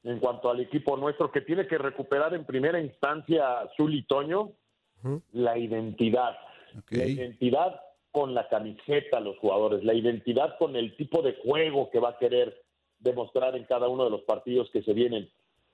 en 0.04 0.20
cuanto 0.20 0.50
al 0.50 0.60
equipo 0.60 0.98
nuestro, 0.98 1.32
que 1.32 1.42
tiene 1.42 1.68
que 1.68 1.78
recuperar 1.78 2.34
en 2.34 2.46
primera 2.46 2.80
instancia 2.80 3.68
Zul 3.76 3.96
y 3.96 4.04
Toño 4.04 4.52
la 5.34 5.58
identidad. 5.58 6.38
La 6.90 7.06
identidad 7.06 7.82
con 8.12 8.34
la 8.34 8.48
camiseta 8.48 9.20
los 9.20 9.38
jugadores, 9.40 9.84
la 9.84 9.94
identidad 9.94 10.58
con 10.58 10.76
el 10.76 10.96
tipo 10.96 11.22
de 11.22 11.36
juego 11.44 11.90
que 11.90 12.00
va 12.00 12.12
a 12.12 12.18
querer 12.18 12.64
demostrar 13.00 13.56
en 13.56 13.66
cada 13.66 13.88
uno 13.88 14.06
de 14.06 14.10
los 14.10 14.22
partidos 14.22 14.70
que 14.72 14.84
se 14.84 14.94
vienen. 14.94 15.30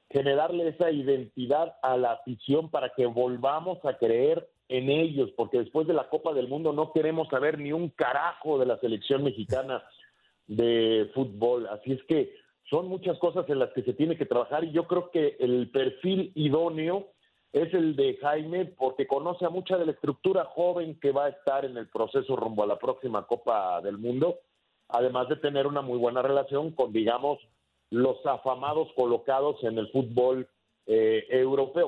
Generarle 0.09 0.69
esa 0.69 0.91
identidad 0.91 1.75
a 1.83 1.97
la 1.97 2.13
afición 2.13 2.69
para 2.69 2.89
que 2.89 3.05
volvamos 3.05 3.83
a 3.85 3.97
creer 3.97 4.49
en 4.71 4.89
ellos, 4.89 5.29
porque 5.35 5.59
después 5.59 5.85
de 5.85 5.93
la 5.93 6.07
Copa 6.07 6.33
del 6.33 6.47
Mundo 6.47 6.71
no 6.71 6.93
queremos 6.93 7.27
saber 7.27 7.59
ni 7.59 7.73
un 7.73 7.89
carajo 7.89 8.57
de 8.57 8.65
la 8.65 8.79
selección 8.79 9.23
mexicana 9.23 9.83
de 10.47 11.11
fútbol. 11.13 11.67
Así 11.67 11.91
es 11.91 12.03
que 12.05 12.33
son 12.69 12.87
muchas 12.87 13.19
cosas 13.19 13.47
en 13.49 13.59
las 13.59 13.71
que 13.73 13.83
se 13.83 13.93
tiene 13.93 14.17
que 14.17 14.25
trabajar 14.25 14.63
y 14.63 14.71
yo 14.71 14.87
creo 14.87 15.11
que 15.11 15.35
el 15.39 15.69
perfil 15.71 16.31
idóneo 16.35 17.09
es 17.51 17.73
el 17.73 17.97
de 17.97 18.15
Jaime 18.21 18.65
porque 18.65 19.07
conoce 19.07 19.45
a 19.45 19.49
mucha 19.49 19.77
de 19.77 19.85
la 19.85 19.91
estructura 19.91 20.45
joven 20.45 20.97
que 21.01 21.11
va 21.11 21.25
a 21.25 21.29
estar 21.29 21.65
en 21.65 21.75
el 21.75 21.89
proceso 21.89 22.37
rumbo 22.37 22.63
a 22.63 22.67
la 22.67 22.79
próxima 22.79 23.27
Copa 23.27 23.81
del 23.81 23.97
Mundo, 23.97 24.39
además 24.87 25.27
de 25.27 25.35
tener 25.35 25.67
una 25.67 25.81
muy 25.81 25.97
buena 25.97 26.21
relación 26.21 26.71
con, 26.71 26.93
digamos, 26.93 27.39
los 27.89 28.25
afamados 28.25 28.87
colocados 28.95 29.61
en 29.65 29.77
el 29.77 29.91
fútbol 29.91 30.47
eh, 30.93 31.45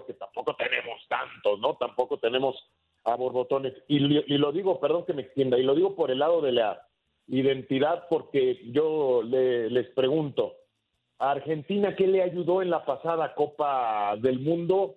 que 0.08 0.14
tampoco 0.14 0.56
tenemos 0.56 1.02
tantos, 1.10 1.60
¿no? 1.60 1.76
Tampoco 1.76 2.18
tenemos 2.18 2.56
a 3.04 3.16
borbotones. 3.16 3.74
Y, 3.88 3.98
y 3.98 4.38
lo 4.38 4.52
digo, 4.52 4.80
perdón 4.80 5.06
que 5.06 5.14
me 5.14 5.24
extienda, 5.24 5.58
y 5.58 5.64
lo 5.64 5.76
digo 5.76 5.96
por 5.96 6.10
el 6.10 6.20
lado 6.20 6.42
de 6.42 6.54
la 6.54 6.88
identidad, 7.28 8.06
porque 8.10 8.62
yo 8.72 9.22
le, 9.24 9.70
les 9.70 9.88
pregunto, 9.90 10.54
¿a 11.20 11.32
Argentina 11.32 11.96
qué 11.96 12.08
le 12.08 12.24
ayudó 12.24 12.62
en 12.62 12.70
la 12.70 12.86
pasada 12.86 13.34
Copa 13.36 14.16
del 14.18 14.40
Mundo 14.40 14.96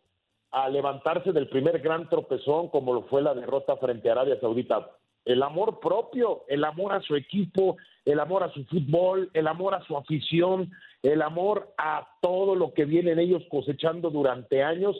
a 0.52 0.68
levantarse 0.68 1.32
del 1.32 1.48
primer 1.48 1.80
gran 1.80 2.08
tropezón 2.08 2.68
como 2.68 2.94
lo 2.94 3.02
fue 3.02 3.22
la 3.22 3.34
derrota 3.34 3.76
frente 3.76 4.08
a 4.08 4.12
Arabia 4.12 4.38
Saudita? 4.40 4.90
El 5.24 5.42
amor 5.42 5.80
propio, 5.80 6.44
el 6.46 6.64
amor 6.64 6.92
a 6.92 7.00
su 7.00 7.16
equipo, 7.16 7.76
el 8.04 8.20
amor 8.20 8.44
a 8.44 8.52
su 8.52 8.64
fútbol, 8.66 9.28
el 9.34 9.48
amor 9.48 9.74
a 9.74 9.84
su 9.84 9.96
afición, 9.96 10.70
el 11.12 11.22
amor 11.22 11.72
a 11.78 12.06
todo 12.20 12.54
lo 12.54 12.72
que 12.74 12.84
vienen 12.84 13.18
ellos 13.18 13.42
cosechando 13.50 14.10
durante 14.10 14.62
años. 14.62 14.96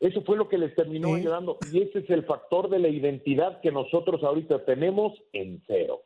Eso 0.00 0.22
fue 0.22 0.36
lo 0.36 0.48
que 0.48 0.58
les 0.58 0.74
terminó 0.74 1.08
ayudando 1.20 1.58
y 1.72 1.80
ese 1.82 2.00
es 2.00 2.10
el 2.10 2.24
factor 2.24 2.68
de 2.68 2.78
la 2.78 2.88
identidad 2.88 3.60
que 3.60 3.70
nosotros 3.70 4.22
ahorita 4.22 4.64
tenemos 4.64 5.12
en 5.32 5.62
cero. 5.66 6.00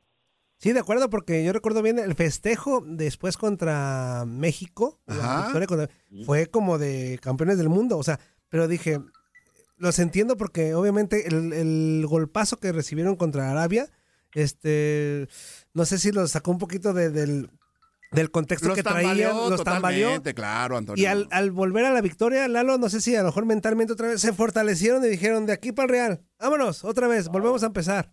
Sí, 0.58 0.72
de 0.72 0.80
acuerdo, 0.80 1.08
porque 1.08 1.44
yo 1.44 1.52
recuerdo 1.52 1.82
bien 1.82 1.98
el 1.98 2.14
festejo 2.14 2.82
después 2.84 3.36
contra 3.36 4.24
México, 4.26 4.98
la 5.06 5.42
victoria 5.44 5.66
contra- 5.68 5.88
fue 6.26 6.46
como 6.46 6.78
de 6.78 7.18
campeones 7.22 7.58
del 7.58 7.68
mundo, 7.68 7.96
o 7.96 8.02
sea, 8.02 8.18
pero 8.48 8.66
dije, 8.68 8.98
los 9.76 9.98
entiendo 10.00 10.36
porque 10.36 10.74
obviamente 10.74 11.28
el, 11.28 11.52
el 11.52 12.04
golpazo 12.06 12.56
que 12.58 12.72
recibieron 12.72 13.14
contra 13.16 13.50
Arabia, 13.52 13.86
este, 14.34 15.28
no 15.74 15.84
sé 15.84 15.98
si 15.98 16.12
los 16.12 16.30
sacó 16.32 16.50
un 16.50 16.58
poquito 16.58 16.92
de- 16.92 17.10
del, 17.10 17.50
del 18.10 18.30
contexto 18.30 18.68
Los 18.68 18.76
que 18.76 18.82
traían, 18.82 19.02
tambaleó 19.02 19.50
los 19.50 19.64
tambaleó. 19.64 20.06
totalmente, 20.06 20.34
claro, 20.34 20.76
Antonio. 20.76 21.02
Y 21.02 21.06
al, 21.06 21.28
al 21.30 21.50
volver 21.50 21.84
a 21.84 21.92
la 21.92 22.00
victoria, 22.00 22.48
Lalo, 22.48 22.78
no 22.78 22.88
sé 22.88 23.00
si 23.00 23.14
a 23.14 23.20
lo 23.20 23.26
mejor 23.26 23.44
mentalmente 23.44 23.92
otra 23.92 24.08
vez 24.08 24.20
se 24.20 24.32
fortalecieron 24.32 25.04
y 25.04 25.08
dijeron, 25.08 25.46
de 25.46 25.52
aquí 25.52 25.72
para 25.72 25.84
el 25.84 25.90
Real, 25.90 26.22
vámonos, 26.38 26.84
otra 26.84 27.06
vez, 27.08 27.28
volvemos 27.28 27.62
a 27.62 27.66
empezar. 27.66 28.12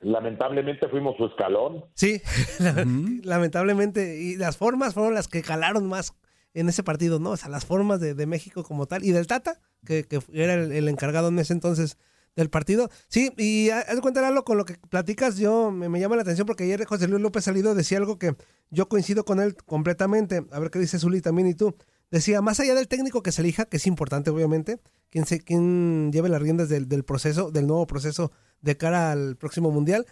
Lamentablemente 0.00 0.88
fuimos 0.88 1.16
su 1.16 1.26
escalón. 1.26 1.84
Sí, 1.94 2.20
lamentablemente. 3.22 4.20
Y 4.20 4.36
las 4.36 4.56
formas 4.56 4.94
fueron 4.94 5.14
las 5.14 5.28
que 5.28 5.42
calaron 5.42 5.86
más 5.88 6.14
en 6.54 6.68
ese 6.68 6.82
partido, 6.82 7.20
¿no? 7.20 7.30
O 7.30 7.36
sea, 7.36 7.48
las 7.48 7.64
formas 7.66 8.00
de, 8.00 8.14
de 8.14 8.26
México 8.26 8.64
como 8.64 8.86
tal. 8.86 9.04
Y 9.04 9.12
del 9.12 9.28
Tata, 9.28 9.60
que, 9.86 10.04
que 10.04 10.20
era 10.32 10.54
el, 10.54 10.72
el 10.72 10.88
encargado 10.88 11.28
en 11.28 11.38
ese 11.38 11.52
entonces 11.52 11.98
del 12.36 12.50
partido. 12.50 12.88
Sí, 13.08 13.30
y 13.36 13.70
ha- 13.70 13.80
haz 13.80 13.94
de 13.96 14.00
cuenta, 14.00 14.20
Lalo, 14.20 14.44
con 14.44 14.56
lo 14.58 14.64
que 14.64 14.74
platicas, 14.88 15.36
yo 15.36 15.70
me, 15.70 15.88
me 15.88 16.00
llama 16.00 16.16
la 16.16 16.22
atención 16.22 16.46
porque 16.46 16.64
ayer 16.64 16.84
José 16.84 17.08
Luis 17.08 17.22
López 17.22 17.44
Salido 17.44 17.74
decía 17.74 17.98
algo 17.98 18.18
que 18.18 18.34
yo 18.70 18.88
coincido 18.88 19.24
con 19.24 19.40
él 19.40 19.56
completamente. 19.66 20.44
A 20.50 20.58
ver 20.58 20.70
qué 20.70 20.78
dice 20.78 20.98
Zuli 20.98 21.20
también 21.20 21.48
y 21.48 21.54
tú. 21.54 21.74
Decía, 22.10 22.42
más 22.42 22.60
allá 22.60 22.74
del 22.74 22.88
técnico 22.88 23.22
que 23.22 23.32
se 23.32 23.40
elija, 23.40 23.64
que 23.64 23.78
es 23.78 23.86
importante, 23.86 24.28
obviamente, 24.30 24.80
quien, 25.08 25.24
se, 25.24 25.40
quien 25.40 26.10
lleve 26.12 26.28
las 26.28 26.42
riendas 26.42 26.68
del, 26.68 26.86
del 26.88 27.04
proceso, 27.04 27.50
del 27.50 27.66
nuevo 27.66 27.86
proceso 27.86 28.32
de 28.60 28.76
cara 28.76 29.12
al 29.12 29.36
próximo 29.36 29.70
mundial, 29.70 30.06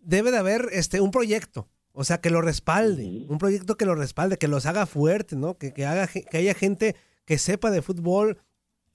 debe 0.00 0.30
de 0.30 0.38
haber 0.38 0.68
este 0.72 1.00
un 1.00 1.10
proyecto, 1.10 1.68
o 1.92 2.04
sea, 2.04 2.20
que 2.20 2.30
lo 2.30 2.42
respalde, 2.42 3.26
un 3.28 3.38
proyecto 3.38 3.76
que 3.76 3.86
lo 3.86 3.94
respalde, 3.96 4.38
que 4.38 4.46
los 4.48 4.66
haga 4.66 4.86
fuerte, 4.86 5.34
¿no? 5.36 5.58
Que, 5.58 5.72
que 5.72 5.84
haga 5.84 6.06
que 6.06 6.36
haya 6.38 6.54
gente 6.54 6.94
que 7.24 7.38
sepa 7.38 7.70
de 7.72 7.82
fútbol 7.82 8.38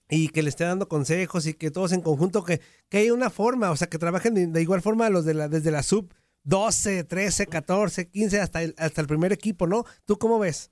y 0.09 0.29
que 0.29 0.43
le 0.43 0.49
esté 0.49 0.63
dando 0.63 0.87
consejos 0.87 1.47
y 1.47 1.53
que 1.53 1.71
todos 1.71 1.91
en 1.91 2.01
conjunto 2.01 2.43
que, 2.43 2.61
que 2.89 2.99
haya 2.99 3.13
una 3.13 3.29
forma, 3.29 3.71
o 3.71 3.75
sea, 3.75 3.87
que 3.87 3.97
trabajen 3.97 4.33
de, 4.33 4.47
de 4.47 4.61
igual 4.61 4.81
forma 4.81 5.09
los 5.09 5.25
de 5.25 5.33
la 5.33 5.47
desde 5.47 5.71
la 5.71 5.83
sub 5.83 6.13
12, 6.43 7.03
13, 7.03 7.47
14, 7.47 8.09
15 8.09 8.39
hasta 8.39 8.63
el, 8.63 8.73
hasta 8.77 9.01
el 9.01 9.07
primer 9.07 9.33
equipo, 9.33 9.67
¿no? 9.67 9.83
¿Tú 10.05 10.17
cómo 10.17 10.39
ves? 10.39 10.71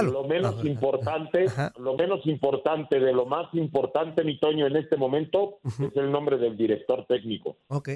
Lo 0.00 0.24
menos 0.24 0.64
importante, 0.64 1.44
lo 1.78 1.94
menos 1.96 2.26
importante 2.26 2.98
de 2.98 3.12
lo 3.12 3.26
más 3.26 3.52
importante, 3.52 4.24
mi 4.24 4.38
Toño, 4.38 4.66
en 4.66 4.76
este 4.76 4.96
momento 4.96 5.58
es 5.64 5.94
el 5.96 6.10
nombre 6.10 6.38
del 6.38 6.56
director 6.56 7.04
técnico. 7.06 7.58
Ok. 7.68 7.90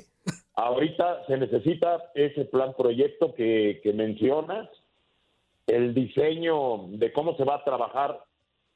Ahorita 0.56 1.24
se 1.26 1.38
necesita 1.38 2.10
ese 2.14 2.44
plan 2.44 2.74
proyecto 2.76 3.34
que, 3.34 3.80
que 3.82 3.94
mencionas, 3.94 4.68
el 5.66 5.94
diseño 5.94 6.88
de 6.88 7.12
cómo 7.12 7.36
se 7.36 7.44
va 7.44 7.56
a 7.56 7.64
trabajar 7.64 8.24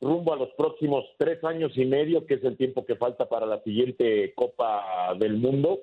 rumbo 0.00 0.32
a 0.32 0.36
los 0.36 0.48
próximos 0.50 1.04
tres 1.18 1.42
años 1.44 1.72
y 1.76 1.84
medio, 1.84 2.26
que 2.26 2.34
es 2.34 2.44
el 2.44 2.56
tiempo 2.56 2.84
que 2.84 2.96
falta 2.96 3.28
para 3.28 3.46
la 3.46 3.62
siguiente 3.62 4.32
Copa 4.34 5.14
del 5.18 5.36
Mundo, 5.36 5.80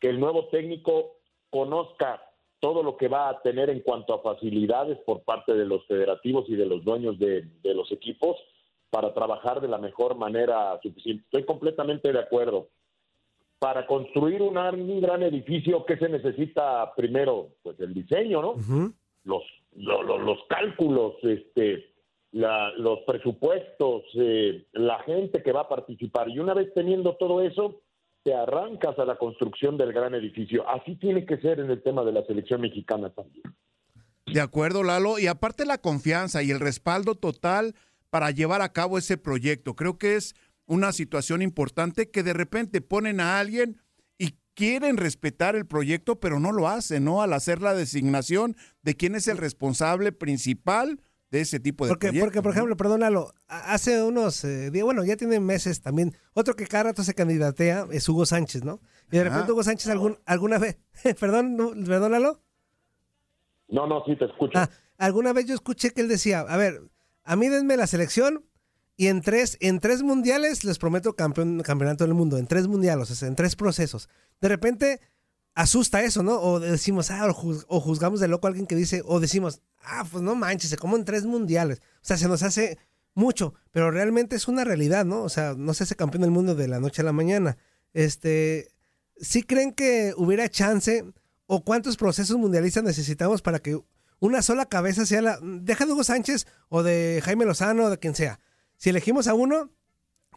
que 0.00 0.08
el 0.08 0.18
nuevo 0.18 0.48
técnico 0.48 1.16
conozca 1.48 2.22
todo 2.58 2.82
lo 2.82 2.96
que 2.96 3.08
va 3.08 3.28
a 3.28 3.40
tener 3.40 3.70
en 3.70 3.80
cuanto 3.80 4.14
a 4.14 4.22
facilidades 4.22 4.98
por 5.06 5.22
parte 5.22 5.54
de 5.54 5.64
los 5.64 5.86
federativos 5.86 6.44
y 6.48 6.56
de 6.56 6.66
los 6.66 6.84
dueños 6.84 7.18
de, 7.18 7.42
de 7.62 7.74
los 7.74 7.90
equipos 7.92 8.36
para 8.90 9.14
trabajar 9.14 9.60
de 9.60 9.68
la 9.68 9.78
mejor 9.78 10.16
manera 10.16 10.78
suficiente. 10.82 11.24
Estoy 11.24 11.44
completamente 11.44 12.12
de 12.12 12.18
acuerdo. 12.18 12.68
Para 13.58 13.86
construir 13.86 14.42
un 14.42 14.54
gran 14.54 15.22
edificio, 15.22 15.84
¿qué 15.84 15.96
se 15.98 16.08
necesita 16.08 16.92
primero? 16.94 17.50
Pues 17.62 17.78
el 17.80 17.94
diseño, 17.94 18.40
¿no? 18.40 18.54
los, 19.24 19.42
lo- 19.76 20.02
lo- 20.02 20.18
los 20.18 20.38
cálculos, 20.48 21.14
este, 21.22 21.92
la- 22.32 22.72
los 22.76 23.00
presupuestos, 23.06 24.02
eh, 24.14 24.66
la 24.72 25.02
gente 25.04 25.42
que 25.42 25.52
va 25.52 25.62
a 25.62 25.68
participar. 25.68 26.28
Y 26.28 26.38
una 26.38 26.54
vez 26.54 26.72
teniendo 26.74 27.16
todo 27.16 27.42
eso, 27.42 27.82
te 28.22 28.34
arrancas 28.34 28.98
a 28.98 29.04
la 29.04 29.16
construcción 29.16 29.78
del 29.78 29.92
gran 29.92 30.14
edificio. 30.14 30.68
Así 30.68 30.96
tiene 30.96 31.24
que 31.24 31.38
ser 31.38 31.58
en 31.60 31.70
el 31.70 31.82
tema 31.82 32.04
de 32.04 32.12
la 32.12 32.24
selección 32.26 32.60
mexicana 32.60 33.10
también. 33.10 33.42
De 34.26 34.40
acuerdo, 34.40 34.82
Lalo. 34.82 35.18
Y 35.18 35.26
aparte 35.26 35.64
la 35.64 35.78
confianza 35.78 36.42
y 36.42 36.50
el 36.50 36.60
respaldo 36.60 37.14
total 37.14 37.74
para 38.10 38.30
llevar 38.30 38.60
a 38.62 38.72
cabo 38.72 38.98
ese 38.98 39.16
proyecto. 39.16 39.74
Creo 39.74 39.96
que 39.98 40.16
es 40.16 40.34
una 40.66 40.92
situación 40.92 41.42
importante 41.42 42.10
que 42.10 42.22
de 42.22 42.32
repente 42.32 42.80
ponen 42.80 43.20
a 43.20 43.40
alguien 43.40 43.78
quieren 44.54 44.96
respetar 44.96 45.56
el 45.56 45.66
proyecto, 45.66 46.20
pero 46.20 46.40
no 46.40 46.52
lo 46.52 46.68
hacen, 46.68 47.04
¿no? 47.04 47.22
Al 47.22 47.32
hacer 47.32 47.62
la 47.62 47.74
designación 47.74 48.56
de 48.82 48.94
quién 48.96 49.14
es 49.14 49.28
el 49.28 49.36
responsable 49.38 50.12
principal 50.12 51.00
de 51.30 51.40
ese 51.40 51.60
tipo 51.60 51.84
de 51.84 51.90
Porque, 51.90 52.08
proyecto. 52.08 52.26
porque 52.26 52.42
por 52.42 52.52
ejemplo, 52.52 52.76
perdónalo, 52.76 53.32
hace 53.46 54.02
unos 54.02 54.42
eh, 54.44 54.70
días, 54.70 54.84
bueno, 54.84 55.04
ya 55.04 55.16
tiene 55.16 55.38
meses 55.38 55.80
también, 55.80 56.16
otro 56.34 56.56
que 56.56 56.66
cada 56.66 56.84
rato 56.84 57.04
se 57.04 57.14
candidatea 57.14 57.86
es 57.92 58.08
Hugo 58.08 58.26
Sánchez, 58.26 58.64
¿no? 58.64 58.80
Y 59.12 59.16
de 59.16 59.24
repente. 59.24 59.52
Hugo 59.52 59.62
Sánchez 59.62 59.88
algún, 59.90 60.18
alguna 60.26 60.58
vez, 60.58 60.78
perdón, 61.20 61.56
no, 61.56 61.70
perdónalo, 61.70 62.42
No, 63.68 63.86
no, 63.86 64.02
sí 64.04 64.16
te 64.16 64.24
escucho. 64.24 64.58
Ah, 64.58 64.68
alguna 64.98 65.32
vez 65.32 65.46
yo 65.46 65.54
escuché 65.54 65.90
que 65.92 66.00
él 66.00 66.08
decía, 66.08 66.40
a 66.40 66.56
ver, 66.56 66.82
a 67.22 67.36
mí 67.36 67.48
denme 67.48 67.76
la 67.76 67.86
selección 67.86 68.44
y 69.00 69.08
en 69.08 69.22
tres, 69.22 69.56
en 69.60 69.80
tres 69.80 70.02
mundiales 70.02 70.62
les 70.62 70.76
prometo 70.76 71.16
campeón, 71.16 71.62
campeonato 71.62 72.04
del 72.04 72.12
mundo, 72.12 72.36
en 72.36 72.46
tres 72.46 72.68
mundiales, 72.68 73.22
en 73.22 73.34
tres 73.34 73.56
procesos. 73.56 74.10
De 74.42 74.48
repente 74.48 75.00
asusta 75.54 76.02
eso, 76.02 76.22
¿no? 76.22 76.38
O 76.38 76.60
decimos, 76.60 77.10
ah, 77.10 77.26
o 77.26 77.80
juzgamos 77.80 78.20
de 78.20 78.28
loco 78.28 78.46
a 78.46 78.48
alguien 78.50 78.66
que 78.66 78.76
dice, 78.76 79.00
o 79.06 79.18
decimos, 79.18 79.62
ah, 79.82 80.04
pues 80.12 80.22
no 80.22 80.34
manches, 80.34 80.68
se 80.68 80.76
como 80.76 80.98
en 80.98 81.06
tres 81.06 81.24
mundiales. 81.24 81.80
O 81.94 82.02
sea, 82.02 82.18
se 82.18 82.28
nos 82.28 82.42
hace 82.42 82.76
mucho, 83.14 83.54
pero 83.70 83.90
realmente 83.90 84.36
es 84.36 84.48
una 84.48 84.64
realidad, 84.64 85.06
¿no? 85.06 85.22
O 85.22 85.30
sea, 85.30 85.54
no 85.56 85.72
se 85.72 85.84
hace 85.84 85.96
campeón 85.96 86.20
del 86.20 86.30
mundo 86.30 86.54
de 86.54 86.68
la 86.68 86.78
noche 86.78 87.00
a 87.00 87.06
la 87.06 87.12
mañana. 87.12 87.56
Este, 87.94 88.68
¿sí 89.18 89.44
creen 89.44 89.72
que 89.72 90.12
hubiera 90.18 90.46
chance 90.50 91.06
o 91.46 91.64
cuántos 91.64 91.96
procesos 91.96 92.36
mundialistas 92.36 92.84
necesitamos 92.84 93.40
para 93.40 93.60
que 93.60 93.80
una 94.18 94.42
sola 94.42 94.66
cabeza 94.66 95.06
sea 95.06 95.22
la, 95.22 95.38
deja 95.42 95.86
de 95.86 95.92
Hugo 95.92 96.04
Sánchez 96.04 96.46
o 96.68 96.82
de 96.82 97.22
Jaime 97.24 97.46
Lozano 97.46 97.84
o 97.84 97.90
de 97.90 97.96
quien 97.96 98.14
sea? 98.14 98.40
Si 98.80 98.88
elegimos 98.88 99.28
a 99.28 99.34
uno, 99.34 99.68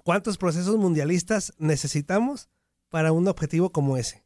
¿cuántos 0.03 0.37
procesos 0.37 0.75
mundialistas 0.75 1.53
necesitamos 1.59 2.49
para 2.89 3.13
un 3.13 3.25
objetivo 3.29 3.69
como 3.69 3.95
ese? 3.95 4.21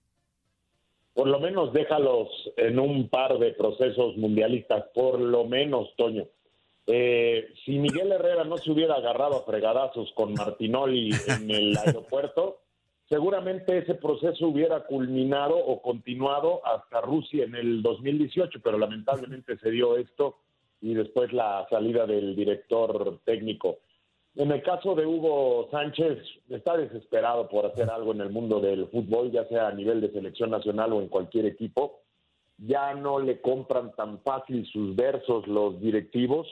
Por 1.14 1.28
lo 1.28 1.40
menos 1.40 1.72
déjalos 1.72 2.28
en 2.58 2.80
un 2.80 3.10
par 3.10 3.38
de 3.38 3.52
procesos 3.52 4.18
mundialistas, 4.18 4.86
por 4.96 5.20
lo 5.20 5.46
menos, 5.46 5.96
Toño. 5.98 6.26
Eh, 6.88 7.54
si 7.64 7.78
Miguel 7.78 8.12
Herrera 8.12 8.44
no 8.44 8.58
se 8.58 8.72
hubiera 8.72 8.96
agarrado 8.96 9.36
a 9.36 9.44
fregadazos 9.44 10.12
con 10.16 10.34
Martinoli 10.34 11.12
en 11.28 11.52
el 11.52 11.78
aeropuerto, 11.86 12.62
seguramente 13.08 13.78
ese 13.78 13.94
proceso 13.94 14.48
hubiera 14.48 14.88
culminado 14.88 15.56
o 15.56 15.80
continuado 15.84 16.66
hasta 16.66 17.02
Rusia 17.02 17.44
en 17.44 17.54
el 17.54 17.84
2018, 17.84 18.62
pero 18.64 18.80
lamentablemente 18.80 19.60
se 19.60 19.70
dio 19.70 19.96
esto 19.96 20.38
y 20.82 20.96
después 20.96 21.32
la 21.34 21.68
salida 21.70 22.08
del 22.08 22.36
director 22.36 23.20
técnico. 23.24 23.78
En 24.38 24.52
el 24.52 24.62
caso 24.62 24.94
de 24.94 25.04
Hugo 25.04 25.68
Sánchez, 25.72 26.20
está 26.50 26.78
desesperado 26.78 27.50
por 27.50 27.66
hacer 27.66 27.90
algo 27.90 28.12
en 28.12 28.22
el 28.22 28.30
mundo 28.30 28.60
del 28.60 28.86
fútbol, 28.90 29.32
ya 29.32 29.48
sea 29.48 29.70
a 29.70 29.74
nivel 29.74 30.00
de 30.00 30.12
selección 30.12 30.52
nacional 30.52 30.94
o 30.94 31.02
en 31.02 31.08
cualquier 31.08 31.48
equipo. 31.48 32.02
Ya 32.60 32.94
no 32.94 33.18
le 33.18 33.42
compran 33.42 33.96
tan 33.96 34.20
fácil 34.20 34.64
sus 34.68 34.96
versos 34.96 35.48
los 35.48 35.82
directivos, 35.82 36.48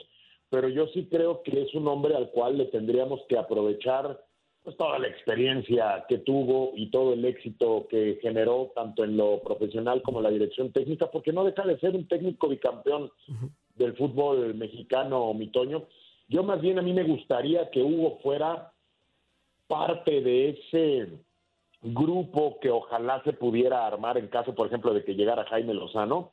pero 0.50 0.68
yo 0.68 0.88
sí 0.88 1.06
creo 1.08 1.44
que 1.44 1.62
es 1.62 1.72
un 1.76 1.86
hombre 1.86 2.16
al 2.16 2.30
cual 2.32 2.58
le 2.58 2.64
tendríamos 2.64 3.20
que 3.28 3.38
aprovechar 3.38 4.20
pues, 4.64 4.76
toda 4.76 4.98
la 4.98 5.06
experiencia 5.06 6.06
que 6.08 6.18
tuvo 6.18 6.72
y 6.74 6.90
todo 6.90 7.12
el 7.12 7.24
éxito 7.24 7.86
que 7.88 8.18
generó 8.20 8.72
tanto 8.74 9.04
en 9.04 9.16
lo 9.16 9.38
profesional 9.44 10.02
como 10.02 10.18
en 10.18 10.24
la 10.24 10.30
dirección 10.30 10.72
técnica, 10.72 11.08
porque 11.12 11.32
no 11.32 11.44
deja 11.44 11.64
de 11.64 11.78
ser 11.78 11.94
un 11.94 12.08
técnico 12.08 12.48
bicampeón 12.48 13.12
del 13.76 13.96
fútbol 13.96 14.54
mexicano, 14.54 15.32
mi 15.34 15.46
Toño. 15.52 15.86
Yo 16.28 16.42
más 16.42 16.60
bien 16.60 16.78
a 16.78 16.82
mí 16.82 16.92
me 16.92 17.04
gustaría 17.04 17.70
que 17.70 17.82
Hugo 17.82 18.18
fuera 18.22 18.72
parte 19.66 20.20
de 20.20 20.50
ese 20.50 21.08
grupo 21.82 22.58
que 22.60 22.70
ojalá 22.70 23.22
se 23.22 23.32
pudiera 23.32 23.86
armar 23.86 24.18
en 24.18 24.28
caso, 24.28 24.54
por 24.54 24.66
ejemplo, 24.66 24.92
de 24.92 25.04
que 25.04 25.14
llegara 25.14 25.46
Jaime 25.46 25.74
Lozano, 25.74 26.32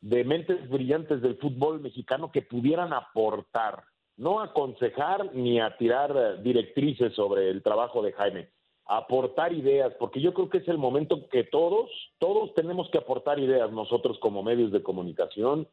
de 0.00 0.24
mentes 0.24 0.68
brillantes 0.68 1.22
del 1.22 1.36
fútbol 1.36 1.80
mexicano 1.80 2.30
que 2.30 2.42
pudieran 2.42 2.92
aportar, 2.92 3.84
no 4.16 4.40
aconsejar 4.40 5.34
ni 5.34 5.60
a 5.60 5.76
tirar 5.76 6.12
eh, 6.16 6.42
directrices 6.42 7.14
sobre 7.14 7.50
el 7.50 7.62
trabajo 7.62 8.02
de 8.02 8.12
Jaime, 8.12 8.48
aportar 8.86 9.52
ideas, 9.52 9.92
porque 9.98 10.20
yo 10.20 10.34
creo 10.34 10.50
que 10.50 10.58
es 10.58 10.68
el 10.68 10.78
momento 10.78 11.28
que 11.28 11.44
todos, 11.44 11.90
todos 12.18 12.52
tenemos 12.54 12.90
que 12.90 12.98
aportar 12.98 13.38
ideas 13.38 13.70
nosotros 13.72 14.18
como 14.18 14.42
medios 14.42 14.72
de 14.72 14.82
comunicación, 14.82 15.68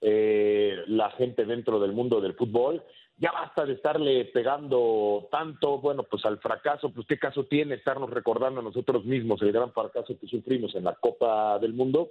eh, 0.00 0.82
la 0.86 1.10
gente 1.12 1.44
dentro 1.44 1.80
del 1.80 1.92
mundo 1.92 2.20
del 2.20 2.34
fútbol. 2.34 2.82
Ya 3.18 3.32
basta 3.32 3.64
de 3.64 3.72
estarle 3.72 4.26
pegando 4.26 5.28
tanto, 5.30 5.78
bueno, 5.78 6.02
pues 6.02 6.24
al 6.26 6.38
fracaso, 6.38 6.90
pues 6.90 7.06
qué 7.06 7.18
caso 7.18 7.44
tiene 7.44 7.76
estarnos 7.76 8.10
recordando 8.10 8.60
a 8.60 8.64
nosotros 8.64 9.04
mismos 9.04 9.40
el 9.40 9.52
gran 9.52 9.72
fracaso 9.72 10.18
que 10.20 10.26
sufrimos 10.26 10.74
en 10.74 10.84
la 10.84 10.94
Copa 10.94 11.58
del 11.58 11.72
Mundo. 11.72 12.10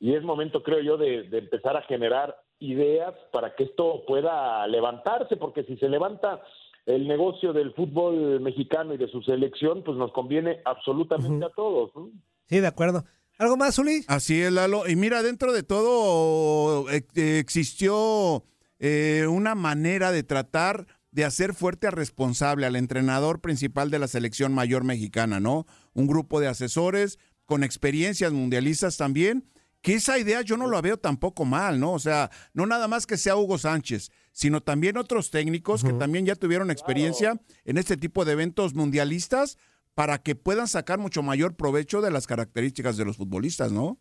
Y 0.00 0.14
es 0.14 0.22
momento, 0.22 0.62
creo 0.62 0.80
yo, 0.80 0.98
de, 0.98 1.22
de 1.24 1.38
empezar 1.38 1.76
a 1.76 1.82
generar 1.82 2.36
ideas 2.58 3.14
para 3.32 3.54
que 3.54 3.64
esto 3.64 4.04
pueda 4.06 4.66
levantarse, 4.66 5.36
porque 5.36 5.64
si 5.64 5.76
se 5.78 5.88
levanta 5.88 6.42
el 6.86 7.08
negocio 7.08 7.52
del 7.52 7.72
fútbol 7.72 8.40
mexicano 8.40 8.94
y 8.94 8.98
de 8.98 9.08
su 9.08 9.22
selección, 9.22 9.82
pues 9.82 9.96
nos 9.96 10.12
conviene 10.12 10.60
absolutamente 10.64 11.46
a 11.46 11.50
todos. 11.50 11.90
¿no? 11.94 12.10
Sí, 12.46 12.60
de 12.60 12.66
acuerdo. 12.66 13.04
¿Algo 13.38 13.56
más, 13.56 13.78
Uli? 13.78 14.04
Así 14.06 14.40
es, 14.42 14.52
Lalo. 14.52 14.88
Y 14.88 14.94
mira, 14.94 15.22
dentro 15.22 15.52
de 15.52 15.62
todo 15.62 16.88
eh, 16.90 17.04
existió 17.38 18.44
eh, 18.78 19.26
una 19.28 19.54
manera 19.54 20.12
de 20.12 20.22
tratar 20.22 20.86
de 21.10 21.24
hacer 21.24 21.54
fuerte 21.54 21.86
al 21.86 21.92
responsable, 21.92 22.66
al 22.66 22.74
entrenador 22.74 23.40
principal 23.40 23.90
de 23.90 24.00
la 24.00 24.08
selección 24.08 24.52
mayor 24.52 24.82
mexicana, 24.82 25.38
¿no? 25.38 25.64
Un 25.92 26.08
grupo 26.08 26.40
de 26.40 26.48
asesores 26.48 27.18
con 27.44 27.62
experiencias 27.62 28.32
mundialistas 28.32 28.96
también, 28.96 29.48
que 29.80 29.94
esa 29.94 30.18
idea 30.18 30.40
yo 30.40 30.56
no 30.56 30.68
la 30.68 30.80
veo 30.80 30.96
tampoco 30.96 31.44
mal, 31.44 31.78
¿no? 31.78 31.92
O 31.92 31.98
sea, 31.98 32.30
no 32.52 32.66
nada 32.66 32.88
más 32.88 33.06
que 33.06 33.16
sea 33.16 33.36
Hugo 33.36 33.58
Sánchez, 33.58 34.10
sino 34.32 34.62
también 34.62 34.96
otros 34.96 35.30
técnicos 35.30 35.84
que 35.84 35.92
también 35.92 36.26
ya 36.26 36.34
tuvieron 36.34 36.70
experiencia 36.70 37.40
en 37.64 37.78
este 37.78 37.96
tipo 37.96 38.24
de 38.24 38.32
eventos 38.32 38.74
mundialistas 38.74 39.58
para 39.94 40.18
que 40.18 40.34
puedan 40.34 40.66
sacar 40.66 40.98
mucho 40.98 41.22
mayor 41.22 41.54
provecho 41.54 42.00
de 42.00 42.10
las 42.10 42.26
características 42.26 42.96
de 42.96 43.04
los 43.04 43.18
futbolistas, 43.18 43.70
¿no? 43.70 44.00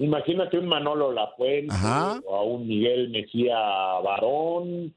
Imagínate 0.00 0.58
un 0.58 0.66
Manolo 0.66 1.12
Lafuente 1.12 1.74
Ajá. 1.74 2.20
o 2.24 2.34
a 2.34 2.42
un 2.42 2.66
Miguel 2.66 3.10
Mejía 3.10 3.58
Barón, 4.02 4.94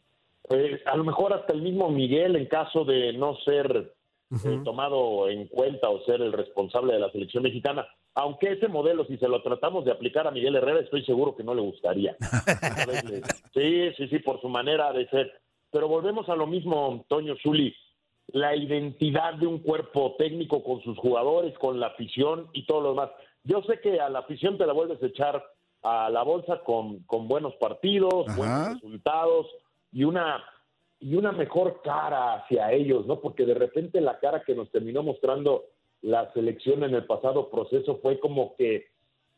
pues, 0.47 0.79
a 0.85 0.95
lo 0.95 1.03
mejor 1.03 1.33
hasta 1.33 1.53
el 1.53 1.61
mismo 1.61 1.89
Miguel 1.89 2.37
en 2.37 2.45
caso 2.45 2.85
de 2.85 3.11
no 3.11 3.35
ser 3.43 3.93
eh, 4.31 4.59
tomado 4.63 5.27
en 5.27 5.47
cuenta 5.47 5.89
o 5.89 6.03
ser 6.05 6.21
el 6.21 6.31
responsable 6.31 6.93
de 6.93 6.99
la 6.99 7.11
selección 7.11 7.43
mexicana. 7.43 7.85
Aunque 8.15 8.53
ese 8.53 8.69
modelo, 8.69 9.05
si 9.05 9.17
se 9.17 9.27
lo 9.27 9.41
tratamos 9.41 9.83
de 9.83 9.91
aplicar 9.91 10.25
a 10.25 10.31
Miguel 10.31 10.55
Herrera, 10.55 10.79
estoy 10.79 11.03
seguro 11.03 11.35
que 11.35 11.43
no 11.43 11.53
le 11.53 11.61
gustaría. 11.61 12.15
sí, 13.53 13.91
sí, 13.97 14.07
sí, 14.07 14.19
por 14.19 14.39
su 14.39 14.47
manera 14.47 14.93
de 14.93 15.07
ser. 15.09 15.33
Pero 15.69 15.89
volvemos 15.89 16.29
a 16.29 16.35
lo 16.35 16.47
mismo, 16.47 17.03
Toño 17.09 17.35
Zuli, 17.43 17.75
la 18.27 18.55
identidad 18.55 19.33
de 19.33 19.47
un 19.47 19.59
cuerpo 19.59 20.15
técnico 20.17 20.63
con 20.63 20.81
sus 20.81 20.97
jugadores, 20.97 21.57
con 21.57 21.79
la 21.79 21.87
afición 21.87 22.47
y 22.53 22.65
todo 22.65 22.81
lo 22.81 22.89
demás. 22.91 23.09
Yo 23.43 23.61
sé 23.63 23.79
que 23.81 23.99
a 23.99 24.09
la 24.09 24.19
afición 24.19 24.57
te 24.57 24.65
la 24.65 24.73
vuelves 24.73 25.01
a 25.01 25.07
echar 25.07 25.43
a 25.81 26.09
la 26.09 26.23
bolsa 26.23 26.61
con, 26.63 26.99
con 26.99 27.27
buenos 27.27 27.55
partidos, 27.55 28.25
buenos 28.35 28.75
resultados 28.75 29.47
y 29.91 30.05
una 30.05 30.43
y 30.99 31.15
una 31.15 31.33
mejor 31.33 31.81
cara 31.83 32.35
hacia 32.35 32.71
ellos, 32.71 33.05
¿no? 33.05 33.19
Porque 33.19 33.45
de 33.45 33.53
repente 33.53 33.99
la 33.99 34.19
cara 34.19 34.43
que 34.45 34.55
nos 34.55 34.71
terminó 34.71 35.03
mostrando 35.03 35.65
la 36.01 36.31
selección 36.31 36.83
en 36.83 36.95
el 36.95 37.05
pasado 37.05 37.49
proceso 37.49 37.99
fue 38.01 38.21
como 38.21 38.55
que 38.55 38.87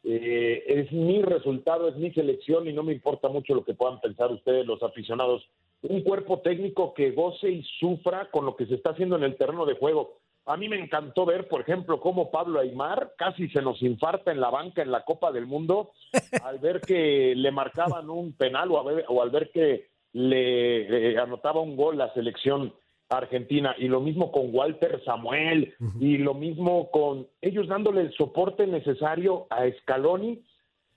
eh, 0.03 0.63
es 0.67 0.91
mi 0.91 1.23
resultado, 1.23 1.87
es 1.87 1.95
mi 1.95 2.11
selección 2.11 2.67
y 2.67 2.73
no 2.73 2.83
me 2.83 2.93
importa 2.93 3.29
mucho 3.29 3.55
lo 3.55 3.65
que 3.65 3.73
puedan 3.73 3.99
pensar 3.99 4.31
ustedes, 4.31 4.67
los 4.67 4.83
aficionados. 4.83 5.43
Un 5.81 6.01
cuerpo 6.01 6.41
técnico 6.41 6.93
que 6.93 7.11
goce 7.11 7.49
y 7.49 7.63
sufra 7.79 8.29
con 8.29 8.45
lo 8.45 8.55
que 8.55 8.67
se 8.67 8.75
está 8.75 8.91
haciendo 8.91 9.15
en 9.15 9.23
el 9.23 9.35
terreno 9.35 9.65
de 9.65 9.75
juego. 9.75 10.19
A 10.47 10.57
mí 10.57 10.69
me 10.69 10.79
encantó 10.79 11.25
ver, 11.25 11.47
por 11.47 11.61
ejemplo, 11.61 11.99
cómo 11.99 12.29
Pablo 12.29 12.59
Aymar 12.59 13.13
casi 13.17 13.49
se 13.49 13.61
nos 13.61 13.81
infarta 13.81 14.31
en 14.31 14.39
la 14.39 14.49
banca 14.51 14.81
en 14.83 14.91
la 14.91 15.03
Copa 15.03 15.31
del 15.31 15.47
Mundo 15.47 15.91
al 16.43 16.59
ver 16.59 16.81
que 16.81 17.33
le 17.35 17.51
marcaban 17.51 18.09
un 18.09 18.33
penal 18.33 18.69
o, 18.71 18.79
a 18.79 18.83
ver- 18.83 19.05
o 19.07 19.21
al 19.23 19.29
ver 19.31 19.49
que 19.51 19.87
le 20.13 21.11
eh, 21.13 21.17
anotaba 21.17 21.61
un 21.61 21.75
gol 21.75 21.97
la 21.97 22.13
selección 22.13 22.73
argentina. 23.09 23.75
Y 23.77 23.87
lo 23.87 23.99
mismo 24.01 24.31
con 24.31 24.53
Walter 24.53 25.01
Samuel 25.03 25.73
y 25.99 26.17
lo 26.17 26.33
mismo 26.33 26.89
con 26.91 27.27
ellos 27.41 27.67
dándole 27.67 28.01
el 28.01 28.13
soporte 28.13 28.65
necesario 28.67 29.47
a 29.49 29.65
Scaloni 29.81 30.41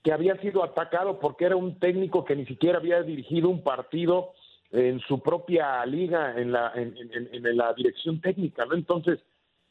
que 0.03 0.13
había 0.13 0.35
sido 0.41 0.63
atacado 0.63 1.19
porque 1.19 1.45
era 1.45 1.55
un 1.55 1.77
técnico 1.79 2.23
que 2.23 2.35
ni 2.35 2.45
siquiera 2.45 2.77
había 2.77 3.01
dirigido 3.03 3.49
un 3.49 3.63
partido 3.63 4.31
en 4.71 4.99
su 5.01 5.19
propia 5.21 5.85
liga 5.85 6.39
en 6.39 6.51
la 6.51 6.71
en, 6.75 6.95
en- 6.97 7.45
en 7.45 7.57
la 7.57 7.73
dirección 7.73 8.21
técnica 8.21 8.65
no 8.65 8.75
entonces 8.75 9.19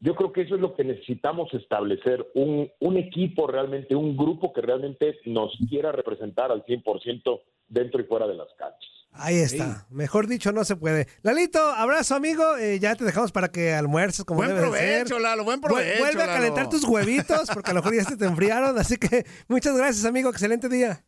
yo 0.00 0.14
creo 0.14 0.32
que 0.32 0.42
eso 0.42 0.54
es 0.54 0.60
lo 0.60 0.74
que 0.74 0.84
necesitamos 0.84 1.52
establecer, 1.54 2.26
un, 2.34 2.70
un 2.80 2.96
equipo 2.96 3.46
realmente, 3.46 3.94
un 3.94 4.16
grupo 4.16 4.52
que 4.52 4.60
realmente 4.60 5.16
nos 5.26 5.56
quiera 5.68 5.92
representar 5.92 6.52
al 6.52 6.64
100% 6.64 7.40
dentro 7.68 8.00
y 8.00 8.04
fuera 8.04 8.26
de 8.26 8.34
las 8.34 8.48
canchas. 8.58 8.90
Ahí 9.12 9.36
está. 9.36 9.86
Mejor 9.90 10.26
dicho, 10.28 10.52
no 10.52 10.64
se 10.64 10.76
puede. 10.76 11.08
Lalito, 11.22 11.58
abrazo, 11.58 12.14
amigo. 12.14 12.56
Eh, 12.58 12.78
ya 12.78 12.94
te 12.94 13.04
dejamos 13.04 13.32
para 13.32 13.48
que 13.48 13.72
almuerces 13.72 14.24
como 14.24 14.38
Buen 14.38 14.50
debe 14.50 14.60
de 14.60 14.66
provecho, 14.66 15.14
ser. 15.14 15.22
Lalo, 15.22 15.44
buen 15.44 15.60
provecho, 15.60 15.98
Vuelve 15.98 16.22
a 16.22 16.26
Lalo. 16.26 16.38
calentar 16.38 16.68
tus 16.68 16.84
huevitos, 16.84 17.48
porque 17.52 17.70
a 17.70 17.74
lo 17.74 17.80
mejor 17.80 17.96
ya 17.96 18.04
se 18.04 18.16
te 18.16 18.26
enfriaron. 18.26 18.78
Así 18.78 18.96
que 18.96 19.24
muchas 19.48 19.76
gracias, 19.76 20.04
amigo. 20.04 20.30
Excelente 20.30 20.68
día. 20.68 21.04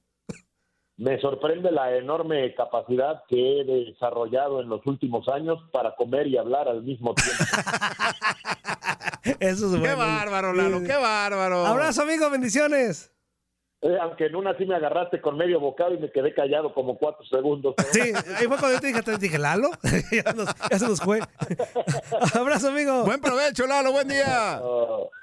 Me 1.00 1.18
sorprende 1.18 1.70
la 1.72 1.96
enorme 1.96 2.54
capacidad 2.54 3.22
que 3.26 3.60
he 3.60 3.64
desarrollado 3.64 4.60
en 4.60 4.68
los 4.68 4.84
últimos 4.84 5.26
años 5.28 5.58
para 5.72 5.94
comer 5.96 6.26
y 6.26 6.36
hablar 6.36 6.68
al 6.68 6.82
mismo 6.82 7.14
tiempo. 7.14 7.42
Eso 9.40 9.66
es 9.66 9.72
Qué 9.72 9.78
bueno. 9.78 9.96
bárbaro, 9.96 10.52
Lalo, 10.52 10.82
qué 10.82 10.94
bárbaro. 10.94 11.64
Abrazo, 11.64 12.02
amigo. 12.02 12.28
Bendiciones. 12.28 13.10
Eh, 13.82 13.96
aunque 14.02 14.26
en 14.26 14.36
una 14.36 14.54
sí 14.58 14.66
me 14.66 14.74
agarraste 14.76 15.22
con 15.22 15.38
medio 15.38 15.58
bocado 15.58 15.94
y 15.94 15.98
me 15.98 16.10
quedé 16.12 16.34
callado 16.34 16.74
como 16.74 16.98
cuatro 16.98 17.24
segundos. 17.24 17.74
Sí, 17.92 18.00
ahí 18.00 18.46
fue 18.46 18.58
cuando 18.58 18.72
yo 18.72 18.80
te 18.80 18.88
dije, 18.88 19.02
te 19.02 19.16
dije 19.16 19.38
Lalo, 19.38 19.70
ya, 20.12 20.32
nos- 20.34 20.54
ya 20.70 20.78
se 20.78 20.86
nos 20.86 21.00
fue. 21.00 21.20
Abrazo, 22.34 22.68
amigo. 22.68 23.04
Buen 23.04 23.20
provecho, 23.20 23.66
Lalo, 23.66 23.92
buen 23.92 24.08
día. 24.08 24.60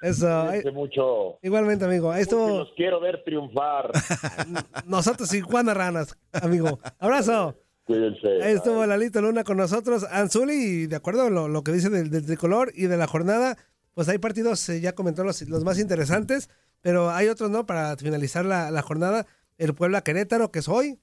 Eso. 0.01 0.27
ahí- 0.27 0.61
Cuídense 0.61 0.71
mucho. 0.71 1.37
igualmente, 1.43 1.85
amigo. 1.85 2.11
Ahí 2.11 2.23
estuvo 2.23 2.47
Los 2.59 2.71
quiero 2.75 2.99
ver 2.99 3.23
triunfar. 3.23 3.91
nosotros 4.85 5.31
y 5.33 5.41
Juana 5.41 5.73
Ranas, 5.73 6.17
amigo. 6.33 6.79
Abrazo. 6.99 7.55
Cuídense. 7.85 8.41
Ahí 8.43 8.55
estuvo 8.55 8.85
Lalito 8.85 9.21
Luna 9.21 9.43
con 9.43 9.57
nosotros. 9.57 10.05
Anzuli, 10.11 10.53
y 10.55 10.87
de 10.87 10.95
acuerdo 10.95 11.23
a 11.23 11.29
lo, 11.29 11.47
lo 11.47 11.63
que 11.63 11.71
dice 11.71 11.89
del, 11.89 12.09
del 12.09 12.25
tricolor 12.25 12.71
y 12.75 12.87
de 12.87 12.97
la 12.97 13.07
jornada, 13.07 13.55
pues 13.93 14.09
hay 14.09 14.17
partidos, 14.17 14.67
eh, 14.69 14.81
ya 14.81 14.93
comentó 14.93 15.23
los, 15.23 15.41
los 15.43 15.63
más 15.63 15.79
interesantes, 15.79 16.49
pero 16.87 17.11
hay 17.11 17.27
otros, 17.27 17.49
¿no? 17.51 17.65
Para 17.65 17.97
finalizar 17.97 18.45
la, 18.45 18.71
la 18.71 18.81
jornada, 18.81 19.25
el 19.57 19.73
Puebla 19.75 20.01
Querétaro, 20.05 20.51
que 20.51 20.59
es 20.59 20.69
hoy. 20.69 21.01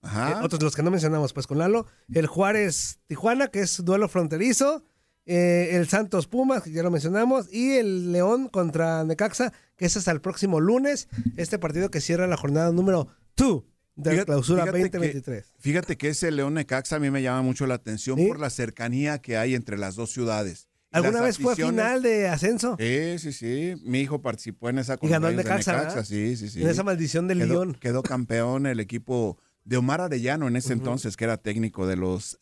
Ajá. 0.00 0.30
Eh, 0.30 0.34
otros 0.42 0.58
de 0.60 0.64
los 0.64 0.74
que 0.74 0.82
no 0.82 0.90
mencionamos, 0.90 1.34
pues 1.34 1.46
con 1.46 1.58
Lalo. 1.58 1.84
El 2.14 2.26
Juárez 2.26 3.00
Tijuana, 3.06 3.48
que 3.48 3.60
es 3.60 3.84
duelo 3.84 4.08
fronterizo. 4.08 4.82
eh, 5.26 5.70
el 5.76 5.88
Santos 5.88 6.26
Pumas, 6.26 6.62
que 6.62 6.70
ya 6.72 6.82
lo 6.82 6.90
mencionamos. 6.90 7.52
Y 7.52 7.72
el 7.76 8.12
León 8.12 8.48
contra 8.48 9.04
Necaxa, 9.04 9.52
que 9.76 9.84
es 9.84 9.94
hasta 9.98 10.10
el 10.10 10.22
próximo 10.22 10.58
lunes. 10.58 11.08
Este 11.36 11.58
partido 11.58 11.90
que 11.90 12.00
cierra 12.00 12.26
la 12.26 12.38
jornada 12.38 12.72
número 12.72 13.08
2 13.36 13.62
de 13.96 14.16
la 14.16 14.24
clausura 14.24 14.62
fíjate 14.62 14.78
que- 14.90 14.98
2023. 14.98 15.52
Fíjate 15.58 15.96
que 15.98 16.08
ese 16.08 16.30
León 16.30 16.54
Necaxa 16.54 16.96
a 16.96 16.98
mí 16.98 17.10
me 17.10 17.20
llama 17.22 17.42
mucho 17.42 17.66
la 17.66 17.74
atención 17.74 18.18
por 18.26 18.40
la 18.40 18.48
cercanía 18.48 19.18
que 19.20 19.36
hay 19.36 19.54
entre 19.54 19.76
las 19.76 19.96
dos 19.96 20.10
ciudades. 20.12 20.65
¿Alguna 20.96 21.20
vez 21.20 21.38
fue 21.38 21.54
final 21.56 22.02
de 22.02 22.28
ascenso? 22.28 22.76
Sí, 22.78 23.18
sí, 23.18 23.32
sí. 23.32 23.74
Mi 23.84 24.00
hijo 24.00 24.20
participó 24.22 24.68
en 24.68 24.78
esa 24.78 24.96
Y 25.00 25.08
ganó 25.08 25.28
el 25.28 25.36
con 25.36 25.44
de 25.44 25.50
Necaxa. 25.50 26.04
Sí, 26.04 26.36
sí, 26.36 26.48
sí. 26.48 26.62
En 26.62 26.68
esa 26.68 26.82
maldición 26.82 27.28
del 27.28 27.38
León. 27.38 27.76
Quedó 27.80 28.02
campeón 28.02 28.66
el 28.66 28.80
equipo 28.80 29.38
de 29.64 29.76
Omar 29.76 30.00
Arellano 30.00 30.48
en 30.48 30.56
ese 30.56 30.72
entonces, 30.72 31.16
que 31.16 31.24
era 31.24 31.36
técnico 31.36 31.86
de 31.86 31.96
los 31.96 32.38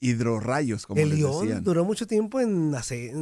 hidrorrayos, 0.00 0.86
como 0.86 1.00
el 1.00 1.10
les 1.10 1.18
León 1.18 1.46
decían. 1.46 1.64
duró 1.64 1.84
mucho 1.84 2.06
tiempo 2.06 2.40
en, 2.40 2.74
ascenso, 2.74 3.18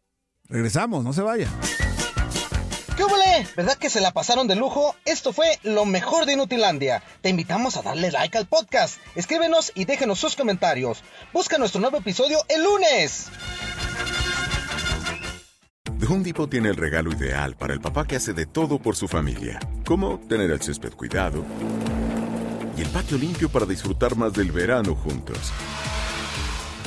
Regresamos, 0.49 1.03
no 1.03 1.13
se 1.13 1.21
vaya. 1.21 1.47
¿Qué? 3.01 3.47
¿Verdad 3.55 3.77
que 3.77 3.89
se 3.89 4.01
la 4.01 4.11
pasaron 4.11 4.47
de 4.47 4.55
lujo? 4.55 4.95
Esto 5.05 5.33
fue 5.33 5.59
lo 5.63 5.85
mejor 5.85 6.25
de 6.25 6.33
Inutilandia. 6.33 7.01
Te 7.21 7.29
invitamos 7.29 7.75
a 7.75 7.81
darle 7.81 8.11
like 8.11 8.37
al 8.37 8.45
podcast. 8.45 8.99
Escríbenos 9.15 9.71
y 9.73 9.85
déjenos 9.85 10.19
sus 10.19 10.35
comentarios. 10.35 11.03
Busca 11.33 11.57
nuestro 11.57 11.81
nuevo 11.81 11.97
episodio 11.97 12.37
el 12.47 12.63
lunes. 12.63 13.27
Home 16.07 16.33
tiene 16.49 16.69
el 16.69 16.75
regalo 16.75 17.11
ideal 17.11 17.55
para 17.55 17.73
el 17.73 17.79
papá 17.79 18.05
que 18.05 18.17
hace 18.17 18.33
de 18.33 18.45
todo 18.45 18.79
por 18.79 18.95
su 18.95 19.07
familia, 19.07 19.59
como 19.85 20.19
tener 20.19 20.51
el 20.51 20.61
césped 20.61 20.93
cuidado 20.93 21.45
y 22.77 22.81
el 22.81 22.89
patio 22.89 23.17
limpio 23.17 23.49
para 23.49 23.65
disfrutar 23.65 24.15
más 24.15 24.33
del 24.33 24.51
verano 24.51 24.93
juntos. 24.93 25.53